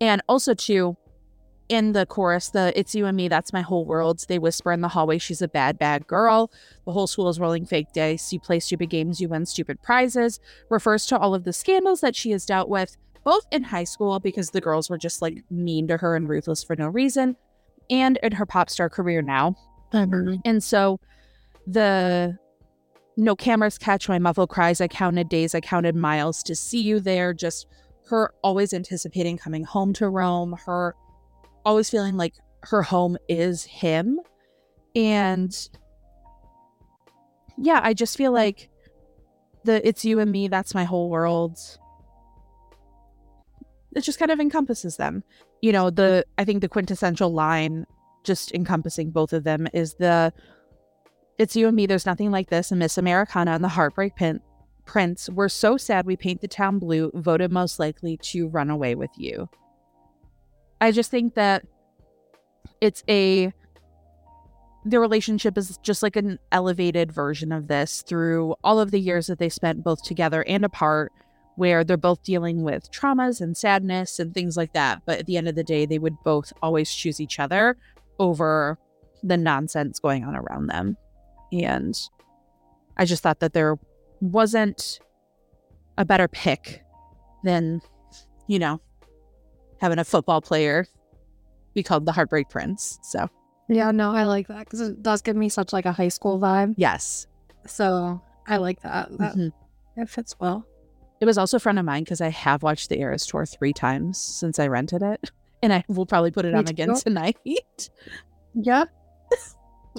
And 0.00 0.22
also, 0.28 0.52
too, 0.52 0.96
in 1.70 1.92
the 1.92 2.04
chorus, 2.04 2.50
the 2.50 2.78
It's 2.78 2.94
You 2.94 3.06
and 3.06 3.16
Me, 3.16 3.28
That's 3.28 3.54
My 3.54 3.62
Whole 3.62 3.86
World, 3.86 4.24
they 4.28 4.38
whisper 4.38 4.70
in 4.70 4.82
the 4.82 4.88
hallway, 4.88 5.16
She's 5.16 5.42
a 5.42 5.48
bad, 5.48 5.78
bad 5.78 6.06
girl. 6.06 6.50
The 6.84 6.92
whole 6.92 7.06
school 7.06 7.30
is 7.30 7.40
rolling 7.40 7.64
fake 7.64 7.92
dice. 7.94 8.32
You 8.32 8.38
play 8.40 8.60
stupid 8.60 8.90
games, 8.90 9.20
you 9.20 9.28
win 9.28 9.46
stupid 9.46 9.82
prizes. 9.82 10.40
Refers 10.68 11.06
to 11.06 11.18
all 11.18 11.34
of 11.34 11.44
the 11.44 11.52
scandals 11.54 12.00
that 12.02 12.16
she 12.16 12.32
has 12.32 12.44
dealt 12.44 12.68
with, 12.68 12.96
both 13.24 13.46
in 13.50 13.64
high 13.64 13.84
school, 13.84 14.20
because 14.20 14.50
the 14.50 14.60
girls 14.60 14.90
were 14.90 14.98
just 14.98 15.22
like 15.22 15.42
mean 15.50 15.88
to 15.88 15.96
her 15.96 16.16
and 16.16 16.28
ruthless 16.28 16.62
for 16.62 16.76
no 16.76 16.88
reason, 16.88 17.36
and 17.88 18.18
in 18.22 18.32
her 18.32 18.46
pop 18.46 18.68
star 18.68 18.90
career 18.90 19.22
now. 19.22 19.56
Mm-hmm. 19.92 20.36
And 20.44 20.62
so 20.62 21.00
the 21.66 22.36
no 23.16 23.34
cameras 23.34 23.78
catch 23.78 24.08
my 24.08 24.18
muffled 24.18 24.48
cries. 24.48 24.80
I 24.80 24.88
counted 24.88 25.28
days, 25.28 25.54
I 25.54 25.60
counted 25.60 25.96
miles 25.96 26.42
to 26.44 26.54
see 26.54 26.80
you 26.80 27.00
there. 27.00 27.34
Just 27.34 27.66
her 28.08 28.32
always 28.42 28.72
anticipating 28.72 29.36
coming 29.36 29.64
home 29.64 29.92
to 29.94 30.08
Rome, 30.08 30.56
her 30.66 30.94
always 31.64 31.90
feeling 31.90 32.16
like 32.16 32.34
her 32.62 32.82
home 32.82 33.16
is 33.28 33.64
him. 33.64 34.20
And 34.94 35.68
yeah, 37.56 37.80
I 37.82 37.92
just 37.94 38.16
feel 38.16 38.32
like 38.32 38.70
the 39.64 39.86
it's 39.86 40.04
you 40.04 40.20
and 40.20 40.30
me, 40.30 40.48
that's 40.48 40.74
my 40.74 40.84
whole 40.84 41.10
world. 41.10 41.58
It 43.94 44.02
just 44.02 44.18
kind 44.18 44.30
of 44.30 44.38
encompasses 44.38 44.96
them. 44.96 45.24
You 45.60 45.72
know, 45.72 45.90
the 45.90 46.24
I 46.38 46.44
think 46.44 46.60
the 46.60 46.68
quintessential 46.68 47.32
line 47.32 47.84
just 48.24 48.52
encompassing 48.52 49.10
both 49.10 49.32
of 49.32 49.44
them 49.44 49.68
is 49.72 49.94
the 49.94 50.32
it's 51.38 51.54
you 51.54 51.68
and 51.68 51.76
me, 51.76 51.86
there's 51.86 52.06
nothing 52.06 52.32
like 52.32 52.50
this, 52.50 52.72
and 52.72 52.80
Miss 52.80 52.98
Americana 52.98 53.52
and 53.52 53.62
the 53.62 53.68
Heartbreak 53.68 54.16
Pin- 54.16 54.40
Prince. 54.84 55.30
We're 55.30 55.48
so 55.48 55.76
sad 55.76 56.04
we 56.04 56.16
paint 56.16 56.40
the 56.40 56.48
town 56.48 56.80
blue, 56.80 57.12
voted 57.14 57.52
most 57.52 57.78
likely 57.78 58.16
to 58.24 58.48
run 58.48 58.70
away 58.70 58.96
with 58.96 59.10
you. 59.16 59.48
I 60.80 60.90
just 60.90 61.10
think 61.10 61.34
that 61.34 61.64
it's 62.80 63.04
a 63.08 63.52
their 64.84 65.00
relationship 65.00 65.58
is 65.58 65.76
just 65.82 66.02
like 66.02 66.16
an 66.16 66.38
elevated 66.52 67.12
version 67.12 67.52
of 67.52 67.68
this 67.68 68.02
through 68.02 68.54
all 68.64 68.80
of 68.80 68.90
the 68.90 69.00
years 69.00 69.26
that 69.26 69.38
they 69.38 69.48
spent 69.48 69.84
both 69.84 70.02
together 70.02 70.42
and 70.44 70.64
apart 70.64 71.12
where 71.56 71.82
they're 71.82 71.96
both 71.96 72.22
dealing 72.22 72.62
with 72.62 72.90
traumas 72.90 73.40
and 73.40 73.56
sadness 73.56 74.18
and 74.18 74.32
things 74.32 74.56
like 74.56 74.72
that 74.72 75.02
but 75.04 75.18
at 75.18 75.26
the 75.26 75.36
end 75.36 75.48
of 75.48 75.56
the 75.56 75.64
day 75.64 75.84
they 75.84 75.98
would 75.98 76.16
both 76.22 76.52
always 76.62 76.94
choose 76.94 77.20
each 77.20 77.38
other 77.40 77.76
over 78.18 78.78
the 79.22 79.36
nonsense 79.36 79.98
going 79.98 80.24
on 80.24 80.34
around 80.36 80.66
them 80.68 80.96
and 81.52 81.94
i 82.96 83.04
just 83.04 83.22
thought 83.22 83.40
that 83.40 83.52
there 83.52 83.76
wasn't 84.20 85.00
a 85.96 86.04
better 86.04 86.28
pick 86.28 86.82
than 87.44 87.80
you 88.46 88.58
know 88.58 88.80
having 89.80 89.98
a 89.98 90.04
football 90.04 90.40
player 90.40 90.86
be 91.74 91.82
called 91.82 92.04
the 92.06 92.10
Heartbreak 92.12 92.48
Prince. 92.48 92.98
So, 93.02 93.28
Yeah, 93.68 93.92
no, 93.92 94.10
I 94.12 94.24
like 94.24 94.48
that 94.48 94.60
because 94.60 94.80
it 94.80 95.02
does 95.02 95.22
give 95.22 95.36
me 95.36 95.48
such 95.48 95.72
like 95.72 95.86
a 95.86 95.92
high 95.92 96.08
school 96.08 96.40
vibe. 96.40 96.74
yes. 96.76 97.28
So 97.66 98.20
I 98.48 98.56
like 98.56 98.80
that. 98.82 99.16
That, 99.18 99.36
Mhm. 99.36 99.52
that 99.96 100.08
fits 100.08 100.34
well. 100.40 100.64
It 101.20 101.26
was 101.26 101.38
also 101.38 101.58
a 101.58 101.60
friend 101.60 101.78
of 101.78 101.84
mine 101.84 102.02
because 102.02 102.20
I 102.20 102.30
have 102.30 102.64
watched 102.64 102.88
the 102.88 102.98
Eras 102.98 103.24
Tour 103.26 103.46
three 103.46 103.72
times 103.72 104.18
since 104.18 104.58
I 104.58 104.66
rented 104.66 105.02
it. 105.02 105.30
And 105.62 105.72
I 105.72 105.84
will 105.88 106.06
probably 106.06 106.30
put 106.30 106.44
it 106.44 106.52
Me 106.52 106.58
on 106.58 106.68
again 106.68 106.94
tonight. 106.94 107.36
Yeah. 108.54 108.84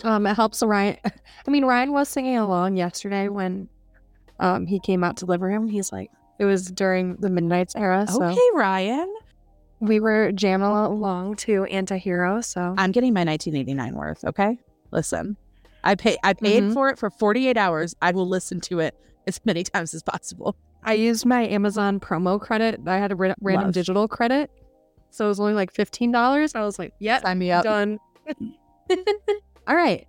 um, 0.04 0.26
it 0.26 0.36
helps 0.36 0.62
Ryan. 0.64 0.98
I 1.06 1.52
mean, 1.52 1.66
Ryan 1.66 1.92
was 1.94 2.10
singing 2.10 2.38
along 2.38 2.76
yesterday 2.78 3.28
when 3.30 3.70
um 4.40 4.66
he 4.66 4.80
came 4.80 5.04
out 5.04 5.18
to 5.18 5.26
deliver 5.26 5.50
him. 5.50 5.68
He's 5.68 5.92
like, 5.92 6.10
it 6.40 6.46
was 6.46 6.70
during 6.72 7.16
the 7.18 7.30
Midnights 7.30 7.76
era, 7.76 8.06
so 8.08 8.24
Okay, 8.24 8.40
Ryan. 8.54 9.14
we 9.80 10.00
were 10.00 10.32
jamming 10.34 10.68
along 10.68 11.36
to 11.38 11.66
Antihero. 11.72 12.44
So 12.44 12.74
I'm 12.78 12.92
getting 12.92 13.14
my 13.14 13.24
1989 13.24 13.96
worth. 13.96 14.26
Okay, 14.26 14.58
listen. 14.92 15.38
I 15.84 15.96
pay. 15.96 16.18
I 16.24 16.34
paid 16.34 16.64
Mhm. 16.64 16.74
for 16.74 16.90
it 16.90 16.98
for 17.00 17.10
48 17.10 17.56
hours. 17.56 17.96
I 18.02 18.12
will 18.12 18.28
listen 18.28 18.60
to 18.62 18.80
it 18.80 18.96
as 19.28 19.40
many 19.46 19.64
times 19.74 19.94
as 19.94 20.04
possible. 20.04 20.56
I 20.84 20.94
used 20.94 21.26
my 21.26 21.46
Amazon 21.48 22.00
promo 22.00 22.40
credit. 22.42 22.82
I 22.88 22.98
had 22.98 23.12
a 23.12 23.16
ra- 23.16 23.34
random 23.42 23.68
Love. 23.68 23.74
digital 23.74 24.08
credit, 24.08 24.50
so 25.10 25.26
it 25.26 25.28
was 25.30 25.40
only 25.40 25.54
like 25.54 25.72
fifteen 25.74 26.12
dollars. 26.12 26.56
I 26.56 26.62
was 26.62 26.80
like, 26.80 26.94
"Yep, 27.00 27.22
Sign 27.24 27.40
me 27.40 27.52
up. 27.52 27.64
done." 27.64 28.00
All 29.68 29.76
right, 29.76 30.08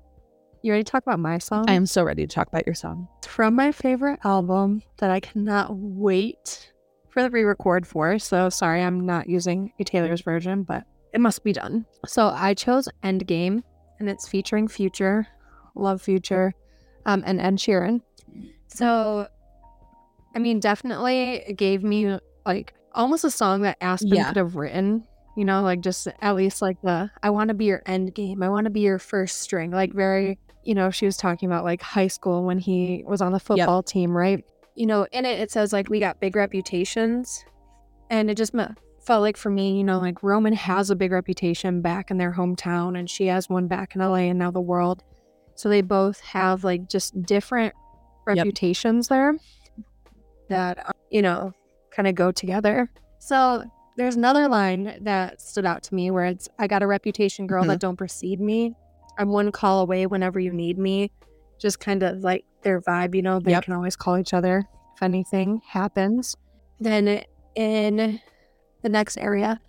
you 0.62 0.72
ready 0.72 0.84
to 0.84 0.90
talk 0.90 1.02
about 1.02 1.18
my 1.18 1.38
song? 1.38 1.64
I 1.68 1.74
am 1.74 1.86
so 1.86 2.02
ready 2.02 2.26
to 2.26 2.34
talk 2.34 2.48
about 2.48 2.66
your 2.66 2.74
song. 2.74 3.08
It's 3.18 3.26
from 3.26 3.54
my 3.54 3.72
favorite 3.72 4.20
album 4.24 4.82
that 4.98 5.10
I 5.10 5.20
cannot 5.20 5.74
wait 5.76 6.72
for 7.10 7.22
the 7.22 7.30
re-record 7.30 7.86
for. 7.86 8.18
So 8.18 8.48
sorry, 8.48 8.82
I'm 8.82 9.04
not 9.04 9.28
using 9.28 9.72
a 9.78 9.84
Taylor's 9.84 10.22
version, 10.22 10.62
but 10.62 10.84
it 11.12 11.20
must 11.20 11.44
be 11.44 11.52
done. 11.52 11.84
So 12.06 12.28
I 12.28 12.54
chose 12.54 12.88
Endgame, 13.02 13.62
and 13.98 14.08
it's 14.08 14.28
featuring 14.28 14.68
Future, 14.68 15.26
Love 15.74 16.00
Future, 16.00 16.54
um, 17.04 17.22
and 17.26 17.40
Ed 17.40 17.56
Sheeran. 17.56 18.00
So, 18.68 19.26
I 20.34 20.38
mean, 20.38 20.60
definitely 20.60 21.34
it 21.46 21.56
gave 21.56 21.82
me 21.82 22.18
like 22.46 22.72
almost 22.94 23.24
a 23.24 23.30
song 23.30 23.62
that 23.62 23.76
Aspen 23.80 24.08
Yeah. 24.14 24.28
could 24.28 24.36
have 24.36 24.56
written. 24.56 25.04
You 25.36 25.44
know, 25.44 25.62
like 25.62 25.80
just 25.80 26.08
at 26.20 26.34
least 26.36 26.60
like 26.60 26.80
the 26.82 27.10
I 27.22 27.30
want 27.30 27.48
to 27.48 27.54
be 27.54 27.64
your 27.66 27.82
end 27.86 28.14
game. 28.14 28.42
I 28.42 28.48
want 28.48 28.64
to 28.64 28.70
be 28.70 28.80
your 28.80 28.98
first 28.98 29.38
string. 29.38 29.70
Like 29.70 29.92
very, 29.94 30.38
you 30.64 30.74
know, 30.74 30.90
she 30.90 31.06
was 31.06 31.16
talking 31.16 31.48
about 31.48 31.64
like 31.64 31.80
high 31.80 32.08
school 32.08 32.44
when 32.44 32.58
he 32.58 33.04
was 33.06 33.20
on 33.20 33.32
the 33.32 33.40
football 33.40 33.82
team, 33.82 34.14
right? 34.14 34.44
You 34.74 34.86
know, 34.86 35.06
in 35.12 35.24
it 35.24 35.38
it 35.40 35.50
says 35.50 35.72
like 35.72 35.88
we 35.88 36.00
got 36.00 36.20
big 36.20 36.36
reputations, 36.36 37.44
and 38.10 38.30
it 38.30 38.36
just 38.36 38.54
felt 39.00 39.22
like 39.22 39.36
for 39.36 39.50
me, 39.50 39.78
you 39.78 39.84
know, 39.84 39.98
like 39.98 40.22
Roman 40.22 40.52
has 40.52 40.90
a 40.90 40.96
big 40.96 41.12
reputation 41.12 41.80
back 41.80 42.10
in 42.10 42.18
their 42.18 42.32
hometown, 42.32 42.98
and 42.98 43.08
she 43.08 43.26
has 43.26 43.48
one 43.48 43.66
back 43.68 43.94
in 43.94 44.00
LA 44.00 44.28
and 44.28 44.38
now 44.38 44.50
the 44.50 44.60
world. 44.60 45.04
So 45.54 45.68
they 45.68 45.80
both 45.80 46.20
have 46.20 46.64
like 46.64 46.88
just 46.88 47.20
different 47.22 47.72
reputations 48.26 49.08
there 49.08 49.36
that 50.48 50.94
you 51.10 51.22
know 51.22 51.52
kind 52.00 52.08
of 52.08 52.14
go 52.14 52.32
together. 52.32 52.90
So 53.18 53.62
there's 53.98 54.16
another 54.16 54.48
line 54.48 54.96
that 55.02 55.38
stood 55.38 55.66
out 55.66 55.82
to 55.82 55.94
me 55.94 56.10
where 56.10 56.24
it's 56.24 56.48
I 56.58 56.66
got 56.66 56.82
a 56.82 56.86
reputation 56.86 57.46
girl 57.46 57.64
that 57.66 57.78
don't 57.78 57.96
precede 57.96 58.40
me. 58.40 58.74
I'm 59.18 59.28
one 59.28 59.52
call 59.52 59.80
away 59.80 60.06
whenever 60.06 60.40
you 60.40 60.50
need 60.50 60.78
me. 60.78 61.10
Just 61.58 61.78
kind 61.78 62.02
of 62.02 62.20
like 62.20 62.46
their 62.62 62.80
vibe, 62.80 63.14
you 63.14 63.20
know, 63.20 63.38
they 63.38 63.50
Yep. 63.50 63.64
can 63.64 63.74
always 63.74 63.96
call 63.96 64.16
each 64.16 64.32
other 64.32 64.64
if 64.96 65.02
anything 65.02 65.60
happens. 65.68 66.34
Then 66.78 67.22
in 67.54 68.18
the 68.82 68.88
next 68.88 69.18
area 69.18 69.60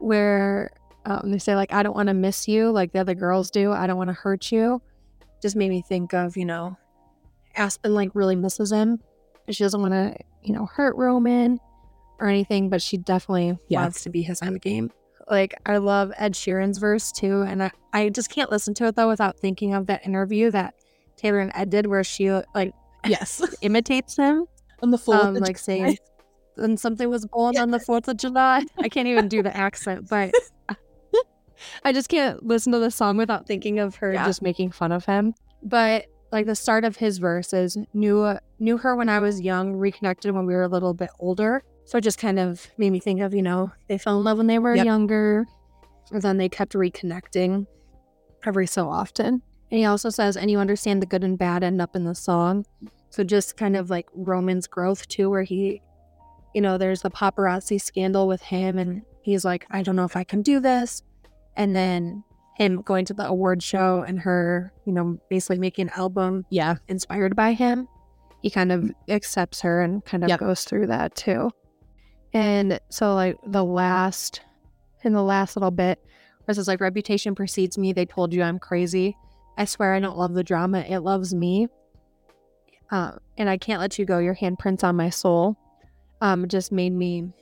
where 0.00 0.70
um, 1.06 1.30
they 1.30 1.38
say 1.38 1.56
like 1.56 1.72
I 1.72 1.82
don't 1.82 1.96
want 1.96 2.08
to 2.08 2.14
miss 2.14 2.46
you 2.46 2.70
like 2.70 2.92
the 2.92 2.98
other 2.98 3.14
girls 3.14 3.50
do. 3.50 3.72
I 3.72 3.86
don't 3.86 3.96
want 3.96 4.08
to 4.08 4.14
hurt 4.14 4.52
you. 4.52 4.82
Just 5.40 5.56
made 5.56 5.70
me 5.70 5.80
think 5.80 6.12
of, 6.12 6.36
you 6.36 6.44
know, 6.44 6.76
Aspen 7.56 7.94
like 7.94 8.10
really 8.12 8.36
misses 8.36 8.70
him. 8.70 8.98
She 9.48 9.64
doesn't 9.64 9.80
want 9.80 9.94
to, 9.94 10.14
you 10.42 10.52
know, 10.52 10.66
hurt 10.66 10.94
Roman 10.96 11.58
or 12.20 12.28
anything, 12.28 12.68
but 12.68 12.82
she 12.82 12.96
definitely 12.96 13.58
Yeah. 13.68 13.82
wants 13.82 14.02
to 14.04 14.10
be 14.10 14.22
his 14.22 14.40
end 14.42 14.60
game. 14.60 14.90
like 15.28 15.54
I 15.64 15.76
love 15.78 16.12
Ed 16.16 16.34
Sheeran's 16.34 16.78
verse 16.78 17.12
too, 17.12 17.42
and 17.42 17.62
I, 17.62 17.70
I 17.92 18.08
just 18.08 18.30
can't 18.30 18.50
listen 18.50 18.74
to 18.74 18.86
it 18.86 18.96
though 18.96 19.08
without 19.08 19.38
thinking 19.38 19.74
of 19.74 19.86
that 19.86 20.04
interview 20.04 20.50
that 20.50 20.74
Taylor 21.16 21.38
and 21.38 21.52
Ed 21.54 21.70
did 21.70 21.86
where 21.86 22.02
she 22.04 22.30
like 22.54 22.72
Yes. 23.06 23.40
imitates 23.62 24.16
him, 24.16 24.46
On 24.82 24.90
the 24.90 24.98
full 24.98 25.14
um, 25.14 25.34
like 25.36 25.56
saying, 25.58 25.96
"And 26.56 26.78
something 26.78 27.08
was 27.08 27.26
born 27.26 27.56
on 27.56 27.70
the 27.70 27.78
Fourth 27.80 28.08
of 28.08 28.16
July." 28.16 28.64
I 28.78 28.88
can't 28.88 29.06
even 29.08 29.28
do 29.28 29.42
the 29.42 29.56
accent, 29.56 30.08
but 30.10 30.32
I 31.84 31.92
just 31.92 32.08
can't 32.08 32.44
listen 32.44 32.72
to 32.72 32.78
the 32.78 32.90
song 32.90 33.16
without 33.16 33.46
thinking 33.46 33.78
of 33.78 33.96
her 33.96 34.12
Yeah. 34.12 34.26
just 34.26 34.42
making 34.42 34.70
fun 34.72 34.92
of 34.92 35.04
him. 35.04 35.34
But 35.62 36.06
like 36.32 36.46
the 36.46 36.54
start 36.56 36.84
of 36.84 36.96
his 36.96 37.18
verse 37.18 37.52
is 37.52 37.76
knew 37.92 38.36
knew 38.58 38.78
her 38.78 38.96
when 38.96 39.08
I 39.08 39.18
was 39.18 39.40
young, 39.40 39.74
reconnected 39.74 40.32
when 40.34 40.46
we 40.46 40.54
were 40.54 40.62
a 40.62 40.68
little 40.68 40.94
bit 40.94 41.10
older. 41.18 41.62
So 41.90 41.98
it 41.98 42.02
just 42.02 42.18
kind 42.20 42.38
of 42.38 42.68
made 42.78 42.90
me 42.90 43.00
think 43.00 43.20
of 43.20 43.34
you 43.34 43.42
know 43.42 43.72
they 43.88 43.98
fell 43.98 44.16
in 44.18 44.22
love 44.22 44.38
when 44.38 44.46
they 44.46 44.60
were 44.60 44.76
Yep. 44.76 44.86
younger, 44.86 45.44
and 46.12 46.22
then 46.22 46.36
they 46.36 46.48
kept 46.48 46.72
reconnecting 46.74 47.66
every 48.46 48.68
so 48.68 48.88
often. 48.88 49.42
And 49.72 49.78
he 49.78 49.84
also 49.84 50.08
says, 50.08 50.36
and 50.36 50.48
you 50.48 50.58
understand 50.60 51.02
the 51.02 51.06
good 51.06 51.24
and 51.24 51.36
bad 51.36 51.64
end 51.64 51.82
up 51.82 51.96
in 51.96 52.04
the 52.04 52.14
song. 52.14 52.64
So 53.10 53.24
just 53.24 53.56
kind 53.56 53.76
of 53.76 53.90
like 53.90 54.06
Roman's 54.14 54.68
growth 54.68 55.08
too, 55.08 55.28
where 55.30 55.42
he, 55.42 55.82
you 56.54 56.60
know, 56.60 56.78
there's 56.78 57.02
the 57.02 57.10
paparazzi 57.10 57.80
scandal 57.80 58.28
with 58.28 58.42
him, 58.42 58.78
and 58.78 59.02
he's 59.22 59.44
like, 59.44 59.66
I 59.68 59.82
don't 59.82 59.96
know 59.96 60.04
if 60.04 60.14
I 60.16 60.22
can 60.22 60.42
do 60.42 60.60
this. 60.60 61.02
And 61.56 61.74
then 61.74 62.22
him 62.56 62.82
going 62.82 63.04
to 63.06 63.14
the 63.14 63.26
award 63.26 63.64
show 63.64 64.04
and 64.06 64.20
her, 64.20 64.72
you 64.84 64.92
know, 64.92 65.18
basically 65.28 65.58
making 65.58 65.88
an 65.88 65.92
album 65.96 66.44
Yeah. 66.50 66.76
inspired 66.86 67.34
by 67.34 67.52
him. 67.54 67.88
He 68.42 68.48
kind 68.50 68.70
of 68.70 68.90
accepts 69.08 69.60
her 69.62 69.82
and 69.82 70.04
kind 70.04 70.22
of 70.22 70.28
Yep. 70.30 70.38
goes 70.40 70.62
through 70.64 70.86
that 70.86 71.16
too. 71.16 71.50
And 72.32 72.80
so, 72.88 73.14
like, 73.14 73.38
the 73.44 73.64
last, 73.64 74.42
in 75.02 75.12
the 75.12 75.22
last 75.22 75.56
little 75.56 75.70
bit, 75.70 75.98
where 76.44 76.52
it 76.52 76.54
says, 76.54 76.68
like, 76.68 76.80
reputation 76.80 77.34
precedes 77.34 77.76
me. 77.76 77.92
They 77.92 78.06
told 78.06 78.32
you 78.32 78.42
I'm 78.42 78.58
crazy. 78.58 79.16
I 79.58 79.64
swear 79.64 79.94
I 79.94 80.00
don't 80.00 80.16
love 80.16 80.34
the 80.34 80.44
drama. 80.44 80.80
It 80.80 81.00
loves 81.00 81.34
me. 81.34 81.68
Uh, 82.90 83.12
and 83.36 83.48
I 83.48 83.56
can't 83.56 83.80
let 83.80 83.98
you 83.98 84.04
go. 84.04 84.18
Your 84.18 84.34
handprints 84.34 84.84
on 84.84 84.96
my 84.96 85.10
soul. 85.10 85.56
Um, 86.20 86.48
just 86.48 86.70
made 86.70 86.92
me 86.92 87.32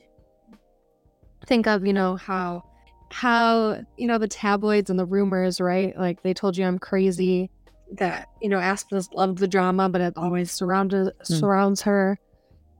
think 1.45 1.67
of, 1.67 1.85
you 1.85 1.93
know, 1.93 2.15
how, 2.15 2.63
how, 3.11 3.81
you 3.97 4.07
know, 4.07 4.17
the 4.17 4.27
tabloids 4.27 4.89
and 4.89 4.97
the 4.97 5.05
rumors, 5.05 5.59
right? 5.61 5.97
Like, 5.97 6.23
they 6.23 6.33
told 6.33 6.57
you 6.57 6.65
I'm 6.65 6.79
crazy 6.79 7.49
that 7.93 8.27
you 8.41 8.49
know 8.49 8.59
Aspen 8.59 9.01
loved 9.13 9.39
the 9.39 9.47
drama, 9.47 9.89
but 9.89 10.01
it 10.01 10.13
always 10.15 10.51
surrounded 10.51 11.11
surrounds 11.23 11.81
her, 11.81 12.19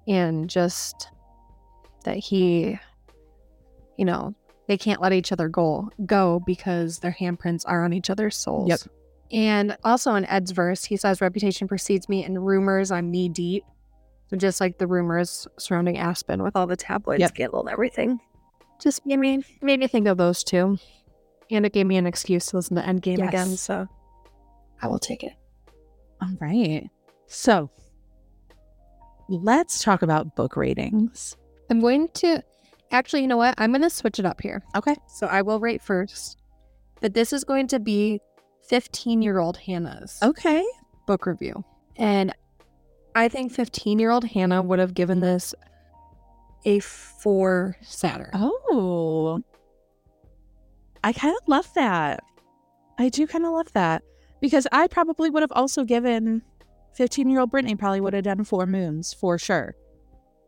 and 0.07 0.49
just 0.49 1.09
that 2.03 2.17
he, 2.17 2.79
you 3.97 4.05
know, 4.05 4.33
they 4.67 4.77
can't 4.77 5.01
let 5.01 5.13
each 5.13 5.31
other 5.31 5.49
go 5.49 5.89
go 6.05 6.39
because 6.45 6.99
their 6.99 7.15
handprints 7.19 7.63
are 7.65 7.83
on 7.83 7.93
each 7.93 8.09
other's 8.09 8.37
souls. 8.37 8.69
Yep. 8.69 8.79
And 9.31 9.77
also 9.83 10.15
in 10.15 10.25
Ed's 10.25 10.51
verse, 10.51 10.83
he 10.85 10.97
says, 10.97 11.21
"Reputation 11.21 11.67
precedes 11.67 12.07
me, 12.09 12.23
and 12.23 12.45
rumors 12.45 12.91
I'm 12.91 13.11
knee 13.11 13.29
deep." 13.29 13.63
So 14.29 14.37
just 14.37 14.61
like 14.61 14.77
the 14.77 14.87
rumors 14.87 15.47
surrounding 15.57 15.97
Aspen 15.97 16.43
with 16.43 16.55
all 16.55 16.67
the 16.67 16.75
tabloid 16.77 17.19
Yep. 17.19 17.29
scandal 17.29 17.59
and 17.61 17.69
everything, 17.69 18.19
just 18.79 19.05
made 19.05 19.17
me 19.17 19.43
made 19.61 19.79
me 19.79 19.87
think 19.87 20.07
of 20.07 20.17
those 20.17 20.43
two, 20.43 20.77
and 21.51 21.65
it 21.65 21.73
gave 21.73 21.85
me 21.87 21.97
an 21.97 22.05
excuse 22.07 22.45
to 22.47 22.57
listen 22.57 22.75
to 22.75 22.81
Endgame 22.83 23.17
Yes. 23.17 23.29
again. 23.29 23.57
So 23.57 23.87
I 24.81 24.87
will 24.87 24.99
take 24.99 25.23
it. 25.23 25.33
All 26.21 26.29
right. 26.39 26.89
So 27.27 27.69
let's 29.27 29.83
talk 29.83 30.01
about 30.01 30.35
book 30.35 30.55
ratings. 30.55 31.35
I'm 31.69 31.79
going 31.79 32.09
to 32.15 32.43
actually, 32.91 33.21
you 33.21 33.27
know 33.27 33.37
what? 33.37 33.55
I'm 33.57 33.71
going 33.71 33.81
to 33.81 33.89
switch 33.89 34.19
it 34.19 34.25
up 34.25 34.41
here. 34.41 34.63
Okay. 34.75 34.95
So 35.07 35.27
I 35.27 35.41
will 35.41 35.59
rate 35.59 35.81
first, 35.81 36.37
but 37.01 37.13
this 37.13 37.31
is 37.33 37.43
going 37.43 37.67
to 37.67 37.79
be 37.79 38.19
15 38.67 39.21
year 39.21 39.39
old 39.39 39.57
Hannah's 39.57 40.19
Okay. 40.21 40.63
book 41.05 41.25
review. 41.25 41.63
And 41.95 42.33
I 43.15 43.27
think 43.27 43.51
15 43.51 43.99
year 43.99 44.11
old 44.11 44.23
Hannah 44.23 44.61
would 44.61 44.79
have 44.79 44.93
given 44.93 45.19
this 45.19 45.53
a 46.65 46.79
four 46.79 47.77
Saturn. 47.81 48.31
Oh. 48.33 49.41
I 51.03 51.13
kind 51.13 51.35
of 51.41 51.47
love 51.47 51.71
that. 51.75 52.21
I 52.97 53.09
do 53.09 53.25
kind 53.27 53.45
of 53.45 53.53
love 53.53 53.71
that 53.73 54.03
because 54.41 54.67
I 54.71 54.87
probably 54.87 55.29
would 55.29 55.41
have 55.41 55.53
also 55.53 55.83
given 55.85 56.41
15 56.93 57.29
year 57.29 57.39
old 57.39 57.51
Brittany 57.51 57.75
probably 57.75 58.01
would 58.01 58.13
have 58.13 58.23
done 58.25 58.43
four 58.43 58.65
moons 58.65 59.13
for 59.13 59.37
sure. 59.37 59.75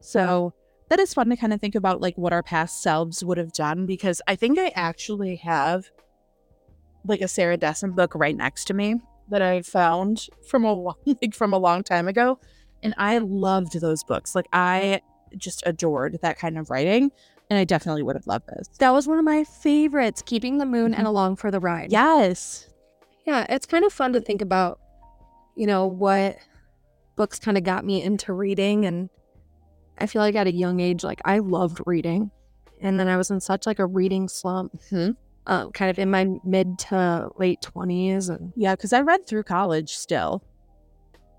So 0.02 0.54
that 0.92 1.00
is 1.00 1.14
fun 1.14 1.30
to 1.30 1.38
kind 1.38 1.54
of 1.54 1.62
think 1.62 1.74
about 1.74 2.02
like 2.02 2.18
what 2.18 2.34
our 2.34 2.44
past 2.44 2.84
selves 2.84 3.24
would 3.24 3.38
have 3.38 3.54
done 3.54 3.86
because 3.86 4.22
I 4.28 4.36
think 4.36 4.60
I 4.60 4.74
actually 4.76 5.38
have 5.38 5.90
like 7.06 7.22
a 7.22 7.30
Sarah 7.30 7.56
Dessen 7.56 7.92
book 7.94 8.14
right 8.14 8.36
next 8.36 8.66
to 8.66 8.74
me 8.74 8.96
that 9.30 9.42
I 9.42 9.62
found 9.62 10.28
from 10.46 10.66
a 10.66 10.74
lo- 10.74 10.98
like 11.06 11.34
from 11.34 11.54
a 11.54 11.58
long 11.58 11.82
time 11.82 12.10
ago 12.10 12.42
and 12.84 12.94
I 12.98 13.20
loved 13.20 13.80
those 13.80 14.04
books. 14.04 14.36
Like 14.36 14.48
I 14.52 15.00
just 15.38 15.64
adored 15.66 16.20
that 16.24 16.38
kind 16.38 16.58
of 16.58 16.70
writing 16.70 17.10
and 17.50 17.58
I 17.58 17.64
definitely 17.64 18.04
would 18.04 18.18
have 18.18 18.28
loved 18.28 18.50
this. 18.50 18.68
That 18.80 18.92
was 18.92 19.08
one 19.08 19.18
of 19.18 19.24
my 19.24 19.46
favorites, 19.46 20.22
Keeping 20.22 20.58
the 20.58 20.66
Moon 20.66 20.92
mm-hmm. 20.92 21.00
and 21.00 21.08
Along 21.08 21.38
for 21.38 21.52
the 21.52 21.62
Ride. 21.62 21.94
Yes. 21.94 22.68
Yeah, 23.26 23.46
it's 23.48 23.66
kind 23.66 23.86
of 23.86 23.94
fun 23.94 24.12
to 24.12 24.20
think 24.20 24.42
about, 24.42 24.82
you 25.56 25.68
know, 25.68 25.88
what 25.88 26.38
books 27.16 27.40
kind 27.40 27.58
of 27.58 27.64
got 27.64 27.86
me 27.86 28.04
into 28.04 28.34
reading. 28.34 28.86
And 28.86 29.10
I 29.98 30.08
feel 30.08 30.22
like 30.22 30.36
at 30.36 30.48
a 30.48 30.54
young 30.54 30.80
age, 30.80 31.04
like 31.04 31.22
I 31.26 31.40
loved 31.40 31.80
reading. 31.86 32.32
And 32.82 33.00
then 33.00 33.08
I 33.08 33.18
was 33.18 33.30
in 33.30 33.40
such 33.40 33.66
like 33.68 33.80
a 33.80 33.86
reading 33.86 34.28
slump, 34.28 34.74
Mhm. 34.90 35.16
um, 35.46 35.72
kind 35.72 35.92
of 35.92 36.00
in 36.00 36.10
my 36.10 36.28
mid 36.44 36.80
to 36.80 37.30
late 37.38 37.62
20s. 37.62 38.30
And 38.30 38.52
Yeah, 38.56 38.76
because 38.76 38.94
I 38.94 39.02
read 39.02 39.28
through 39.28 39.44
college 39.44 39.94
still. 39.96 40.42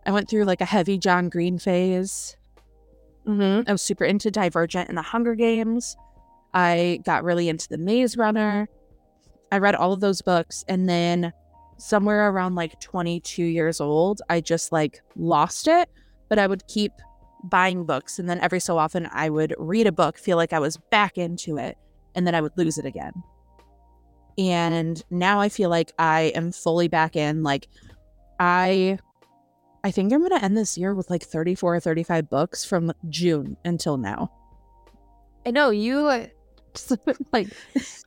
I 0.06 0.12
went 0.12 0.28
through 0.28 0.44
like 0.44 0.60
a 0.60 0.64
heavy 0.66 0.98
John 0.98 1.28
Green 1.28 1.58
phase. 1.58 2.36
mm-hmm. 3.26 3.68
I 3.68 3.72
was 3.72 3.82
super 3.82 4.04
into 4.04 4.30
Divergent 4.32 4.88
and 4.88 4.98
the 4.98 5.02
Hunger 5.02 5.34
Games. 5.36 5.96
I 6.54 7.00
got 7.04 7.22
really 7.24 7.48
into 7.48 7.68
the 7.68 7.78
Maze 7.78 8.16
Runner. 8.16 8.68
I 9.52 9.58
read 9.58 9.74
all 9.76 9.92
of 9.92 10.00
those 10.00 10.22
books. 10.22 10.64
And 10.68 10.88
then 10.88 11.32
somewhere 11.76 12.28
around 12.30 12.54
like 12.56 12.80
22 12.80 13.44
years 13.44 13.80
old, 13.80 14.22
I 14.28 14.40
just 14.40 14.72
like 14.72 15.02
lost 15.16 15.68
it. 15.68 15.88
But 16.28 16.38
I 16.40 16.46
would 16.48 16.66
keep 16.66 16.92
buying 17.44 17.84
books. 17.84 18.18
And 18.18 18.28
then 18.28 18.40
every 18.40 18.60
so 18.60 18.78
often, 18.78 19.08
I 19.12 19.28
would 19.28 19.54
read 19.58 19.86
a 19.86 19.92
book, 19.92 20.18
feel 20.18 20.36
like 20.36 20.52
I 20.52 20.58
was 20.58 20.76
back 20.90 21.18
into 21.18 21.58
it, 21.58 21.76
and 22.14 22.26
then 22.26 22.34
I 22.34 22.40
would 22.40 22.52
lose 22.56 22.78
it 22.78 22.84
again. 22.84 23.12
And 24.38 25.02
now 25.10 25.40
I 25.40 25.48
feel 25.48 25.70
like 25.70 25.92
I 25.98 26.32
am 26.34 26.52
fully 26.52 26.88
back 26.88 27.16
in. 27.16 27.42
Like, 27.42 27.68
I. 28.38 28.98
I 29.84 29.90
think 29.90 30.12
I'm 30.12 30.20
going 30.20 30.30
to 30.30 30.44
end 30.44 30.56
this 30.56 30.78
year 30.78 30.94
with 30.94 31.10
like 31.10 31.24
34 31.24 31.74
or 31.74 31.80
35 31.80 32.30
books 32.30 32.64
from 32.64 32.92
June 33.08 33.56
until 33.64 33.96
now. 33.96 34.30
I 35.44 35.50
know 35.50 35.70
you 35.70 36.06
uh, 36.06 36.26
like 37.32 37.48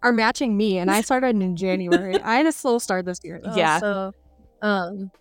are 0.02 0.14
matching 0.14 0.56
me, 0.56 0.78
and 0.78 0.90
I 0.90 1.02
started 1.02 1.36
in 1.36 1.56
January. 1.58 2.22
I 2.24 2.36
had 2.36 2.46
a 2.46 2.54
slow 2.54 2.80
start 2.80 3.06
this 3.06 3.20
year. 3.26 3.42
though, 3.44 3.56
Yeah. 3.56 3.80
So, 3.80 4.14
um, 4.62 5.12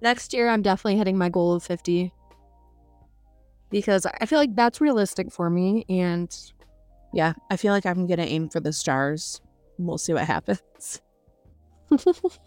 next 0.00 0.32
year 0.32 0.48
I'm 0.48 0.62
definitely 0.62 0.96
hitting 0.96 1.18
my 1.18 1.28
goal 1.28 1.54
of 1.54 1.62
50 1.62 2.12
because 3.70 4.06
I 4.06 4.26
feel 4.26 4.38
like 4.38 4.54
that's 4.54 4.80
realistic 4.80 5.32
for 5.32 5.50
me. 5.50 5.84
And 5.88 6.34
Yeah, 7.12 7.34
I 7.50 7.56
feel 7.56 7.72
like 7.72 7.86
I'm 7.86 8.06
going 8.06 8.18
to 8.18 8.26
aim 8.26 8.48
for 8.48 8.60
the 8.60 8.72
stars. 8.72 9.40
We'll 9.78 9.98
see 9.98 10.12
what 10.12 10.24
happens. 10.24 11.00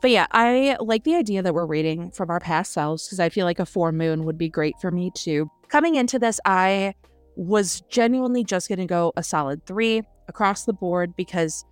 But 0.00 0.10
yeah, 0.12 0.26
I 0.30 0.76
like 0.80 1.04
the 1.04 1.16
idea 1.16 1.42
that 1.42 1.54
we're 1.54 1.66
reading 1.66 2.10
from 2.12 2.30
our 2.30 2.38
past 2.38 2.72
selves 2.72 3.06
because 3.06 3.18
I 3.18 3.28
feel 3.30 3.44
like 3.44 3.58
a 3.58 3.66
four 3.66 3.90
moon 3.90 4.24
would 4.24 4.38
be 4.38 4.48
great 4.48 4.74
for 4.80 4.90
me 4.90 5.10
too. 5.14 5.50
Coming 5.68 5.96
into 5.96 6.18
this, 6.18 6.38
I 6.44 6.94
was 7.36 7.82
genuinely 7.88 8.44
just 8.44 8.68
going 8.68 8.78
to 8.78 8.86
go 8.86 9.12
a 9.16 9.22
solid 9.22 9.66
three 9.66 10.02
across 10.28 10.64
the 10.64 10.72
board 10.72 11.16
because 11.16 11.64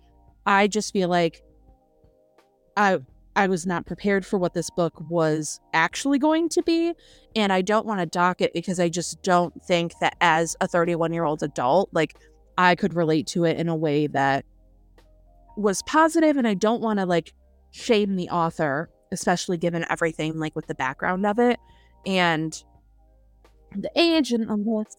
I 0.45 0.67
just 0.67 0.91
feel 0.91 1.07
like 1.09 1.41
I 2.75 2.99
I 3.37 3.45
was 3.45 3.67
not 3.67 3.85
prepared 3.85 4.25
for 4.25 4.39
what 4.39 4.55
this 4.55 4.71
book 4.71 4.95
was 5.09 5.59
actually 5.71 6.17
going 6.17 6.49
to 6.49 6.63
be, 6.63 6.93
and 7.35 7.53
I 7.53 7.61
don't 7.61 7.85
want 7.85 7.99
to 7.99 8.07
dock 8.07 8.41
it 8.41 8.51
because 8.51 8.79
I 8.79 8.89
just 8.89 9.21
don't 9.21 9.53
think 9.63 9.93
that 10.01 10.17
as 10.19 10.55
a 10.59 10.67
31 10.67 11.13
year 11.13 11.23
old 11.23 11.43
adult, 11.43 11.89
like 11.93 12.15
I 12.57 12.73
could 12.73 12.95
relate 12.95 13.27
to 13.27 13.45
it 13.45 13.57
in 13.57 13.69
a 13.69 13.75
way 13.75 14.07
that 14.07 14.43
was 15.55 15.83
positive. 15.83 16.35
and 16.37 16.47
I 16.47 16.55
don't 16.55 16.81
want 16.81 16.97
to 16.97 17.05
like 17.05 17.31
shame 17.69 18.15
the 18.15 18.27
author, 18.29 18.89
especially 19.11 19.57
given 19.57 19.85
everything 19.87 20.39
like 20.39 20.55
with 20.55 20.65
the 20.65 20.75
background 20.75 21.23
of 21.25 21.37
it 21.37 21.59
and 22.07 22.63
the 23.75 23.91
age 23.95 24.31
and 24.31 24.49
all 24.49 24.83
this. 24.83 24.97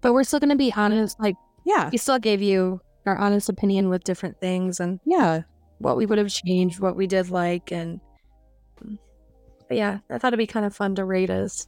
but 0.00 0.12
we're 0.12 0.24
still 0.24 0.40
gonna 0.40 0.56
be 0.56 0.72
honest. 0.74 1.20
Like 1.20 1.36
Yeah, 1.64 1.88
we 1.90 1.98
still 1.98 2.18
gave 2.18 2.42
you 2.42 2.80
our 3.06 3.16
honest 3.16 3.48
opinion 3.48 3.90
with 3.90 4.02
different 4.02 4.40
things 4.40 4.80
and 4.80 4.98
yeah, 5.04 5.42
what 5.78 5.96
we 5.96 6.06
would 6.06 6.18
have 6.18 6.28
changed, 6.28 6.80
what 6.80 6.96
we 6.96 7.06
did 7.06 7.30
like, 7.30 7.72
and 7.72 8.00
but 9.68 9.76
yeah, 9.76 9.98
I 10.10 10.18
thought 10.18 10.28
it'd 10.28 10.38
be 10.38 10.46
kind 10.46 10.66
of 10.66 10.74
fun 10.74 10.94
to 10.96 11.04
rate 11.04 11.30
us, 11.30 11.66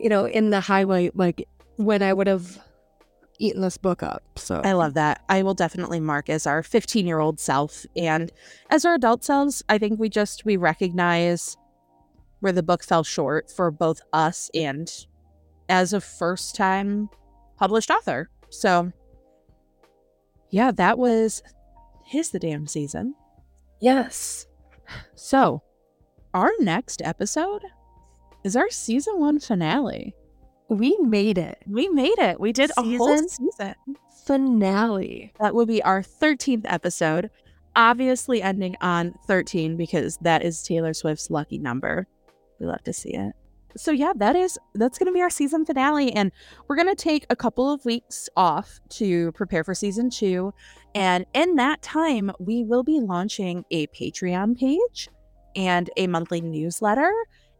you 0.00 0.08
know, 0.08 0.26
in 0.26 0.50
the 0.50 0.60
highlight, 0.60 1.16
like 1.16 1.46
when 1.76 2.02
I 2.02 2.12
would 2.12 2.26
have 2.26 2.58
eaten 3.38 3.60
this 3.60 3.76
book 3.76 4.02
up. 4.02 4.22
So 4.36 4.60
I 4.64 4.72
love 4.72 4.94
that. 4.94 5.22
I 5.28 5.42
will 5.42 5.54
definitely 5.54 6.00
mark 6.00 6.28
as 6.28 6.46
our 6.46 6.62
15 6.62 7.06
year 7.06 7.18
old 7.18 7.40
self. 7.40 7.86
And 7.96 8.30
as 8.70 8.84
our 8.84 8.94
adult 8.94 9.24
selves, 9.24 9.62
I 9.68 9.78
think 9.78 9.98
we 9.98 10.08
just, 10.08 10.44
we 10.44 10.56
recognize 10.56 11.56
where 12.40 12.52
the 12.52 12.62
book 12.62 12.82
fell 12.82 13.04
short 13.04 13.50
for 13.50 13.70
both 13.70 14.00
us 14.12 14.50
and 14.54 14.90
as 15.68 15.92
a 15.92 16.00
first 16.00 16.54
time 16.54 17.08
published 17.56 17.90
author. 17.90 18.28
So 18.50 18.92
yeah, 20.50 20.70
that 20.72 20.98
was 20.98 21.42
Tis 22.12 22.30
the 22.30 22.38
damn 22.38 22.66
season. 22.66 23.14
yes. 23.80 24.46
So 25.14 25.62
our 26.34 26.50
next 26.60 27.00
episode 27.02 27.62
is 28.44 28.54
our 28.56 28.68
season 28.70 29.18
one 29.18 29.40
finale. 29.40 30.14
We 30.68 30.96
made 31.00 31.38
it. 31.38 31.58
We 31.66 31.88
made 31.88 32.18
it. 32.18 32.38
We 32.38 32.52
did 32.52 32.70
a 32.76 32.82
whole 32.82 33.08
Season? 33.18 33.28
season. 33.28 33.74
Finale. 34.26 35.32
That 35.40 35.54
will 35.54 35.64
be 35.66 35.82
our 35.82 36.02
13th 36.02 36.64
episode. 36.66 37.30
Obviously, 37.76 38.42
ending 38.42 38.76
on 38.82 39.14
13 39.26 39.76
because 39.78 40.18
that 40.18 40.42
is 40.44 40.62
Taylor 40.62 40.92
Swift's 40.92 41.30
lucky 41.30 41.56
number. 41.58 42.06
We 42.60 42.66
love 42.66 42.82
to 42.84 42.92
see 42.92 43.14
it. 43.14 43.32
So 43.76 43.90
yeah, 43.90 44.12
that 44.16 44.36
is 44.36 44.58
that's 44.74 44.98
going 44.98 45.06
to 45.06 45.12
be 45.12 45.22
our 45.22 45.30
season 45.30 45.64
finale 45.64 46.12
and 46.12 46.32
we're 46.68 46.76
going 46.76 46.88
to 46.88 46.94
take 46.94 47.26
a 47.30 47.36
couple 47.36 47.72
of 47.72 47.84
weeks 47.84 48.28
off 48.36 48.80
to 48.90 49.32
prepare 49.32 49.64
for 49.64 49.74
season 49.74 50.10
2 50.10 50.52
and 50.94 51.24
in 51.34 51.56
that 51.56 51.82
time 51.82 52.30
we 52.38 52.64
will 52.64 52.82
be 52.82 53.00
launching 53.00 53.64
a 53.70 53.86
Patreon 53.88 54.58
page 54.58 55.08
and 55.54 55.90
a 55.96 56.06
monthly 56.06 56.40
newsletter 56.40 57.12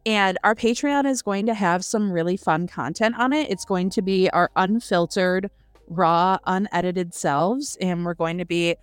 and 0.04 0.38
our 0.42 0.54
Patreon 0.54 1.06
is 1.06 1.22
going 1.22 1.46
to 1.46 1.54
have 1.54 1.84
some 1.84 2.10
really 2.10 2.36
fun 2.36 2.66
content 2.66 3.16
on 3.18 3.32
it. 3.32 3.50
It's 3.50 3.64
going 3.64 3.90
to 3.90 4.02
be 4.02 4.28
our 4.30 4.50
unfiltered 4.56 5.50
raw, 5.86 6.38
unedited 6.46 7.14
selves, 7.14 7.76
and 7.80 8.04
we're 8.04 8.14
going 8.14 8.38
to 8.38 8.44
be 8.44 8.76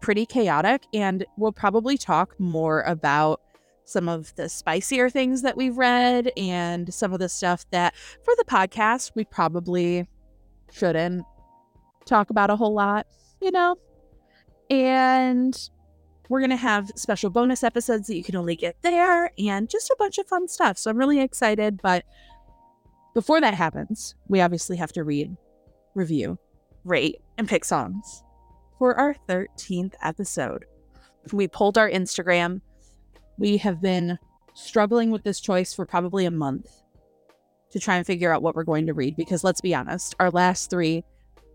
pretty 0.00 0.26
chaotic. 0.26 0.82
And 0.92 1.24
we'll 1.38 1.52
probably 1.52 1.96
talk 1.96 2.38
more 2.38 2.82
about 2.82 3.40
some 3.86 4.08
of 4.08 4.34
the 4.36 4.48
spicier 4.48 5.08
things 5.08 5.42
that 5.42 5.56
we've 5.56 5.78
read 5.78 6.30
and 6.36 6.92
some 6.92 7.12
of 7.12 7.20
the 7.20 7.28
stuff 7.28 7.64
that 7.70 7.94
for 8.24 8.34
the 8.36 8.44
podcast 8.44 9.12
we 9.14 9.24
probably 9.24 10.06
shouldn't 10.72 11.24
talk 12.04 12.30
about 12.30 12.50
a 12.50 12.56
whole 12.56 12.74
lot, 12.74 13.06
you 13.40 13.50
know? 13.50 13.76
And 14.68 15.56
we're 16.28 16.40
going 16.40 16.50
to 16.50 16.56
have 16.56 16.90
special 16.96 17.30
bonus 17.30 17.62
episodes 17.62 18.08
that 18.08 18.16
you 18.16 18.24
can 18.24 18.36
only 18.36 18.56
get 18.56 18.76
there 18.82 19.30
and 19.38 19.70
just 19.70 19.90
a 19.90 19.96
bunch 19.98 20.18
of 20.18 20.26
fun 20.26 20.48
stuff. 20.48 20.76
So 20.76 20.90
I'm 20.90 20.98
really 20.98 21.20
excited. 21.20 21.80
But 21.82 22.04
before 23.14 23.40
that 23.40 23.54
happens, 23.54 24.14
we 24.28 24.40
obviously 24.40 24.76
have 24.76 24.92
to 24.92 25.04
read, 25.04 25.36
review, 25.94 26.38
rate, 26.84 27.20
and 27.38 27.48
pick 27.48 27.64
songs 27.64 28.24
for 28.78 28.94
our 28.98 29.14
13th 29.28 29.94
episode. 30.02 30.64
We 31.32 31.48
pulled 31.48 31.78
our 31.78 31.88
Instagram. 31.88 32.60
We 33.38 33.58
have 33.58 33.80
been 33.80 34.18
struggling 34.54 35.10
with 35.10 35.22
this 35.22 35.40
choice 35.40 35.74
for 35.74 35.84
probably 35.84 36.24
a 36.24 36.30
month 36.30 36.82
to 37.70 37.80
try 37.80 37.96
and 37.96 38.06
figure 38.06 38.32
out 38.32 38.42
what 38.42 38.54
we're 38.54 38.64
going 38.64 38.86
to 38.86 38.94
read 38.94 39.16
because 39.16 39.44
let's 39.44 39.60
be 39.60 39.74
honest, 39.74 40.14
our 40.18 40.30
last 40.30 40.70
three, 40.70 41.04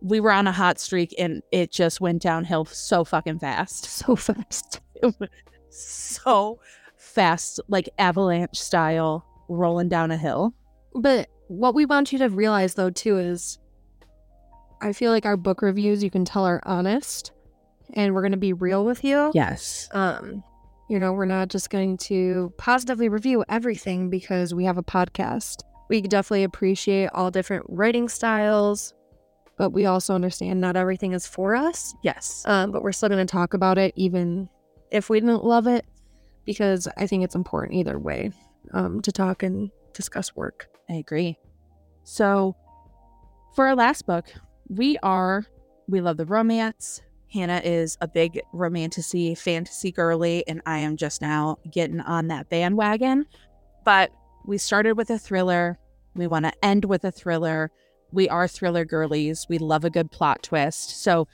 we 0.01 0.19
were 0.19 0.31
on 0.31 0.47
a 0.47 0.51
hot 0.51 0.79
streak 0.79 1.13
and 1.17 1.41
it 1.51 1.71
just 1.71 2.01
went 2.01 2.21
downhill 2.21 2.65
so 2.65 3.03
fucking 3.03 3.39
fast. 3.39 3.85
So 4.01 4.15
fast. 4.15 4.81
so 5.69 6.59
fast, 6.97 7.59
like 7.67 7.89
avalanche 7.97 8.59
style, 8.59 9.25
rolling 9.47 9.89
down 9.89 10.11
a 10.11 10.17
hill. 10.17 10.53
But 10.93 11.29
what 11.47 11.75
we 11.75 11.85
want 11.85 12.11
you 12.11 12.19
to 12.19 12.29
realize 12.29 12.75
though 12.75 12.89
too 12.89 13.17
is 13.17 13.57
I 14.81 14.93
feel 14.93 15.11
like 15.11 15.25
our 15.25 15.37
book 15.37 15.61
reviews 15.61 16.03
you 16.03 16.09
can 16.09 16.25
tell 16.25 16.45
are 16.45 16.61
honest 16.65 17.31
and 17.93 18.13
we're 18.13 18.21
going 18.21 18.31
to 18.31 18.37
be 18.37 18.53
real 18.53 18.85
with 18.85 19.03
you. 19.03 19.31
Yes. 19.33 19.89
Um 19.91 20.43
you 20.91 20.99
know, 20.99 21.13
we're 21.13 21.23
not 21.23 21.47
just 21.47 21.69
going 21.69 21.95
to 21.95 22.53
positively 22.57 23.07
review 23.07 23.45
everything 23.47 24.09
because 24.09 24.53
we 24.53 24.65
have 24.65 24.77
a 24.77 24.83
podcast. 24.83 25.61
We 25.87 26.01
definitely 26.01 26.43
appreciate 26.43 27.09
all 27.13 27.31
different 27.31 27.65
writing 27.69 28.09
styles, 28.09 28.93
but 29.57 29.69
we 29.69 29.85
also 29.85 30.13
understand 30.13 30.59
not 30.59 30.75
everything 30.75 31.13
is 31.13 31.25
for 31.25 31.55
us. 31.55 31.95
Yes. 32.03 32.43
Um, 32.45 32.71
but 32.71 32.83
we're 32.83 32.91
still 32.91 33.07
going 33.07 33.25
to 33.25 33.31
talk 33.31 33.53
about 33.53 33.77
it 33.77 33.93
even 33.95 34.49
if 34.91 35.09
we 35.09 35.21
didn't 35.21 35.45
love 35.45 35.65
it 35.65 35.85
because 36.43 36.89
I 36.97 37.07
think 37.07 37.23
it's 37.23 37.35
important 37.35 37.79
either 37.79 37.97
way 37.97 38.33
um, 38.73 39.01
to 39.03 39.13
talk 39.13 39.43
and 39.43 39.71
discuss 39.93 40.35
work. 40.35 40.67
I 40.89 40.95
agree. 40.95 41.39
So, 42.03 42.57
for 43.55 43.65
our 43.65 43.77
last 43.77 44.05
book, 44.05 44.25
we 44.67 44.97
are 45.03 45.45
we 45.87 46.01
love 46.01 46.17
the 46.17 46.25
romance. 46.25 47.01
Hannah 47.33 47.61
is 47.63 47.97
a 48.01 48.07
big 48.07 48.41
romantasy 48.51 49.35
fantasy 49.35 49.91
girly, 49.91 50.45
and 50.47 50.61
I 50.65 50.79
am 50.79 50.97
just 50.97 51.21
now 51.21 51.57
getting 51.69 52.01
on 52.01 52.27
that 52.27 52.49
bandwagon. 52.49 53.25
But 53.85 54.11
we 54.45 54.57
started 54.57 54.97
with 54.97 55.09
a 55.09 55.17
thriller. 55.17 55.79
We 56.13 56.27
want 56.27 56.45
to 56.45 56.53
end 56.63 56.85
with 56.85 57.05
a 57.05 57.11
thriller. 57.11 57.71
We 58.11 58.27
are 58.27 58.47
thriller 58.47 58.83
girlies. 58.83 59.45
We 59.47 59.59
love 59.59 59.85
a 59.85 59.89
good 59.89 60.11
plot 60.11 60.43
twist. 60.43 61.01
So 61.01 61.27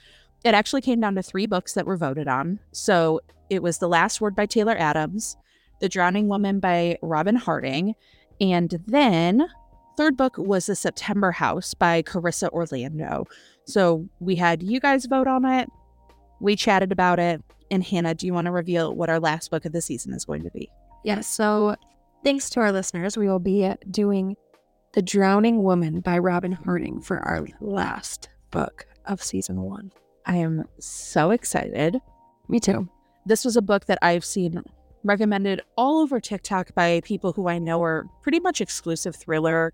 it 0.44 0.54
actually 0.54 0.82
came 0.82 1.00
down 1.00 1.16
to 1.16 1.22
three 1.22 1.46
books 1.46 1.74
that 1.74 1.86
were 1.86 1.96
voted 1.96 2.28
on. 2.28 2.60
So 2.70 3.20
it 3.50 3.62
was 3.62 3.78
The 3.78 3.88
Last 3.88 4.20
Word 4.20 4.36
by 4.36 4.46
Taylor 4.46 4.76
Adams, 4.78 5.36
The 5.80 5.88
Drowning 5.88 6.28
Woman 6.28 6.60
by 6.60 6.98
Robyn 7.02 7.36
Harding, 7.36 7.94
and 8.40 8.80
then 8.86 9.48
third 9.96 10.16
book 10.16 10.38
was 10.38 10.66
The 10.66 10.76
September 10.76 11.32
House 11.32 11.74
by 11.74 12.02
Carissa 12.02 12.50
Orlando. 12.50 13.26
So 13.64 14.08
we 14.20 14.36
had 14.36 14.62
you 14.62 14.78
guys 14.78 15.06
vote 15.06 15.26
on 15.26 15.44
it. 15.44 15.68
We 16.40 16.56
chatted 16.56 16.92
about 16.92 17.18
it. 17.18 17.42
And 17.70 17.84
Hannah, 17.84 18.14
do 18.14 18.26
you 18.26 18.32
want 18.32 18.46
to 18.46 18.50
reveal 18.50 18.94
what 18.94 19.10
our 19.10 19.20
last 19.20 19.50
book 19.50 19.64
of 19.64 19.72
the 19.72 19.82
season 19.82 20.14
is 20.14 20.24
going 20.24 20.42
to 20.42 20.50
be? 20.50 20.70
Yeah, 21.04 21.20
so 21.20 21.76
thanks 22.24 22.48
to 22.50 22.60
our 22.60 22.72
listeners, 22.72 23.16
we 23.16 23.28
will 23.28 23.38
be 23.38 23.70
doing 23.90 24.36
The 24.94 25.02
Drowning 25.02 25.62
Woman 25.62 26.00
by 26.00 26.18
Robyn 26.18 26.52
Harding 26.52 27.00
for 27.00 27.18
our 27.18 27.46
last 27.60 28.30
book 28.50 28.86
of 29.04 29.22
season 29.22 29.60
one. 29.62 29.92
I 30.26 30.36
am 30.36 30.64
so 30.78 31.30
excited. 31.30 32.00
Me 32.48 32.60
too. 32.60 32.88
This 33.26 33.44
was 33.44 33.56
a 33.56 33.62
book 33.62 33.86
that 33.86 33.98
I've 34.00 34.24
seen 34.24 34.62
recommended 35.04 35.60
all 35.76 36.00
over 36.00 36.20
TikTok 36.20 36.74
by 36.74 37.00
people 37.04 37.32
who 37.32 37.48
I 37.48 37.58
know 37.58 37.82
are 37.82 38.06
pretty 38.22 38.40
much 38.40 38.60
exclusive 38.60 39.14
thriller 39.14 39.72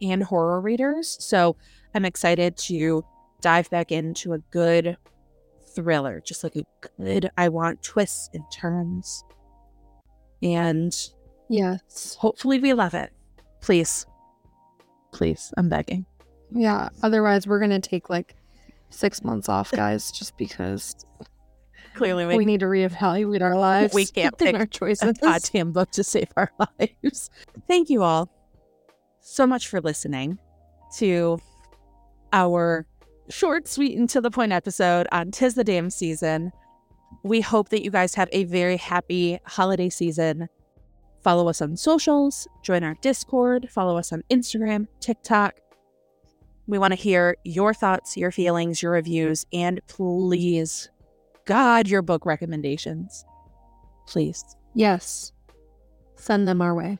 and 0.00 0.22
horror 0.22 0.60
readers. 0.60 1.16
So 1.20 1.56
I'm 1.94 2.04
excited 2.04 2.56
to 2.58 3.04
dive 3.40 3.68
back 3.70 3.92
into 3.92 4.32
a 4.32 4.38
good 4.38 4.96
thriller, 5.76 6.20
just 6.24 6.42
like 6.42 6.56
a 6.56 6.64
good, 6.98 7.30
I 7.36 7.48
want 7.50 7.82
twists 7.82 8.28
and 8.34 8.42
turns. 8.52 9.22
And 10.42 10.92
Yes. 11.48 12.16
hopefully 12.18 12.58
we 12.58 12.72
love 12.72 12.94
it. 12.94 13.12
Please. 13.60 14.04
Please, 15.12 15.52
I'm 15.56 15.68
begging. 15.68 16.04
Yeah. 16.50 16.88
Otherwise, 17.02 17.46
we're 17.46 17.58
going 17.60 17.70
to 17.70 17.80
take 17.80 18.10
like 18.10 18.34
six 18.90 19.22
months 19.22 19.48
off, 19.48 19.70
guys, 19.72 20.10
just 20.10 20.36
because 20.36 20.94
Clearly, 21.94 22.26
we 22.36 22.44
need 22.44 22.60
to 22.60 22.66
reevaluate 22.66 23.40
our 23.40 23.56
lives. 23.56 23.94
We 23.94 24.04
can't 24.06 24.36
pick 24.38 24.54
our 24.54 24.66
choices. 24.66 25.16
goddamn 25.18 25.72
book 25.72 25.90
to 25.92 26.04
save 26.04 26.28
our 26.36 26.50
lives. 26.78 27.30
Thank 27.66 27.88
you 27.88 28.02
all 28.02 28.28
so 29.20 29.46
much 29.46 29.68
for 29.68 29.80
listening 29.80 30.38
to 30.98 31.38
our 32.32 32.86
short, 33.28 33.68
sweet, 33.68 33.98
and 33.98 34.08
to 34.10 34.20
the 34.20 34.30
point 34.30 34.52
episode 34.52 35.06
on 35.12 35.30
Tis 35.30 35.54
the 35.54 35.64
Damn 35.64 35.90
Season. 35.90 36.52
We 37.22 37.40
hope 37.40 37.70
that 37.70 37.82
you 37.82 37.90
guys 37.90 38.14
have 38.14 38.28
a 38.32 38.44
very 38.44 38.76
happy 38.76 39.38
holiday 39.44 39.88
season. 39.88 40.48
Follow 41.22 41.48
us 41.48 41.60
on 41.60 41.76
socials, 41.76 42.46
join 42.62 42.84
our 42.84 42.94
Discord, 43.02 43.68
follow 43.70 43.96
us 43.96 44.12
on 44.12 44.22
Instagram, 44.30 44.86
TikTok. 45.00 45.56
We 46.68 46.78
want 46.78 46.92
to 46.92 46.96
hear 46.96 47.36
your 47.44 47.74
thoughts, 47.74 48.16
your 48.16 48.30
feelings, 48.30 48.82
your 48.82 48.92
reviews, 48.92 49.44
and 49.52 49.80
please, 49.88 50.88
God, 51.44 51.88
your 51.88 52.02
book 52.02 52.26
recommendations. 52.26 53.24
Please. 54.06 54.44
Yes. 54.74 55.32
Send 56.16 56.46
them 56.46 56.62
our 56.62 56.74
way. 56.74 56.98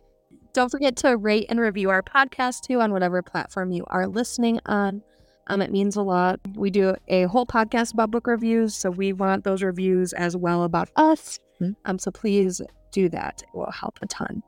Don't 0.53 0.71
forget 0.71 0.97
to 0.97 1.17
rate 1.17 1.47
and 1.49 1.61
review 1.61 1.91
our 1.91 2.03
podcast 2.03 2.63
too 2.63 2.81
on 2.81 2.93
whatever 2.93 3.23
platform 3.23 3.73
you 3.73 3.85
are 3.89 4.07
listening 4.07 4.59
on. 4.67 5.03
Um, 5.49 5.63
it 5.63 5.71
means 5.71 5.97
a 5.97 6.03
lot. 6.03 6.41
We 6.55 6.71
do 6.71 6.95
a 7.09 7.25
whole 7.25 7.47
podcast 7.47 7.93
about 7.93 8.11
book 8.11 8.27
reviews, 8.27 8.75
so 8.75 8.91
we 8.91 9.13
want 9.13 9.45
those 9.45 9.63
reviews 9.63 10.13
as 10.13 10.37
well 10.37 10.65
about 10.65 10.91
us. 10.97 11.39
Hmm. 11.59 11.73
Um, 11.85 11.99
so 11.99 12.11
please 12.11 12.61
do 12.93 13.09
that. 13.11 13.43
It 13.43 13.57
will 13.57 13.71
help 13.71 13.99
a 14.03 14.07
ton. 14.07 14.43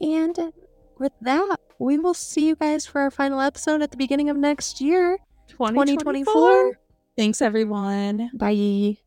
And 0.00 0.52
with 0.98 1.12
that, 1.22 1.56
we 1.78 1.98
will 1.98 2.14
see 2.14 2.46
you 2.48 2.56
guys 2.56 2.86
for 2.86 3.00
our 3.00 3.10
final 3.10 3.40
episode 3.40 3.82
at 3.82 3.90
the 3.90 3.96
beginning 3.96 4.28
of 4.28 4.36
next 4.36 4.80
year, 4.80 5.18
2024. 5.48 6.78
Thanks, 7.16 7.40
everyone. 7.40 8.30
Bye. 8.34 9.03